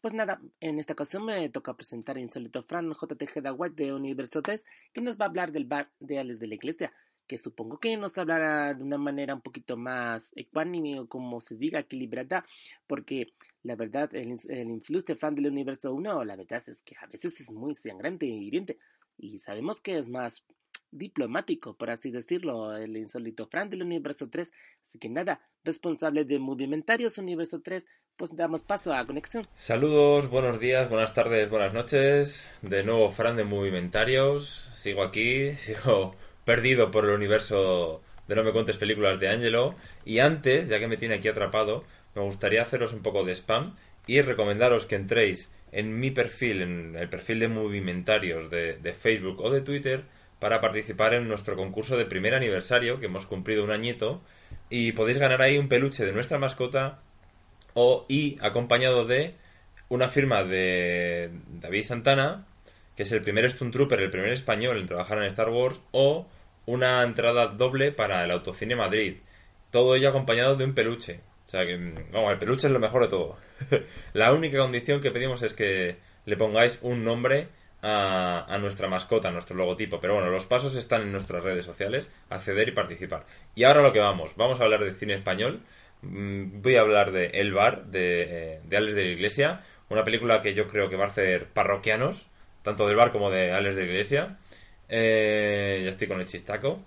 pues 0.00 0.14
nada, 0.14 0.40
en 0.60 0.78
esta 0.78 0.94
ocasión 0.94 1.24
me 1.24 1.48
toca 1.48 1.74
presentar 1.74 2.16
a 2.16 2.20
Insólito 2.20 2.62
Fran 2.62 2.90
JTG 2.90 3.42
White 3.56 3.84
de 3.84 3.92
Universo 3.92 4.42
3, 4.42 4.64
que 4.92 5.00
nos 5.00 5.16
va 5.16 5.26
a 5.26 5.28
hablar 5.28 5.52
del 5.52 5.64
bar 5.64 5.90
de 6.00 6.18
Ales 6.18 6.38
de 6.38 6.46
la 6.46 6.54
Iglesia 6.54 6.92
que 7.30 7.38
supongo 7.38 7.78
que 7.78 7.96
nos 7.96 8.18
hablará 8.18 8.74
de 8.74 8.82
una 8.82 8.98
manera 8.98 9.36
un 9.36 9.40
poquito 9.40 9.76
más 9.76 10.32
ecuánime 10.34 10.98
o 10.98 11.06
como 11.06 11.40
se 11.40 11.54
diga, 11.54 11.78
equilibrada, 11.78 12.44
porque 12.88 13.34
la 13.62 13.76
verdad, 13.76 14.12
el, 14.16 14.36
el 14.48 14.68
influster 14.68 15.16
fan 15.16 15.36
del 15.36 15.46
universo 15.46 15.94
1, 15.94 16.24
la 16.24 16.34
verdad 16.34 16.60
es 16.66 16.82
que 16.82 16.96
a 17.00 17.06
veces 17.06 17.40
es 17.40 17.52
muy 17.52 17.76
sangrante 17.76 18.26
e 18.26 18.30
hiriente, 18.30 18.78
y 19.16 19.38
sabemos 19.38 19.80
que 19.80 19.96
es 19.96 20.08
más 20.08 20.44
diplomático, 20.90 21.74
por 21.74 21.90
así 21.90 22.10
decirlo, 22.10 22.76
el 22.76 22.96
insólito 22.96 23.46
fan 23.46 23.70
del 23.70 23.84
universo 23.84 24.28
3, 24.28 24.50
así 24.82 24.98
que 24.98 25.08
nada, 25.08 25.40
responsable 25.62 26.24
de 26.24 26.40
Movimentarios 26.40 27.16
Universo 27.18 27.60
3, 27.60 27.86
pues 28.20 28.36
damos 28.36 28.62
paso 28.62 28.92
a 28.92 29.06
conexión. 29.06 29.44
Saludos, 29.54 30.28
buenos 30.28 30.60
días, 30.60 30.90
buenas 30.90 31.14
tardes, 31.14 31.48
buenas 31.48 31.72
noches, 31.72 32.54
de 32.60 32.82
nuevo 32.82 33.10
Fran 33.10 33.34
de 33.34 33.44
Movimentarios, 33.44 34.68
sigo 34.74 35.02
aquí, 35.02 35.52
sigo 35.56 36.14
perdido 36.44 36.90
por 36.90 37.06
el 37.06 37.12
universo 37.12 38.02
de 38.28 38.34
No 38.34 38.44
me 38.44 38.52
cuentes 38.52 38.76
películas 38.76 39.18
de 39.20 39.30
Angelo. 39.30 39.74
Y 40.04 40.18
antes, 40.18 40.68
ya 40.68 40.78
que 40.78 40.86
me 40.86 40.98
tiene 40.98 41.14
aquí 41.14 41.28
atrapado, 41.28 41.84
me 42.14 42.20
gustaría 42.20 42.60
haceros 42.60 42.92
un 42.92 43.00
poco 43.00 43.24
de 43.24 43.32
spam 43.32 43.76
y 44.06 44.20
recomendaros 44.20 44.84
que 44.84 44.96
entréis 44.96 45.50
en 45.72 45.98
mi 45.98 46.10
perfil, 46.10 46.60
en 46.60 46.96
el 46.96 47.08
perfil 47.08 47.40
de 47.40 47.48
Movimentarios 47.48 48.50
de, 48.50 48.76
de 48.76 48.92
Facebook 48.92 49.40
o 49.40 49.50
de 49.50 49.62
Twitter, 49.62 50.04
para 50.38 50.60
participar 50.60 51.14
en 51.14 51.26
nuestro 51.26 51.56
concurso 51.56 51.96
de 51.96 52.04
primer 52.04 52.34
aniversario, 52.34 53.00
que 53.00 53.06
hemos 53.06 53.24
cumplido 53.24 53.64
un 53.64 53.70
añito, 53.70 54.20
y 54.68 54.92
podéis 54.92 55.16
ganar 55.16 55.40
ahí 55.40 55.56
un 55.56 55.70
peluche 55.70 56.04
de 56.04 56.12
nuestra 56.12 56.38
mascota 56.38 57.00
o 57.74 58.06
y 58.08 58.38
acompañado 58.40 59.04
de 59.04 59.34
una 59.88 60.08
firma 60.08 60.44
de 60.44 61.30
David 61.60 61.82
Santana, 61.82 62.46
que 62.96 63.02
es 63.02 63.12
el 63.12 63.22
primer 63.22 63.50
Stunt 63.50 63.72
Trooper, 63.72 64.00
el 64.00 64.10
primer 64.10 64.32
español 64.32 64.78
en 64.78 64.86
trabajar 64.86 65.18
en 65.18 65.24
Star 65.24 65.48
Wars, 65.50 65.80
o 65.90 66.26
una 66.66 67.02
entrada 67.02 67.48
doble 67.48 67.92
para 67.92 68.24
el 68.24 68.30
Autocine 68.30 68.76
Madrid. 68.76 69.16
Todo 69.70 69.96
ello 69.96 70.08
acompañado 70.10 70.56
de 70.56 70.64
un 70.64 70.74
peluche. 70.74 71.20
O 71.46 71.50
sea 71.50 71.66
que, 71.66 71.76
vamos, 72.12 72.32
el 72.32 72.38
peluche 72.38 72.68
es 72.68 72.72
lo 72.72 72.78
mejor 72.78 73.02
de 73.02 73.08
todo. 73.08 73.36
la 74.12 74.32
única 74.32 74.58
condición 74.58 75.00
que 75.00 75.10
pedimos 75.10 75.42
es 75.42 75.52
que 75.52 75.96
le 76.24 76.36
pongáis 76.36 76.78
un 76.82 77.02
nombre 77.02 77.48
a, 77.82 78.44
a, 78.48 78.58
nuestra 78.58 78.88
mascota, 78.88 79.28
a 79.28 79.32
nuestro 79.32 79.56
logotipo. 79.56 80.00
Pero 80.00 80.14
bueno, 80.14 80.30
los 80.30 80.46
pasos 80.46 80.76
están 80.76 81.02
en 81.02 81.10
nuestras 81.10 81.42
redes 81.42 81.64
sociales, 81.64 82.08
acceder 82.28 82.68
y 82.68 82.72
participar. 82.72 83.24
Y 83.56 83.64
ahora 83.64 83.82
lo 83.82 83.92
que 83.92 83.98
vamos, 83.98 84.36
vamos 84.36 84.60
a 84.60 84.64
hablar 84.64 84.84
de 84.84 84.92
cine 84.92 85.14
español. 85.14 85.62
Voy 86.02 86.76
a 86.76 86.80
hablar 86.80 87.12
de 87.12 87.26
El 87.26 87.52
Bar, 87.52 87.86
de, 87.86 88.60
de 88.64 88.76
Alex 88.76 88.94
de 88.94 89.04
la 89.04 89.10
Iglesia, 89.10 89.60
una 89.88 90.04
película 90.04 90.40
que 90.40 90.54
yo 90.54 90.66
creo 90.68 90.88
que 90.88 90.96
va 90.96 91.04
a 91.04 91.08
hacer 91.08 91.46
parroquianos, 91.46 92.28
tanto 92.62 92.86
del 92.86 92.96
Bar 92.96 93.12
como 93.12 93.30
de 93.30 93.52
Alex 93.52 93.76
de 93.76 93.82
la 93.82 93.88
Iglesia. 93.88 94.38
Eh, 94.88 95.82
ya 95.84 95.90
estoy 95.90 96.08
con 96.08 96.20
el 96.20 96.26
chistaco. 96.26 96.80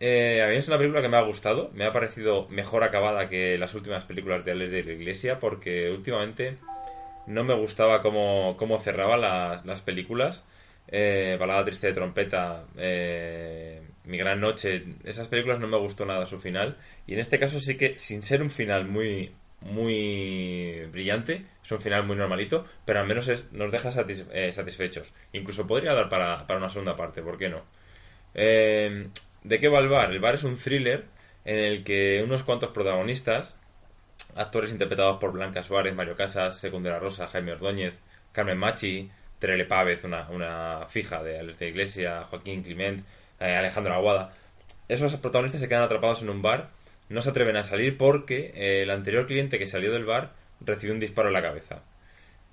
Eh, 0.00 0.42
a 0.42 0.48
mí 0.48 0.56
es 0.56 0.66
una 0.68 0.78
película 0.78 1.02
que 1.02 1.08
me 1.08 1.18
ha 1.18 1.22
gustado, 1.22 1.70
me 1.74 1.84
ha 1.84 1.92
parecido 1.92 2.48
mejor 2.48 2.84
acabada 2.84 3.28
que 3.28 3.58
las 3.58 3.74
últimas 3.74 4.04
películas 4.04 4.44
de 4.44 4.52
Alex 4.52 4.72
de 4.72 4.82
la 4.84 4.92
Iglesia, 4.92 5.38
porque 5.38 5.90
últimamente 5.90 6.56
no 7.26 7.44
me 7.44 7.54
gustaba 7.54 8.00
cómo, 8.02 8.56
cómo 8.56 8.78
cerraba 8.78 9.16
las, 9.16 9.64
las 9.66 9.82
películas. 9.82 10.46
Eh, 10.88 11.36
Balada 11.38 11.64
triste 11.64 11.86
de 11.88 11.92
trompeta, 11.92 12.64
eh, 12.76 13.80
Mi 14.10 14.18
gran 14.18 14.40
noche, 14.40 14.82
esas 15.04 15.28
películas 15.28 15.60
no 15.60 15.68
me 15.68 15.78
gustó 15.78 16.04
nada 16.04 16.26
su 16.26 16.36
final. 16.36 16.76
Y 17.06 17.14
en 17.14 17.20
este 17.20 17.38
caso 17.38 17.60
sí 17.60 17.76
que, 17.76 17.96
sin 17.96 18.22
ser 18.22 18.42
un 18.42 18.50
final 18.50 18.88
muy, 18.88 19.32
muy 19.60 20.84
brillante, 20.90 21.46
es 21.62 21.70
un 21.70 21.80
final 21.80 22.04
muy 22.04 22.16
normalito, 22.16 22.66
pero 22.84 22.98
al 22.98 23.06
menos 23.06 23.28
es, 23.28 23.52
nos 23.52 23.70
deja 23.70 23.92
satis, 23.92 24.26
eh, 24.32 24.50
satisfechos. 24.50 25.12
Incluso 25.32 25.64
podría 25.64 25.94
dar 25.94 26.08
para, 26.08 26.44
para, 26.44 26.58
una 26.58 26.70
segunda 26.70 26.96
parte, 26.96 27.22
¿por 27.22 27.38
qué 27.38 27.48
no? 27.48 27.62
Eh, 28.34 29.08
¿De 29.44 29.58
qué 29.60 29.68
va 29.68 29.78
el 29.78 29.88
bar? 29.88 30.10
El 30.10 30.18
bar 30.18 30.34
es 30.34 30.42
un 30.42 30.56
thriller 30.56 31.04
en 31.44 31.58
el 31.58 31.84
que 31.84 32.20
unos 32.24 32.42
cuantos 32.42 32.70
protagonistas, 32.70 33.56
actores 34.34 34.72
interpretados 34.72 35.18
por 35.18 35.30
Blanca 35.30 35.62
Suárez, 35.62 35.94
Mario 35.94 36.16
Casas, 36.16 36.58
Secundera 36.58 36.98
Rosa, 36.98 37.28
Jaime 37.28 37.52
Ordóñez, 37.52 38.00
Carmen 38.32 38.58
Machi, 38.58 39.08
Terele 39.38 39.66
Pávez, 39.66 40.02
una, 40.02 40.28
una 40.30 40.86
fija 40.88 41.22
de 41.22 41.38
Alex 41.38 41.58
de 41.60 41.68
Iglesia, 41.68 42.24
Joaquín 42.24 42.62
Clement, 42.62 43.04
eh, 43.40 43.56
Alejandro 43.56 43.94
Aguada, 43.94 44.32
esos 44.88 45.14
protagonistas 45.16 45.60
se 45.60 45.68
quedan 45.68 45.82
atrapados 45.82 46.22
en 46.22 46.30
un 46.30 46.42
bar 46.42 46.70
no 47.10 47.20
se 47.20 47.30
atreven 47.30 47.56
a 47.56 47.62
salir 47.62 47.98
porque 47.98 48.52
eh, 48.54 48.82
el 48.82 48.90
anterior 48.90 49.26
cliente 49.26 49.58
que 49.58 49.66
salió 49.66 49.92
del 49.92 50.06
bar 50.06 50.32
recibió 50.60 50.94
un 50.94 51.00
disparo 51.00 51.28
en 51.28 51.34
la 51.34 51.42
cabeza. 51.42 51.82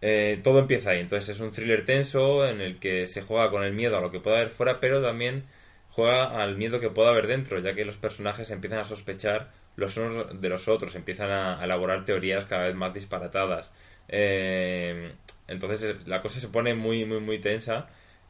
Eh, 0.02 0.40
todo 0.44 0.60
empieza 0.60 0.92
ahí, 0.92 1.00
entonces 1.00 1.30
es 1.30 1.40
un 1.40 1.52
thriller 1.52 1.86
tenso 1.86 2.46
en 2.46 2.60
el 2.62 2.80
que 2.80 3.08
se 3.08 3.22
juega 3.22 3.50
con 3.50 3.64
el 3.64 3.74
miedo 3.74 3.98
a 3.98 4.02
lo 4.02 4.12
que 4.12 4.20
pueda 4.20 4.38
haber 4.38 4.50
fuera, 4.50 4.80
pero 4.80 5.02
también 5.02 5.44
juega 5.92 6.42
al 6.42 6.58
miedo 6.58 6.80
que 6.80 6.90
pueda 6.90 7.10
haber 7.10 7.28
dentro, 7.28 7.60
ya 7.60 7.74
que 7.74 7.86
los 7.86 7.98
personajes 7.98 8.50
empiezan 8.50 8.80
a 8.80 8.86
sospechar 8.86 9.50
los 9.76 9.96
unos 9.98 10.42
de 10.42 10.50
los 10.50 10.68
otros, 10.68 10.96
empiezan 10.96 11.30
a, 11.32 11.64
elaborar 11.64 12.04
teorías 12.06 12.46
cada 12.46 12.64
vez 12.66 12.76
más 12.76 12.94
disparatadas. 12.94 13.72
Eh, 14.08 15.14
entonces 15.48 16.08
la 16.08 16.22
cosa 16.22 16.40
se 16.40 16.48
pone 16.48 16.74
muy, 16.74 17.06
muy, 17.06 17.20
muy 17.20 17.40
tensa 17.40 17.88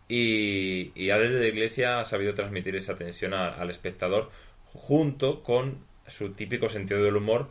y, 0.08 0.92
y 0.96 1.10
Alex 1.10 1.34
de 1.34 1.40
la 1.40 1.48
Iglesia 1.48 2.00
ha 2.00 2.04
sabido 2.04 2.34
transmitir 2.34 2.76
esa 2.76 2.96
tensión 2.96 3.34
al 3.34 3.70
espectador 3.70 4.30
junto 4.74 5.44
con 5.44 5.86
su 6.08 6.32
típico 6.34 6.70
sentido 6.70 7.04
del 7.04 7.18
humor, 7.18 7.50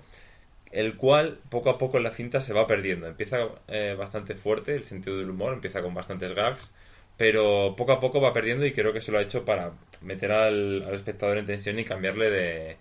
el 0.73 0.97
cual 0.97 1.39
poco 1.51 1.71
a 1.71 1.79
poco 1.79 1.99
en 1.99 2.05
la 2.05 2.11
cinta 2.11 2.41
se 2.41 2.55
va 2.55 2.67
perdiendo. 2.67 3.07
Empieza 3.07 3.39
eh, 3.69 3.95
bastante 3.99 4.35
fuerte 4.35 4.75
el 4.75 4.85
sentido 4.85 5.19
del 5.19 5.31
humor, 5.31 5.55
empieza 5.55 5.83
con 5.83 5.95
bastantes 5.95 6.35
gags, 6.35 6.71
pero 7.17 7.75
poco 7.77 7.93
a 7.93 8.01
poco 8.01 8.21
va 8.21 8.33
perdiendo 8.33 8.67
y 8.67 8.73
creo 8.73 8.93
que 8.93 9.01
se 9.01 9.13
lo 9.13 9.19
ha 9.19 9.23
hecho 9.23 9.45
para 9.45 9.73
meter 10.03 10.33
al, 10.33 10.85
al 10.85 10.95
espectador 10.95 11.39
en 11.39 11.47
tensión 11.47 11.79
y 11.79 11.85
cambiarle 11.85 12.31
de, 12.31 12.77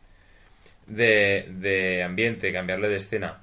de, 0.88 1.48
de, 1.50 2.04
ambiente, 2.04 2.52
cambiarle 2.52 2.90
de 2.90 2.98
escena. 2.98 3.42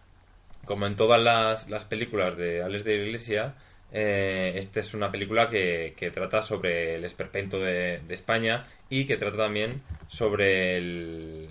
Como 0.64 0.86
en 0.86 0.96
todas 0.96 1.20
las, 1.20 1.68
las 1.70 1.84
películas 1.84 2.36
de 2.36 2.62
Alex 2.62 2.84
de 2.84 2.96
la 2.96 3.04
Iglesia, 3.04 3.54
eh, 3.92 4.52
esta 4.56 4.80
es 4.80 4.94
una 4.94 5.10
película 5.10 5.48
que, 5.48 5.94
trata 6.12 6.42
sobre 6.42 6.96
el 6.96 7.04
esperpento 7.04 7.60
de, 7.60 8.00
de 8.00 8.14
España 8.14 8.66
y 8.88 9.04
que 9.04 9.16
trata 9.16 9.36
también 9.36 9.82
sobre 10.08 10.76
el, 10.76 11.50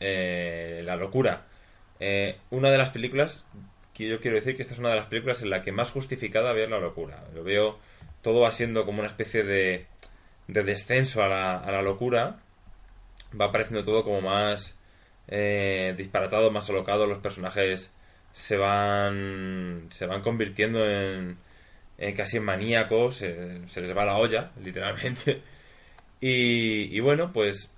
eh, 0.00 0.82
La 0.84 0.96
locura. 0.96 1.46
Eh, 2.00 2.38
una 2.50 2.70
de 2.70 2.78
las 2.78 2.90
películas 2.90 3.44
que 3.94 4.08
yo 4.08 4.20
quiero 4.20 4.36
decir 4.36 4.54
que 4.54 4.62
esta 4.62 4.74
es 4.74 4.80
una 4.80 4.90
de 4.90 4.96
las 4.96 5.06
películas 5.06 5.42
en 5.42 5.50
la 5.50 5.62
que 5.62 5.72
más 5.72 5.90
justificada 5.90 6.52
veo 6.52 6.68
la 6.68 6.78
locura. 6.78 7.24
Lo 7.34 7.42
veo 7.42 7.78
todo 8.22 8.40
va 8.40 8.52
siendo 8.52 8.84
como 8.84 9.00
una 9.00 9.08
especie 9.08 9.42
de, 9.42 9.86
de 10.46 10.62
descenso 10.62 11.22
a 11.22 11.28
la, 11.28 11.58
a 11.58 11.72
la, 11.72 11.82
locura. 11.82 12.38
Va 13.38 13.46
apareciendo 13.46 13.82
todo 13.82 14.04
como 14.04 14.20
más 14.20 14.78
eh, 15.26 15.94
disparatado, 15.96 16.50
más 16.50 16.70
alocado. 16.70 17.06
Los 17.06 17.18
personajes 17.18 17.92
se 18.32 18.56
van 18.56 19.88
se 19.90 20.06
van 20.06 20.22
convirtiendo 20.22 20.84
en, 20.84 21.38
en 21.98 22.14
casi 22.14 22.40
maníacos. 22.40 23.16
Se, 23.16 23.68
se, 23.68 23.80
les 23.80 23.96
va 23.96 24.04
la 24.04 24.16
olla, 24.16 24.52
literalmente. 24.62 25.42
Y, 26.20 26.96
y 26.96 27.00
bueno, 27.00 27.32
pues 27.32 27.70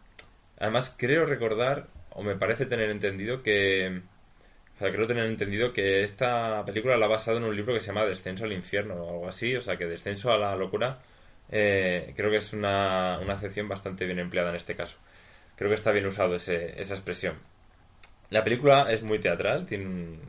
además 0.59 0.95
creo 0.97 1.27
recordar 1.27 1.89
o 2.11 2.23
me 2.23 2.37
parece 2.37 2.67
tener 2.67 2.91
entendido 2.91 3.43
que 3.43 4.03
o 4.81 4.83
sea, 4.83 4.93
creo 4.93 5.07
tener 5.07 5.27
entendido 5.27 5.75
que 5.75 6.03
esta 6.03 6.65
película 6.65 6.97
la 6.97 7.05
ha 7.05 7.09
basado 7.11 7.37
en 7.37 7.45
un 7.45 7.55
libro 7.55 7.75
que 7.75 7.81
se 7.81 7.89
llama 7.89 8.07
Descenso 8.07 8.45
al 8.47 8.53
infierno 8.55 8.95
o 8.95 9.11
algo 9.11 9.29
así, 9.29 9.55
o 9.55 9.61
sea 9.61 9.77
que 9.77 9.85
Descenso 9.85 10.33
a 10.33 10.39
la 10.39 10.57
locura 10.57 11.01
eh, 11.51 12.15
creo 12.17 12.31
que 12.31 12.39
es 12.39 12.55
una, 12.55 13.19
una 13.19 13.35
acepción 13.35 13.69
bastante 13.69 14.07
bien 14.07 14.19
empleada 14.19 14.49
en 14.49 14.57
este 14.57 14.75
caso. 14.75 14.97
Creo 15.55 15.69
que 15.69 15.75
está 15.75 15.93
bien 15.93 16.07
usado 16.07 16.35
ese, 16.35 16.81
esa 16.81 16.95
expresión. 16.95 17.35
La 18.31 18.43
película 18.43 18.91
es 18.91 19.03
muy 19.03 19.19
teatral, 19.19 19.67
tiene 19.67 19.85
un, 19.85 20.21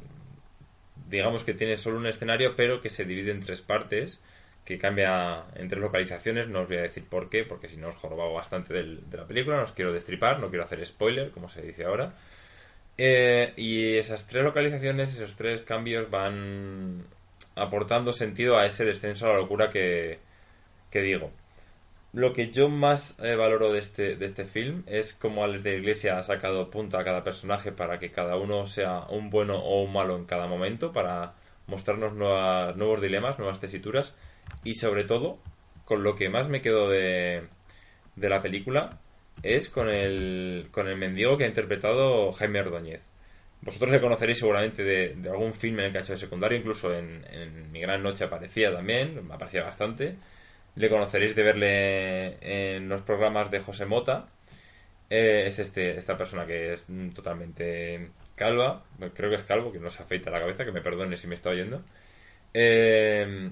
digamos 1.12 1.43
que 1.43 1.53
tiene 1.53 1.78
solo 1.78 1.97
un 1.97 2.07
escenario, 2.07 2.55
pero 2.55 2.82
que 2.82 2.89
se 2.89 3.05
divide 3.05 3.32
en 3.32 3.41
tres 3.41 3.62
partes, 3.62 4.22
que 4.66 4.78
cambia 4.78 5.43
en 5.55 5.68
tres 5.68 5.82
localizaciones. 5.82 6.47
No 6.47 6.62
os 6.62 6.68
voy 6.68 6.78
a 6.78 6.82
decir 6.84 7.03
por 7.05 7.30
qué, 7.30 7.43
porque 7.43 7.70
si 7.70 7.78
no 7.78 7.89
os 7.89 7.95
jorobado 7.95 8.34
bastante 8.34 8.74
de 8.74 9.18
la 9.18 9.28
película. 9.28 9.57
No 9.57 9.64
os 9.64 9.74
quiero 9.74 9.93
destripar, 9.93 10.39
no 10.39 10.49
quiero 10.49 10.64
hacer 10.64 10.86
spoiler, 10.86 11.32
como 11.32 11.49
se 11.49 11.62
dice 11.62 11.84
ahora. 11.86 12.14
Eh, 12.97 13.53
y 13.57 13.97
esas 13.97 14.28
tres 14.28 14.43
localizaciones, 14.43 15.14
esos 15.14 15.36
tres 15.36 15.62
cambios 15.62 16.09
van 16.09 17.05
aportando 17.55 18.14
sentido 18.14 18.57
a 18.57 18.66
ese 18.66 18.86
descenso 18.86 19.28
a 19.28 19.34
la 19.34 19.39
locura 19.39 19.70
que 19.70 20.20
digo. 20.91 21.32
Lo 22.14 22.34
que 22.34 22.51
yo 22.51 22.68
más 22.68 23.18
eh, 23.24 23.36
valoro 23.36 23.72
de 23.72 23.80
este, 23.80 24.16
de 24.18 24.26
este 24.26 24.45
film 24.45 24.84
es 24.86 25.14
cómo 25.14 25.45
Alex 25.45 25.64
de 25.64 25.78
Iglesia 25.78 26.18
ha 26.18 26.24
sacado 26.24 26.70
punto 26.70 26.97
a 26.97 27.05
cada 27.05 27.24
personaje 27.24 27.72
para 27.72 27.99
que 27.99 28.12
cada 28.12 28.36
uno 28.36 28.68
sea 28.68 29.05
un 29.09 29.30
bueno 29.30 29.57
o 29.59 29.82
un 29.84 29.93
malo 29.93 30.18
en 30.18 30.26
cada 30.26 30.45
momento, 30.47 30.91
para 30.91 31.36
mostrarnos 31.68 32.14
nuevas- 32.14 32.76
nuevos 32.76 33.01
dilemas, 33.01 33.39
nuevas 33.39 33.62
tesituras 33.62 34.14
y 34.66 34.74
sobre 34.74 35.05
todo, 35.05 35.39
con 35.86 36.03
lo 36.03 36.16
que 36.16 36.28
más 36.28 36.49
me 36.49 36.62
quedo 36.62 36.89
de, 36.89 37.43
de 38.18 38.30
la 38.30 38.41
película 38.41 38.89
es 39.41 39.70
con 39.70 39.89
el, 39.89 40.68
con 40.72 40.89
el 40.89 40.97
mendigo 40.97 41.38
que 41.38 41.45
ha 41.45 41.47
interpretado 41.47 42.34
Jaime 42.34 42.59
Ordóñez. 42.59 43.07
Vosotros 43.62 43.89
le 43.89 44.01
conoceréis 44.01 44.39
seguramente 44.39 44.84
de, 44.84 45.16
de 45.16 45.30
algún 45.30 45.53
film 45.53 45.80
en 45.80 45.86
el 45.86 45.91
que 45.93 45.99
ha 45.99 46.01
hecho 46.01 46.12
de 46.14 46.18
secundario, 46.18 46.57
incluso 46.57 46.93
en, 46.93 47.24
en 47.32 47.72
Mi 47.72 47.80
Gran 47.80 48.03
Noche 48.03 48.26
aparecía 48.26 48.74
también, 48.74 49.30
aparecía 49.32 49.64
bastante. 49.64 50.16
Le 50.76 50.89
conoceréis 50.89 51.36
de 51.36 51.43
verle 51.43 52.38
en 52.41 52.88
los 52.89 53.01
programas 53.01 53.51
de 53.51 53.59
José 53.59 53.86
Mota. 53.86 54.28
Eh, 55.09 55.45
es 55.47 55.59
este, 55.59 55.97
esta 55.97 56.15
persona 56.15 56.45
que 56.45 56.74
es 56.74 56.88
totalmente 57.13 58.11
calva, 58.36 58.84
creo 59.13 59.30
que 59.30 59.36
es 59.36 59.43
calvo, 59.43 59.72
que 59.72 59.80
no 59.80 59.89
se 59.89 60.01
afeita 60.03 60.32
la 60.32 60.39
cabeza, 60.39 60.63
que 60.63 60.72
me 60.72 60.82
perdone 60.82 61.17
si 61.17 61.28
me 61.28 61.36
está 61.36 61.49
oyendo. 61.49 61.84
Eh, 62.53 63.49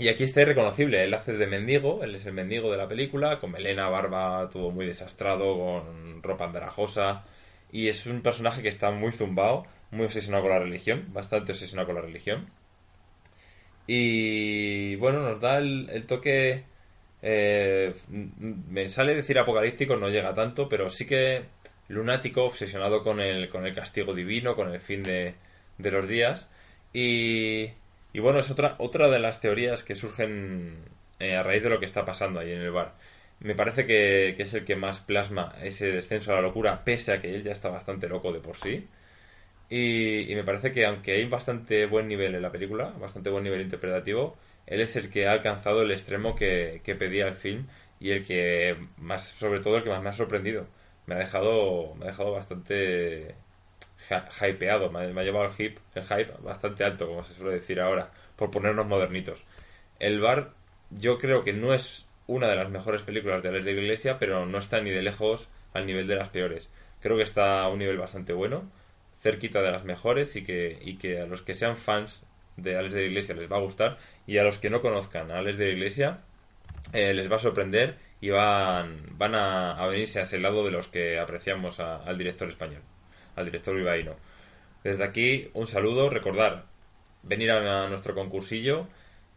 y 0.00 0.08
aquí 0.08 0.24
está 0.24 0.40
irreconocible, 0.40 1.04
él 1.04 1.12
hace 1.12 1.34
de 1.34 1.46
mendigo, 1.46 2.02
él 2.02 2.14
es 2.14 2.24
el 2.24 2.32
mendigo 2.32 2.70
de 2.72 2.78
la 2.78 2.88
película, 2.88 3.38
con 3.38 3.50
melena, 3.52 3.88
barba, 3.90 4.48
todo 4.50 4.70
muy 4.70 4.86
desastrado, 4.86 5.58
con 5.58 6.22
ropa 6.22 6.46
andrajosa, 6.46 7.24
y 7.70 7.88
es 7.88 8.06
un 8.06 8.22
personaje 8.22 8.62
que 8.62 8.68
está 8.68 8.90
muy 8.90 9.12
zumbado, 9.12 9.66
muy 9.90 10.06
obsesionado 10.06 10.44
con 10.44 10.52
la 10.52 10.58
religión, 10.58 11.12
bastante 11.12 11.52
obsesionado 11.52 11.86
con 11.86 11.96
la 11.96 12.02
religión. 12.02 12.46
Y 13.86 14.96
bueno, 14.96 15.20
nos 15.22 15.40
da 15.40 15.58
el, 15.58 16.04
toque. 16.06 16.64
eh, 17.22 17.94
me 18.08 18.88
sale 18.88 19.14
decir 19.14 19.38
apocalíptico, 19.38 19.96
no 19.96 20.08
llega 20.08 20.34
tanto, 20.34 20.68
pero 20.68 20.90
sí 20.90 21.06
que 21.06 21.44
lunático, 21.88 22.44
obsesionado 22.44 23.02
con 23.02 23.20
el, 23.20 23.48
con 23.48 23.66
el 23.66 23.74
castigo 23.74 24.14
divino, 24.14 24.54
con 24.56 24.72
el 24.72 24.80
fin 24.80 25.02
de, 25.02 25.34
de 25.78 25.90
los 25.90 26.08
días. 26.08 26.48
Y, 26.92 27.70
y 28.12 28.20
bueno, 28.20 28.38
es 28.40 28.50
otra, 28.50 28.76
otra 28.78 29.08
de 29.08 29.18
las 29.18 29.40
teorías 29.40 29.82
que 29.84 29.94
surgen 29.96 30.78
eh, 31.18 31.36
a 31.36 31.42
raíz 31.42 31.62
de 31.62 31.70
lo 31.70 31.80
que 31.80 31.86
está 31.86 32.04
pasando 32.04 32.40
ahí 32.40 32.52
en 32.52 32.60
el 32.62 32.70
bar. 32.70 32.94
Me 33.40 33.54
parece 33.54 33.86
que, 33.86 34.34
que 34.36 34.42
es 34.44 34.54
el 34.54 34.64
que 34.64 34.76
más 34.76 35.00
plasma 35.00 35.54
ese 35.62 35.90
descenso 35.90 36.32
a 36.32 36.36
la 36.36 36.42
locura, 36.42 36.84
pese 36.84 37.12
a 37.12 37.20
que 37.20 37.34
él 37.34 37.42
ya 37.42 37.52
está 37.52 37.70
bastante 37.70 38.08
loco 38.08 38.32
de 38.32 38.40
por 38.40 38.56
sí. 38.56 38.88
Y, 39.70 40.30
y 40.30 40.34
me 40.34 40.44
parece 40.44 40.72
que 40.72 40.84
aunque 40.86 41.12
hay 41.12 41.24
bastante 41.28 41.86
buen 41.86 42.08
nivel 42.08 42.34
en 42.34 42.42
la 42.42 42.50
película, 42.52 42.90
bastante 43.00 43.30
buen 43.30 43.44
nivel 43.44 43.60
interpretativo, 43.62 44.36
él 44.66 44.80
es 44.80 44.96
el 44.96 45.10
que 45.10 45.26
ha 45.28 45.32
alcanzado 45.32 45.82
el 45.82 45.92
extremo 45.92 46.34
que, 46.34 46.82
pedía 46.98 47.26
el 47.28 47.34
film 47.34 47.66
y 48.00 48.10
el 48.10 48.26
que 48.26 48.76
más, 48.98 49.28
sobre 49.28 49.60
todo 49.60 49.76
el 49.76 49.84
que 49.84 49.90
más 49.90 50.02
me 50.02 50.10
ha 50.10 50.12
sorprendido. 50.12 50.66
Me 51.06 51.14
ha 51.14 51.18
dejado, 51.18 51.94
me 51.96 52.04
ha 52.04 52.08
dejado 52.08 52.32
bastante 52.32 53.34
hy- 54.08 54.50
hypeado, 54.50 54.90
me 54.90 55.00
ha, 55.00 55.24
llevado 55.24 55.46
el 55.46 55.52
hype, 55.52 55.80
el 55.94 56.04
hype 56.04 56.32
bastante 56.42 56.84
alto, 56.84 57.06
como 57.06 57.22
se 57.22 57.34
suele 57.34 57.54
decir 57.54 57.80
ahora, 57.80 58.10
por 58.36 58.50
ponernos 58.50 58.86
modernitos. 58.86 59.44
El 59.98 60.20
bar, 60.20 60.52
yo 60.90 61.18
creo 61.18 61.44
que 61.44 61.52
no 61.52 61.74
es 61.74 62.06
una 62.26 62.48
de 62.48 62.56
las 62.56 62.70
mejores 62.70 63.02
películas 63.02 63.42
de 63.42 63.48
Alex 63.50 63.64
de 63.64 63.72
Iglesia, 63.72 64.18
pero 64.18 64.46
no 64.46 64.58
está 64.58 64.80
ni 64.80 64.90
de 64.90 65.02
lejos 65.02 65.48
al 65.74 65.86
nivel 65.86 66.06
de 66.06 66.16
las 66.16 66.28
peores. 66.30 66.70
Creo 67.00 67.16
que 67.16 67.22
está 67.22 67.62
a 67.62 67.68
un 67.68 67.78
nivel 67.78 67.98
bastante 67.98 68.32
bueno, 68.32 68.70
cerquita 69.20 69.60
de 69.60 69.70
las 69.70 69.84
mejores 69.84 70.34
y 70.36 70.42
que, 70.44 70.78
y 70.80 70.96
que 70.96 71.20
a 71.20 71.26
los 71.26 71.42
que 71.42 71.52
sean 71.54 71.76
fans 71.76 72.24
de 72.56 72.76
Alex 72.76 72.94
de 72.94 73.00
la 73.02 73.06
Iglesia 73.06 73.34
les 73.34 73.50
va 73.52 73.56
a 73.58 73.60
gustar 73.60 73.98
y 74.26 74.38
a 74.38 74.42
los 74.44 74.58
que 74.58 74.70
no 74.70 74.80
conozcan 74.80 75.30
a 75.30 75.38
Alex 75.38 75.58
de 75.58 75.66
la 75.66 75.72
Iglesia 75.72 76.18
eh, 76.92 77.12
les 77.14 77.30
va 77.30 77.36
a 77.36 77.38
sorprender 77.38 77.96
y 78.22 78.30
van, 78.30 79.02
van 79.18 79.34
a, 79.34 79.72
a 79.72 79.86
venirse 79.88 80.20
a 80.20 80.22
ese 80.22 80.38
lado 80.38 80.64
de 80.64 80.70
los 80.70 80.88
que 80.88 81.18
apreciamos 81.18 81.80
a- 81.80 81.96
al 82.02 82.16
director 82.18 82.48
español, 82.48 82.82
al 83.36 83.44
director 83.46 83.74
bilbaíno. 83.76 84.16
Desde 84.84 85.04
aquí, 85.04 85.48
un 85.54 85.66
saludo, 85.66 86.08
recordar, 86.10 86.64
venir 87.22 87.50
a, 87.50 87.88
nuestro 87.88 88.14
concursillo 88.14 88.86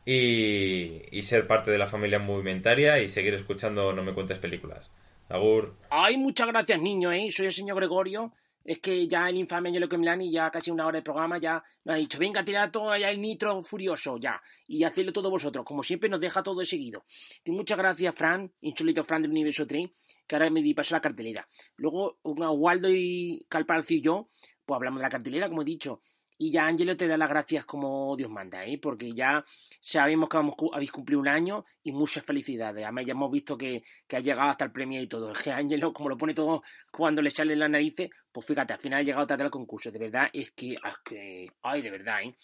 y, 0.06 1.02
y 1.12 1.22
ser 1.24 1.48
parte 1.48 1.72
de 1.72 1.78
la 1.78 1.88
familia 1.88 2.20
movimentaria 2.20 3.00
y 3.00 3.08
seguir 3.08 3.34
escuchando 3.34 3.94
No 3.94 4.04
me 4.04 4.14
cuentes 4.14 4.40
películas. 4.40 4.92
Agur. 5.30 5.76
Ay, 5.90 6.18
muchas 6.18 6.48
gracias, 6.48 6.80
niño, 6.82 7.12
¿eh? 7.12 7.30
Soy 7.32 7.48
el 7.48 7.54
señor 7.54 7.78
Gregorio. 7.78 8.32
Es 8.64 8.80
que 8.80 9.08
ya 9.08 9.28
el 9.30 9.38
infame 9.38 9.70
Angelo 9.70 9.88
Milani, 9.98 10.32
ya 10.32 10.50
casi 10.50 10.72
una 10.72 10.86
hora 10.86 10.98
de 10.98 11.04
programa, 11.04 11.38
ya 11.38 11.64
nos 11.84 11.96
ha 11.96 11.98
dicho, 11.98 12.18
venga, 12.18 12.46
tirad 12.46 12.72
todo 12.72 12.92
allá 12.92 13.12
el 13.12 13.20
nitro 13.22 13.62
furioso, 13.62 14.18
ya. 14.18 14.42
Y 14.68 14.84
hacedlo 14.84 15.12
todo 15.12 15.30
vosotros. 15.30 15.66
Como 15.66 15.84
siempre, 15.84 16.10
nos 16.10 16.22
deja 16.22 16.42
todo 16.42 16.60
de 16.60 16.66
seguido. 16.66 17.04
Y 17.44 17.52
muchas 17.52 17.78
gracias, 17.78 18.16
Fran, 18.16 18.52
insólito 18.62 19.04
Fran 19.04 19.22
del 19.22 19.32
Universo 19.32 19.68
3, 19.68 19.90
que 20.26 20.36
ahora 20.36 20.50
me 20.50 20.62
di 20.62 20.74
paso 20.74 20.96
a 20.96 20.98
la 20.98 21.02
cartelera. 21.02 21.48
Luego, 21.76 22.20
Waldo 22.24 22.90
y 22.90 23.46
Calparcio 23.50 23.98
y 23.98 24.02
yo, 24.02 24.30
pues 24.66 24.78
hablamos 24.78 25.00
de 25.00 25.04
la 25.04 25.10
cartelera, 25.10 25.50
como 25.50 25.64
he 25.64 25.66
dicho. 25.66 26.02
Y 26.38 26.52
ya 26.52 26.66
Angelo 26.66 26.98
te 26.98 27.08
da 27.08 27.16
las 27.18 27.30
gracias 27.30 27.66
como 27.66 28.16
Dios 28.18 28.30
manda, 28.30 28.66
¿eh? 28.66 28.78
Porque 28.80 29.14
ya 29.14 29.46
sabemos 29.80 30.28
que 30.30 30.38
vamos, 30.38 30.56
habéis 30.74 30.92
cumplido 30.92 31.20
un 31.22 31.28
año 31.28 31.64
y 31.84 31.92
muchas 31.92 32.26
felicidades. 32.26 32.84
Además, 32.84 33.06
ya 33.06 33.12
hemos 33.12 33.32
visto 33.32 33.58
que, 33.58 33.84
que 34.08 34.18
ha 34.18 34.20
llegado 34.20 34.50
hasta 34.50 34.66
el 34.66 34.72
premio 34.72 35.02
y 35.02 35.08
todo. 35.08 35.32
Es 35.32 35.42
que 35.44 35.52
Angelo, 35.52 35.94
como 35.94 36.10
lo 36.10 36.18
pone 36.18 36.34
todo 36.34 36.64
cuando 36.92 37.22
le 37.22 37.32
salen 37.32 37.60
las 37.60 37.70
narices, 37.70 38.10
pues 38.32 38.46
fíjate, 38.46 38.74
al 38.74 38.80
final 38.80 39.00
ha 39.00 39.04
llegado 39.04 39.28
tarde 39.28 39.44
al 39.44 39.52
concurso. 39.52 39.92
De 39.92 40.00
verdad, 40.00 40.30
es 40.34 40.52
que, 40.52 40.74
es 40.74 40.98
que 41.06 41.48
ay, 41.62 41.82
de 41.82 41.92
verdad, 41.92 42.24
¿eh? 42.24 42.36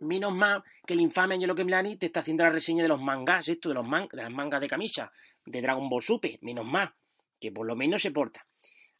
Menos 0.00 0.32
mal 0.32 0.62
que 0.86 0.94
el 0.94 1.00
infame 1.00 1.34
Angelo 1.34 1.54
Kemlani 1.56 1.96
te 1.96 2.06
está 2.06 2.20
haciendo 2.20 2.44
la 2.44 2.50
reseña 2.50 2.84
de 2.84 2.88
los 2.88 3.00
mangas, 3.00 3.48
esto, 3.48 3.68
de 3.68 3.74
los 3.74 3.86
man- 3.88 4.08
de 4.12 4.22
las 4.22 4.30
mangas 4.30 4.60
de 4.60 4.68
camisa, 4.68 5.12
de 5.44 5.60
Dragon 5.60 5.88
Ball 5.88 6.02
Super. 6.02 6.38
Menos 6.42 6.64
mal, 6.64 6.94
que 7.40 7.50
por 7.50 7.66
lo 7.66 7.74
menos 7.74 8.00
se 8.02 8.12
porta. 8.12 8.46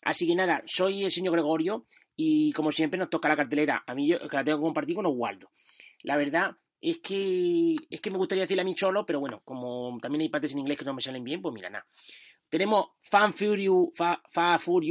Así 0.03 0.26
que 0.26 0.34
nada, 0.34 0.62
soy 0.66 1.05
el 1.05 1.12
señor 1.12 1.34
Gregorio 1.34 1.86
y 2.20 2.52
como 2.52 2.72
siempre 2.72 2.98
nos 2.98 3.08
toca 3.10 3.28
la 3.28 3.36
cartelera. 3.36 3.84
A 3.86 3.94
mí 3.94 4.08
yo, 4.08 4.18
que 4.28 4.36
la 4.36 4.42
tengo 4.44 4.58
que 4.58 4.62
compartir 4.64 4.96
con 4.96 5.06
Oswaldo. 5.06 5.52
La 6.02 6.16
verdad 6.16 6.50
es 6.80 6.98
que 6.98 7.76
es 7.88 8.00
que 8.00 8.10
me 8.10 8.18
gustaría 8.18 8.42
decirle 8.42 8.62
a 8.62 8.64
mí 8.64 8.74
solo, 8.76 9.06
pero 9.06 9.20
bueno, 9.20 9.40
como 9.44 9.98
también 10.02 10.22
hay 10.22 10.28
partes 10.28 10.52
en 10.52 10.58
inglés 10.58 10.76
que 10.78 10.84
no 10.84 10.94
me 10.94 11.00
salen 11.00 11.22
bien, 11.22 11.40
pues 11.40 11.54
mira, 11.54 11.70
nada. 11.70 11.86
Tenemos 12.48 12.88
Fan 13.02 13.34
Fury, 13.34 13.68
Fa, 13.94 14.20
Fa 14.28 14.58
Fury 14.58 14.90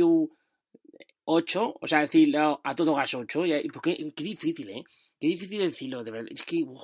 8, 1.25 1.77
o 1.81 1.87
sea, 1.87 1.99
decirlo 1.99 2.61
a 2.63 2.75
todo 2.75 2.95
gas 2.95 3.13
8. 3.13 3.45
y- 3.45 3.53
y- 3.53 3.67
Porque, 3.69 3.95
qué 4.15 4.23
difícil, 4.23 4.69
¿eh? 4.69 4.83
Qué 5.19 5.27
difícil 5.27 5.59
decirlo, 5.59 6.03
de 6.03 6.11
verdad. 6.11 6.31
Es 6.33 6.43
que, 6.43 6.63
uf, 6.63 6.81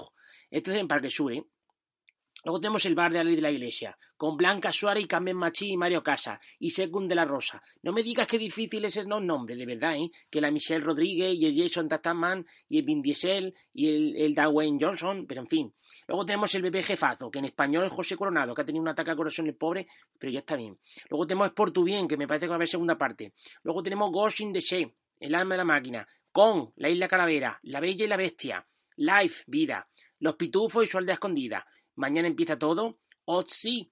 esto 0.51 0.71
es 0.71 0.77
en 0.77 0.87
Parque 0.87 1.09
Sur, 1.09 1.31
¿eh? 1.33 1.43
Luego 2.43 2.59
tenemos 2.59 2.85
el 2.85 2.95
bar 2.95 3.11
de 3.11 3.19
la 3.19 3.23
ley 3.23 3.35
de 3.35 3.41
la 3.41 3.51
iglesia, 3.51 3.97
con 4.23 4.37
Blanca 4.37 4.71
Suárez 4.71 5.03
y 5.03 5.07
Carmen 5.07 5.35
Machí 5.35 5.71
y 5.71 5.75
Mario 5.75 6.01
Casa, 6.01 6.39
y 6.57 6.69
Según 6.69 7.09
de 7.09 7.15
la 7.15 7.23
Rosa. 7.23 7.61
No 7.81 7.91
me 7.91 8.03
digas 8.03 8.25
que 8.25 8.37
difícil 8.37 8.85
es 8.85 8.95
el 8.95 9.09
no 9.09 9.19
nombre, 9.19 9.53
de 9.57 9.65
verdad, 9.65 9.97
¿eh? 9.97 10.11
Que 10.29 10.39
la 10.39 10.49
Michelle 10.49 10.79
Rodríguez 10.79 11.35
y 11.35 11.45
el 11.45 11.61
Jason 11.61 11.89
Tattaman 11.89 12.45
y 12.69 12.79
el 12.79 12.85
Vin 12.85 13.01
Diesel 13.01 13.53
y 13.73 13.89
el, 13.89 14.15
el 14.15 14.79
Johnson, 14.79 15.25
pero 15.27 15.41
en 15.41 15.49
fin. 15.49 15.73
Luego 16.07 16.25
tenemos 16.25 16.55
el 16.55 16.61
bebé 16.61 16.83
jefazo, 16.83 17.29
que 17.29 17.39
en 17.39 17.43
español 17.43 17.85
es 17.85 17.91
José 17.91 18.15
Coronado, 18.15 18.55
que 18.55 18.61
ha 18.61 18.65
tenido 18.65 18.81
un 18.81 18.87
ataque 18.87 19.11
al 19.11 19.17
corazón 19.17 19.47
el 19.47 19.55
pobre, 19.55 19.87
pero 20.17 20.31
ya 20.31 20.39
está 20.39 20.55
bien. 20.55 20.79
Luego 21.09 21.27
tenemos 21.27 21.51
Por 21.51 21.71
tu 21.71 21.83
bien, 21.83 22.07
que 22.07 22.15
me 22.15 22.25
parece 22.25 22.45
que 22.45 22.51
va 22.51 22.55
a 22.55 22.59
haber 22.59 22.69
segunda 22.69 22.97
parte. 22.97 23.33
Luego 23.63 23.83
tenemos 23.83 24.09
Ghost 24.09 24.39
in 24.39 24.53
the 24.53 24.93
El 25.19 25.35
alma 25.35 25.55
de 25.55 25.57
la 25.57 25.65
máquina, 25.65 26.07
Con, 26.31 26.71
La 26.77 26.87
isla 26.87 27.09
calavera, 27.09 27.59
La 27.63 27.81
bella 27.81 28.05
y 28.05 28.07
la 28.07 28.15
bestia, 28.15 28.65
Life, 28.95 29.43
vida, 29.47 29.89
Los 30.19 30.35
pitufos 30.35 30.85
y 30.85 30.87
su 30.87 30.97
aldea 30.97 31.15
escondida. 31.15 31.65
Mañana 31.95 32.29
empieza 32.29 32.57
todo, 32.57 32.99
Otzi, 33.25 33.91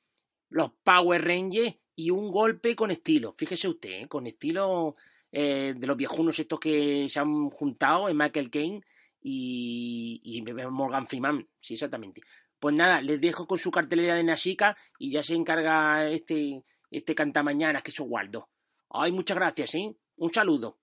los 0.51 0.71
Power 0.83 1.25
Rangers 1.25 1.75
y 1.95 2.11
un 2.11 2.31
golpe 2.31 2.75
con 2.75 2.91
estilo. 2.91 3.33
Fíjese 3.37 3.67
usted, 3.67 4.03
¿eh? 4.03 4.07
con 4.07 4.27
estilo 4.27 4.95
eh, 5.31 5.73
de 5.75 5.87
los 5.87 5.97
viejunos 5.97 6.37
estos 6.39 6.59
que 6.59 7.07
se 7.09 7.19
han 7.19 7.49
juntado 7.49 8.07
en 8.07 8.17
Michael 8.17 8.49
Caine 8.49 8.81
y, 9.21 10.21
y 10.23 10.41
Morgan 10.41 11.07
Freeman. 11.07 11.47
Sí, 11.59 11.73
exactamente. 11.73 12.21
Pues 12.59 12.75
nada, 12.75 13.01
les 13.01 13.19
dejo 13.19 13.47
con 13.47 13.57
su 13.57 13.71
cartelera 13.71 14.15
de 14.15 14.23
Nashika 14.23 14.77
y 14.99 15.11
ya 15.11 15.23
se 15.23 15.35
encarga 15.35 16.07
este, 16.09 16.63
este 16.91 17.15
cantamañanas 17.15 17.81
que 17.81 17.91
es 17.91 17.99
Waldo. 17.99 18.49
Ay, 18.89 19.11
muchas 19.11 19.37
gracias, 19.37 19.73
¿eh? 19.75 19.95
Un 20.17 20.33
saludo. 20.33 20.77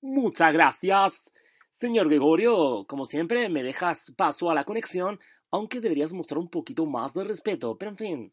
Muchas 0.00 0.52
gracias. 0.52 1.32
Señor 1.70 2.08
Gregorio, 2.08 2.84
como 2.88 3.04
siempre, 3.04 3.48
me 3.48 3.62
dejas 3.62 4.12
paso 4.16 4.50
a 4.50 4.54
la 4.54 4.64
conexión, 4.64 5.20
aunque 5.50 5.80
deberías 5.80 6.12
mostrar 6.12 6.38
un 6.38 6.48
poquito 6.48 6.86
más 6.86 7.14
de 7.14 7.24
respeto, 7.24 7.76
pero 7.78 7.90
en 7.90 7.96
fin, 7.96 8.32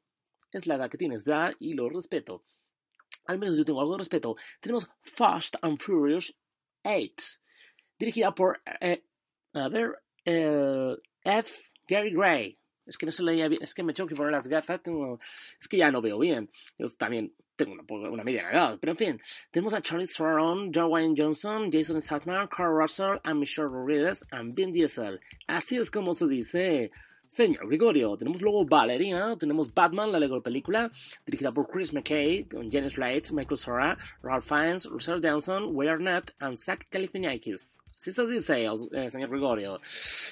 es 0.51 0.67
la 0.67 0.75
edad 0.75 0.89
que 0.89 0.97
tienes 0.97 1.23
ya 1.25 1.53
y 1.59 1.73
lo 1.73 1.89
respeto. 1.89 2.43
Al 3.25 3.37
menos 3.39 3.57
yo 3.57 3.65
tengo 3.65 3.81
algo 3.81 3.93
de 3.93 3.99
respeto. 3.99 4.35
Tenemos 4.59 4.89
Fast 5.01 5.55
and 5.61 5.79
Furious 5.79 6.35
8, 6.83 7.39
dirigida 7.97 8.33
por, 8.33 8.61
eh, 8.81 9.03
a 9.53 9.67
ver, 9.69 10.01
eh, 10.25 10.95
F. 11.23 11.71
Gary 11.87 12.11
Gray. 12.11 12.57
Es 12.85 12.97
que 12.97 13.05
no 13.05 13.11
se 13.11 13.21
leía 13.23 13.47
bien, 13.47 13.61
es 13.61 13.73
que 13.75 13.83
me 13.83 13.93
tengo 13.93 14.07
que 14.07 14.15
poner 14.15 14.31
las 14.31 14.47
gafas, 14.47 14.81
tengo- 14.81 15.19
es 15.61 15.67
que 15.67 15.77
ya 15.77 15.91
no 15.91 16.01
veo 16.01 16.17
bien. 16.17 16.49
Yo 16.77 16.87
también 16.97 17.35
tengo 17.55 17.73
una, 17.73 18.09
una 18.09 18.23
mediana 18.23 18.51
edad, 18.51 18.77
pero 18.79 18.91
en 18.93 18.97
fin. 18.97 19.21
Tenemos 19.51 19.73
a 19.75 19.81
Charlie 19.81 20.07
Theron, 20.07 20.71
Dwayne 20.71 21.13
Johnson, 21.15 21.69
Jason 21.71 22.01
Statham, 22.01 22.47
Carl 22.47 22.73
Russell, 22.75 23.19
and 23.23 23.39
Michelle 23.39 23.67
Rodriguez, 23.67 24.25
and 24.31 24.55
Vin 24.55 24.71
Diesel. 24.71 25.19
Así 25.45 25.77
es 25.77 25.91
como 25.91 26.13
se 26.15 26.25
dice. 26.27 26.89
Señor 27.29 27.67
Gregorio, 27.67 28.17
tenemos 28.17 28.41
luego 28.41 28.65
Ballerina, 28.65 29.37
tenemos 29.37 29.71
Batman, 29.71 30.11
la 30.11 30.19
Lego 30.19 30.41
película, 30.41 30.91
dirigida 31.27 31.51
por 31.51 31.69
Chris 31.69 31.93
McKay, 31.93 32.45
con 32.45 32.71
Janet 32.71 32.89
Slade, 32.89 33.21
Michael 33.31 33.57
Cera, 33.57 33.97
Ralph 34.23 34.47
Fiennes, 34.47 34.87
Russell 34.87 35.21
Johnson, 35.21 35.69
Will 35.71 35.89
Arnett 35.89 36.33
y 36.41 36.57
Zach 36.57 36.87
Galifianakis. 36.89 37.79
Si 37.99 38.13
se 38.13 38.25
dice, 38.25 38.63
eh, 38.63 39.11
señor 39.11 39.29
Gregorio. 39.29 39.81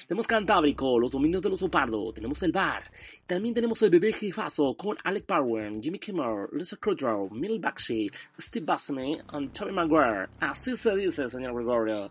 Tenemos 0.06 0.26
Cantábrico, 0.26 0.98
Los 0.98 1.10
Dominios 1.10 1.42
del 1.42 1.52
Oso 1.52 1.70
Pardo, 1.70 2.10
tenemos 2.14 2.42
El 2.42 2.50
Bar, 2.50 2.90
también 3.26 3.54
tenemos 3.54 3.82
El 3.82 3.90
Bebé 3.90 4.10
Jefazo 4.10 4.74
con 4.74 4.96
Alec 5.04 5.26
Baldwin, 5.26 5.82
Jimmy 5.82 5.98
Kimmel, 5.98 6.46
Lisa 6.52 6.78
Kudrow, 6.78 7.28
Mil 7.28 7.60
Bakshi, 7.60 8.10
Steve 8.40 8.64
Buscemi 8.64 9.18
y 9.18 9.48
Tobey 9.48 9.74
Maguire. 9.74 10.28
Así 10.40 10.78
se 10.78 10.96
dice, 10.96 11.28
señor 11.28 11.54
Gregorio. 11.54 12.10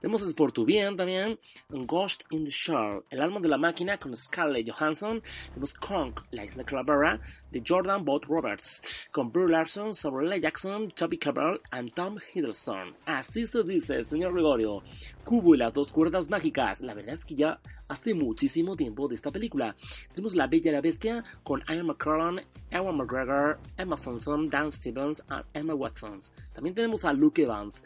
Tenemos 0.00 0.22
Es 0.22 0.32
por 0.32 0.52
tu 0.52 0.64
bien 0.64 0.96
también, 0.96 1.38
Ghost 1.68 2.22
in 2.30 2.46
the 2.46 2.50
Shore, 2.50 3.02
El 3.10 3.20
alma 3.20 3.40
de 3.40 3.48
la 3.48 3.58
máquina 3.58 3.98
con 3.98 4.16
Scarlett 4.16 4.70
Johansson, 4.70 5.22
tenemos 5.48 5.74
Kronk, 5.74 6.22
La 6.30 6.46
Isla 6.46 6.64
Calavera, 6.64 7.20
de 7.50 7.62
Jordan 7.62 8.06
Bot 8.06 8.24
Roberts, 8.24 8.80
con 9.12 9.30
Brie 9.30 9.48
Larson, 9.48 9.92
L. 10.22 10.40
Jackson, 10.40 10.90
Toby 10.92 11.18
Cabral 11.18 11.60
y 11.78 11.90
Tom 11.90 12.16
Hiddleston. 12.32 12.96
Así 13.04 13.46
se 13.46 13.62
dice, 13.64 14.02
señor 14.02 14.32
Gregorio. 14.32 14.82
Cubo 15.24 15.54
y 15.54 15.58
las 15.58 15.72
dos 15.72 15.90
cuerdas 15.90 16.30
mágicas. 16.30 16.80
La 16.80 16.94
verdad 16.94 17.14
es 17.14 17.24
que 17.24 17.34
ya 17.34 17.60
hace 17.88 18.14
muchísimo 18.14 18.76
tiempo 18.76 19.08
de 19.08 19.14
esta 19.14 19.30
película. 19.30 19.76
Tenemos 20.08 20.34
La 20.34 20.46
Bella 20.46 20.70
y 20.70 20.74
la 20.74 20.80
Bestia 20.80 21.24
con 21.42 21.62
Ian 21.68 21.86
McCarlan, 21.86 22.40
Ewan 22.70 22.96
McGregor, 22.96 23.58
Emma 23.76 23.96
Thompson, 23.96 24.48
Dan 24.48 24.72
Stevens 24.72 25.22
y 25.28 25.58
Emma 25.58 25.74
Watson. 25.74 26.20
También 26.52 26.74
tenemos 26.74 27.04
a 27.04 27.12
Luke 27.12 27.42
Evans. 27.42 27.82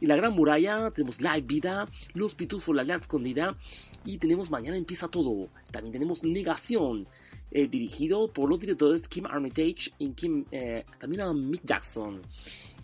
Y 0.00 0.06
La 0.06 0.16
Gran 0.16 0.32
Muralla, 0.32 0.90
tenemos 0.90 1.20
Live 1.20 1.42
Vida, 1.42 1.86
Los 2.14 2.34
Pitufos, 2.34 2.74
La 2.74 2.84
Land 2.84 3.02
Escondida. 3.02 3.56
Y 4.04 4.18
tenemos 4.18 4.50
Mañana 4.50 4.76
Empieza 4.76 5.08
Todo. 5.08 5.48
También 5.70 5.92
tenemos 5.92 6.24
Negación. 6.24 7.06
eh, 7.54 7.68
dirigido 7.68 8.32
por 8.32 8.48
los 8.48 8.58
directores 8.58 9.06
Kim 9.08 9.26
Armitage 9.26 9.92
y 9.98 10.10
Kim, 10.12 10.46
eh, 10.50 10.84
también 10.98 11.20
a 11.20 11.32
Mick 11.32 11.62
Jackson. 11.64 12.22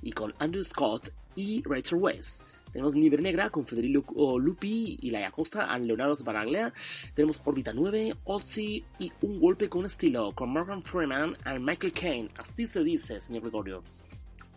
Y 0.02 0.12
con 0.12 0.34
Andrew 0.38 0.62
Scott 0.62 1.10
y 1.34 1.62
Rachel 1.64 1.98
Weisz. 2.00 2.42
Tenemos 2.78 2.94
Nieve 2.94 3.18
Negra 3.18 3.50
con 3.50 3.66
Federico 3.66 4.38
Lupi 4.38 5.00
y 5.02 5.10
Laia 5.10 5.32
Costa 5.32 5.68
y 5.76 5.84
Leonardo 5.84 6.14
Sbaraglia. 6.14 6.72
Tenemos 7.12 7.42
Órbita 7.44 7.72
9, 7.72 8.14
Ozzy 8.22 8.84
y 9.00 9.10
Un 9.20 9.40
Golpe 9.40 9.68
con 9.68 9.84
Estilo 9.84 10.30
con 10.30 10.50
Morgan 10.50 10.84
Freeman 10.84 11.36
y 11.44 11.58
Michael 11.58 11.92
Caine. 11.92 12.30
Así 12.38 12.68
se 12.68 12.84
dice, 12.84 13.20
señor 13.20 13.42
Gregorio. 13.42 13.82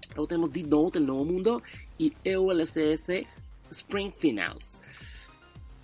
Luego 0.09 0.28
tenemos 0.28 0.53
Deep 0.53 0.67
Note, 0.67 0.99
El 0.99 1.07
Nuevo 1.07 1.26
Mundo 1.26 1.63
y 1.97 2.13
EOLSS 2.24 3.26
Spring 3.72 4.13
Finals. 4.15 4.82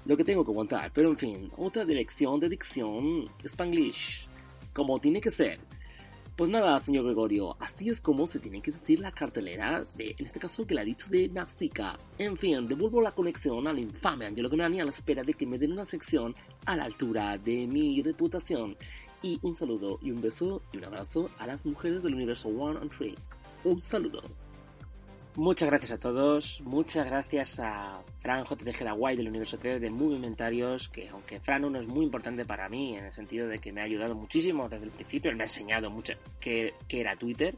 Lo 0.05 0.15
que 0.15 0.23
tengo 0.23 0.45
que 0.45 0.53
contar, 0.53 0.91
pero 0.93 1.09
en 1.09 1.17
fin, 1.17 1.51
otra 1.57 1.85
dirección 1.85 2.39
de 2.39 2.49
dicción 2.49 3.25
Spanglish, 3.43 4.27
como 4.73 4.99
tiene 4.99 5.21
que 5.21 5.31
ser. 5.31 5.59
Pues 6.37 6.51
nada, 6.51 6.79
señor 6.79 7.05
Gregorio, 7.05 7.57
así 7.59 7.89
es 7.89 7.99
como 7.99 8.27
se 8.27 8.37
tiene 8.37 8.61
que 8.61 8.69
decir 8.69 8.99
la 8.99 9.11
cartelera 9.11 9.83
de, 9.95 10.15
en 10.15 10.23
este 10.23 10.39
caso, 10.39 10.67
que 10.67 10.75
la 10.75 10.81
ha 10.81 10.85
dicho 10.85 11.07
de 11.09 11.29
Nazica. 11.29 11.97
En 12.19 12.37
fin, 12.37 12.67
devuelvo 12.67 13.01
la 13.01 13.11
conexión 13.11 13.65
al 13.65 13.79
infame 13.79 14.27
Angelo 14.27 14.47
Granani 14.47 14.79
a 14.79 14.85
la 14.85 14.91
espera 14.91 15.23
de 15.23 15.33
que 15.33 15.47
me 15.47 15.57
den 15.57 15.71
una 15.71 15.87
sección 15.87 16.35
a 16.67 16.75
la 16.75 16.83
altura 16.83 17.39
de 17.39 17.65
mi 17.65 18.03
reputación. 18.03 18.77
Y 19.23 19.39
un 19.41 19.55
saludo 19.55 19.97
y 19.99 20.11
un 20.11 20.21
beso 20.21 20.61
y 20.71 20.77
un 20.77 20.83
abrazo 20.85 21.27
a 21.39 21.47
las 21.47 21.65
mujeres 21.65 22.03
del 22.03 22.13
universo 22.13 22.49
One 22.49 22.81
and 22.81 22.95
Three. 22.95 23.17
Un 23.63 23.81
saludo. 23.81 24.21
Muchas 25.37 25.69
gracias 25.69 25.91
a 25.91 25.99
todos, 25.99 26.61
muchas 26.61 27.05
gracias 27.05 27.59
a 27.59 28.01
Fran 28.21 28.43
JTG 28.43 28.81
La 28.83 28.93
Guay 28.93 29.15
del 29.15 29.27
Universo 29.27 29.59
3 29.59 29.79
de 29.79 29.91
Movimentarios, 29.91 30.89
que 30.89 31.09
aunque 31.09 31.39
Fran 31.39 31.63
uno 31.63 31.79
es 31.79 31.87
muy 31.87 32.05
importante 32.05 32.43
para 32.43 32.67
mí 32.69 32.97
en 32.97 33.05
el 33.05 33.13
sentido 33.13 33.47
de 33.47 33.59
que 33.59 33.71
me 33.71 33.81
ha 33.81 33.83
ayudado 33.83 34.15
muchísimo 34.15 34.67
desde 34.67 34.85
el 34.85 34.91
principio, 34.91 35.29
él 35.29 35.37
me 35.37 35.43
ha 35.43 35.45
enseñado 35.45 35.91
mucho 35.91 36.13
qué, 36.39 36.73
qué 36.87 37.01
era 37.01 37.15
Twitter, 37.15 37.55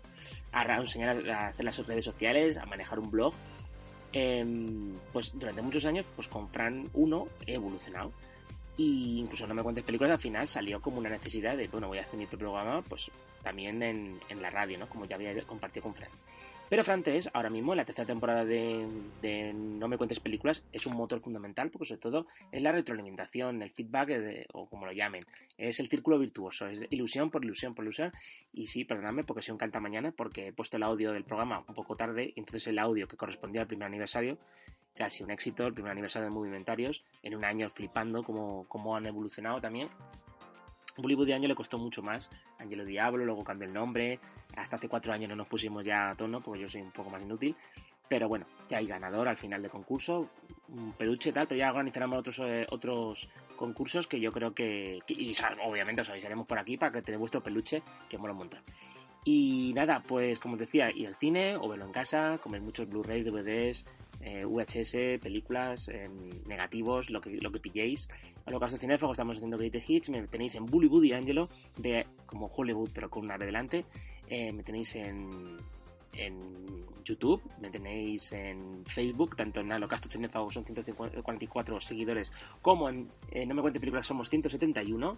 a 0.52 0.76
enseñar 0.76 1.26
a 1.30 1.48
hacer 1.48 1.64
las 1.64 1.88
redes 1.88 2.04
sociales, 2.04 2.58
a 2.58 2.66
manejar 2.66 3.00
un 3.00 3.12
blog. 3.12 3.34
Em, 4.12 4.94
pues 5.14 5.32
durante 5.34 5.62
muchos 5.62 5.86
años, 5.86 6.06
pues 6.18 6.28
con 6.28 6.50
Fran 6.50 6.90
1 6.94 7.28
he 7.48 7.54
evolucionado. 7.54 8.12
Y 8.76 9.20
incluso 9.22 9.48
no 9.48 9.54
me 9.54 9.64
cuentes 9.64 9.86
películas, 9.86 10.12
al 10.12 10.20
final 10.20 10.50
salió 10.50 10.82
como 10.82 10.98
una 10.98 11.10
necesidad 11.10 11.56
de, 11.56 11.70
bueno, 11.70 11.88
voy 11.88 12.00
a 12.00 12.02
hacer 12.02 12.20
mi 12.20 12.26
propio 12.26 12.52
programa, 12.52 12.82
pues 12.82 13.10
también 13.42 13.82
en, 13.82 14.20
en 14.28 14.42
la 14.42 14.50
radio, 14.50 14.78
¿no? 14.78 14.90
Como 14.90 15.06
ya 15.06 15.16
había 15.16 15.42
compartido 15.44 15.84
con 15.84 15.96
Fran. 15.96 16.10
Pero 16.70 16.84
Frantes, 16.84 17.32
ahora 17.34 17.50
mismo, 17.50 17.74
en 17.74 17.78
la 17.78 17.86
tercera 17.86 18.06
temporada 18.06 18.46
de, 18.46 19.54
No 19.54 19.88
me 19.88 19.98
cuentes 19.98 20.20
películas, 20.20 20.64
es 20.72 20.86
un 20.86 20.96
motor 20.96 21.20
fundamental 21.20 21.72
porque 21.72 21.88
sobre 21.88 22.02
todo 22.02 22.28
es 22.52 22.62
la 22.62 22.72
retroalimentación, 22.72 23.64
el 23.64 23.72
feedback, 23.72 24.46
o 24.54 24.70
como 24.70 24.86
lo 24.86 24.92
llamen. 24.92 25.26
Es 25.58 25.80
el 25.80 25.90
círculo 25.90 26.20
virtuoso, 26.20 26.68
es 26.68 26.86
ilusión 26.92 27.32
por 27.32 27.44
ilusión 27.44 27.74
por 27.74 27.86
ilusión. 27.86 28.14
Y 28.54 28.68
sí, 28.68 28.86
perdonadme 28.86 29.24
porque 29.24 29.42
soy 29.42 29.54
un 29.54 29.58
canta 29.58 29.80
mañana 29.80 30.12
porque 30.12 30.48
he 30.48 30.54
puesto 30.54 30.78
el 30.78 30.84
audio 30.84 31.12
del 31.12 31.24
programa 31.24 31.64
un 31.68 31.74
poco 31.74 31.96
tarde, 31.96 32.34
entonces 32.36 32.68
el 32.68 32.78
audio 32.78 33.08
que 33.08 33.18
correspondía 33.18 33.62
al 33.62 33.68
primer 33.68 33.88
aniversario, 33.88 34.38
sido 35.10 35.26
un 35.26 35.32
éxito, 35.32 35.66
el 35.66 35.74
primer 35.74 35.92
aniversario 35.94 36.28
de 36.30 36.36
Movimentarios, 36.36 37.04
en 37.24 37.36
un 37.36 37.46
año 37.46 37.70
flipando 37.70 38.24
cómo, 38.24 38.66
cómo 38.68 38.96
han 38.96 39.06
evolucionado 39.06 39.60
también. 39.60 39.90
Bollywood 40.98 41.28
de 41.28 41.34
año 41.34 41.48
le 41.48 41.56
costó 41.56 41.78
mucho 41.78 42.02
más. 42.02 42.30
Angelo 42.58 42.86
Diablo, 42.86 43.26
luego 43.26 43.44
cambió 43.44 43.68
el 43.68 43.74
nombre. 43.74 44.20
Hasta 44.56 44.76
hace 44.76 44.90
cuatro 44.90 45.14
años 45.14 45.30
no 45.30 45.36
nos 45.36 45.48
pusimos 45.48 45.84
ya 45.84 46.10
a 46.10 46.16
tono, 46.16 46.42
porque 46.42 46.62
yo 46.62 46.70
soy 46.70 46.82
un 46.82 46.92
poco 46.92 47.10
más 47.10 47.24
inútil. 47.24 47.56
Pero 48.08 48.28
bueno, 48.28 48.48
ya 48.68 48.80
hay 48.80 48.88
ganador 48.88 49.28
al 49.28 49.38
final 49.38 49.62
del 49.62 49.70
concurso, 49.70 50.30
un 50.70 50.94
peluche 50.94 51.30
y 51.30 51.32
tal, 51.32 51.48
pero 51.48 51.60
ya 51.60 51.70
organizaremos 51.70 52.18
otros, 52.18 52.40
eh, 52.40 52.66
otros 52.72 53.30
concursos 53.56 54.08
que 54.08 54.20
yo 54.20 54.32
creo 54.32 54.56
que, 54.56 55.00
y 55.08 55.36
obviamente 55.64 56.02
os 56.02 56.10
avisaremos 56.10 56.48
por 56.48 56.58
aquí 56.58 56.76
para 56.76 56.92
que 56.92 57.04
tenéis 57.04 57.20
vuestro 57.20 57.44
peluche, 57.44 57.84
que 58.10 58.18
mola 58.18 58.34
un. 58.34 58.50
Y 59.26 59.74
nada, 59.76 60.02
pues 60.02 60.40
como 60.40 60.56
os 60.56 60.60
decía, 60.60 60.90
ir 60.90 61.06
al 61.06 61.16
cine 61.18 61.56
o 61.56 61.68
verlo 61.70 61.86
en 61.86 61.92
casa, 61.92 62.40
comer 62.42 62.62
muchos 62.62 62.90
Blu-ray, 62.90 63.22
DVDs, 63.22 63.86
eh, 64.22 64.46
VHS, 64.46 65.22
películas, 65.22 65.88
eh, 65.88 66.10
negativos, 66.46 67.10
lo 67.10 67.22
que, 67.22 67.32
lo 67.38 67.52
que 67.52 67.60
pilléis. 67.60 68.10
A 68.46 68.52
lo 68.52 68.60
caso 68.60 68.78
cinéfago 68.78 69.14
estamos 69.14 69.38
haciendo 69.38 69.58
Great 69.58 69.76
Hits, 69.88 70.10
me 70.10 70.28
tenéis 70.28 70.56
en 70.56 70.66
Bollywood 70.66 71.04
y 71.04 71.14
Angelo, 71.14 71.50
de, 71.78 72.06
como 72.26 72.48
Hollywood 72.48 72.90
pero 72.94 73.10
con 73.10 73.24
una 73.24 73.38
B 73.38 73.46
delante. 73.46 73.86
Eh, 74.28 74.52
me 74.52 74.64
tenéis 74.64 74.96
en, 74.96 75.58
en 76.14 76.86
YouTube, 77.04 77.42
me 77.60 77.70
tenéis 77.70 78.32
en 78.34 78.86
Facebook, 78.86 79.36
tanto 79.36 79.62
en 79.62 79.72
Alocasto 79.72 80.10
Cinéfago 80.10 80.52
son 80.52 80.66
144 80.66 81.80
seguidores, 81.80 82.32
como 82.62 82.90
en 82.90 83.10
No 83.48 83.56
me 83.56 83.62
cuente 83.62 83.80
películas 83.80 84.08
somos 84.08 84.30
171. 84.30 85.18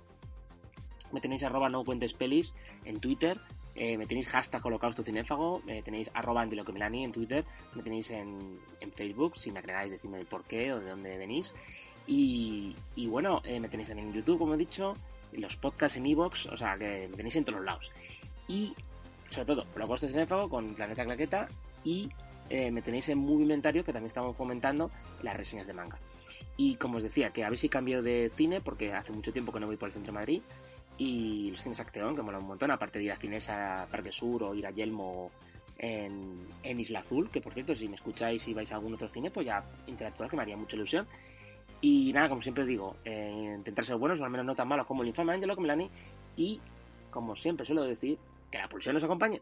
Me 1.11 1.19
tenéis 1.19 1.43
arroba 1.43 1.67
no 1.67 1.83
cuentes 1.83 2.13
pelis 2.13 2.55
en 2.85 3.01
Twitter, 3.01 3.37
eh, 3.75 3.97
me 3.97 4.05
tenéis 4.05 4.27
hashtag 4.29 4.65
holocausto 4.65 5.03
cinéfago, 5.03 5.61
me 5.65 5.81
tenéis 5.81 6.11
arroba 6.13 6.43
en 6.43 7.11
Twitter, 7.11 7.45
me 7.73 7.83
tenéis 7.83 8.11
en, 8.11 8.59
en, 8.79 8.91
Facebook, 8.91 9.37
si 9.37 9.51
me 9.51 9.59
agregáis 9.59 9.91
decirme 9.91 10.19
el 10.19 10.25
por 10.25 10.43
qué 10.43 10.73
o 10.73 10.79
de 10.79 10.89
dónde 10.89 11.17
venís. 11.17 11.53
Y, 12.07 12.75
y 12.95 13.07
bueno, 13.07 13.41
eh, 13.45 13.59
me 13.59 13.69
tenéis 13.69 13.89
también 13.89 14.09
en 14.09 14.13
YouTube, 14.13 14.39
como 14.39 14.55
he 14.55 14.57
dicho, 14.57 14.95
los 15.31 15.55
podcasts 15.55 15.97
en 15.97 16.05
Evox, 16.05 16.47
o 16.47 16.57
sea 16.57 16.77
que 16.77 17.07
me 17.09 17.15
tenéis 17.15 17.35
en 17.37 17.45
todos 17.45 17.57
los 17.57 17.65
lados. 17.65 17.91
Y 18.47 18.73
sobre 19.29 19.45
todo, 19.45 19.65
holocausto 19.75 20.07
cinéfago 20.07 20.49
con 20.49 20.73
Planeta 20.73 21.05
Claqueta 21.05 21.47
y 21.85 22.09
eh, 22.49 22.69
me 22.71 22.81
tenéis 22.81 23.07
en 23.07 23.19
Movimentario, 23.19 23.85
que 23.85 23.93
también 23.93 24.07
estamos 24.07 24.35
comentando 24.35 24.91
las 25.23 25.37
reseñas 25.37 25.67
de 25.67 25.73
manga. 25.73 25.97
Y 26.57 26.75
como 26.75 26.97
os 26.97 27.03
decía, 27.03 27.29
que 27.29 27.45
a 27.45 27.49
ver 27.49 27.57
si 27.57 27.69
cambio 27.69 28.01
de 28.01 28.29
cine, 28.35 28.59
porque 28.59 28.91
hace 28.93 29.13
mucho 29.13 29.31
tiempo 29.31 29.53
que 29.53 29.61
no 29.61 29.67
voy 29.67 29.77
por 29.77 29.87
el 29.87 29.93
centro 29.93 30.11
de 30.11 30.19
Madrid 30.19 30.41
y 30.97 31.51
los 31.51 31.61
cines 31.61 31.79
Acteón, 31.79 32.15
que 32.15 32.21
mola 32.21 32.39
un 32.39 32.47
montón, 32.47 32.71
aparte 32.71 32.99
de 32.99 33.05
ir 33.05 33.11
a 33.11 33.17
cines 33.17 33.49
a 33.49 33.87
Parque 33.89 34.11
Sur 34.11 34.43
o 34.43 34.53
ir 34.53 34.65
a 34.67 34.71
Yelmo 34.71 35.31
en, 35.77 36.45
en, 36.63 36.79
Isla 36.79 36.99
Azul, 36.99 37.29
que 37.29 37.41
por 37.41 37.53
cierto, 37.53 37.75
si 37.75 37.87
me 37.87 37.95
escucháis 37.95 38.47
y 38.47 38.53
vais 38.53 38.71
a 38.71 38.75
algún 38.75 38.93
otro 38.93 39.07
cine, 39.07 39.31
pues 39.31 39.47
ya 39.47 39.63
interactuar, 39.87 40.29
que 40.29 40.35
me 40.35 40.43
haría 40.43 40.57
mucha 40.57 40.75
ilusión. 40.75 41.07
Y 41.81 42.13
nada, 42.13 42.29
como 42.29 42.41
siempre 42.41 42.65
digo, 42.65 42.97
eh, 43.03 43.55
intentar 43.57 43.83
ser 43.83 43.95
buenos, 43.95 44.21
o 44.21 44.25
al 44.25 44.29
menos 44.29 44.45
no 44.45 44.55
tan 44.55 44.67
malos 44.67 44.85
como 44.85 45.01
el 45.01 45.07
infame 45.07 45.33
Angelo 45.33 45.55
Melani, 45.55 45.89
y 46.35 46.61
como 47.09 47.35
siempre 47.35 47.65
suelo 47.65 47.83
decir, 47.83 48.19
que 48.51 48.59
la 48.59 48.69
pulsión 48.69 48.93
nos 48.93 49.03
acompañe. 49.03 49.41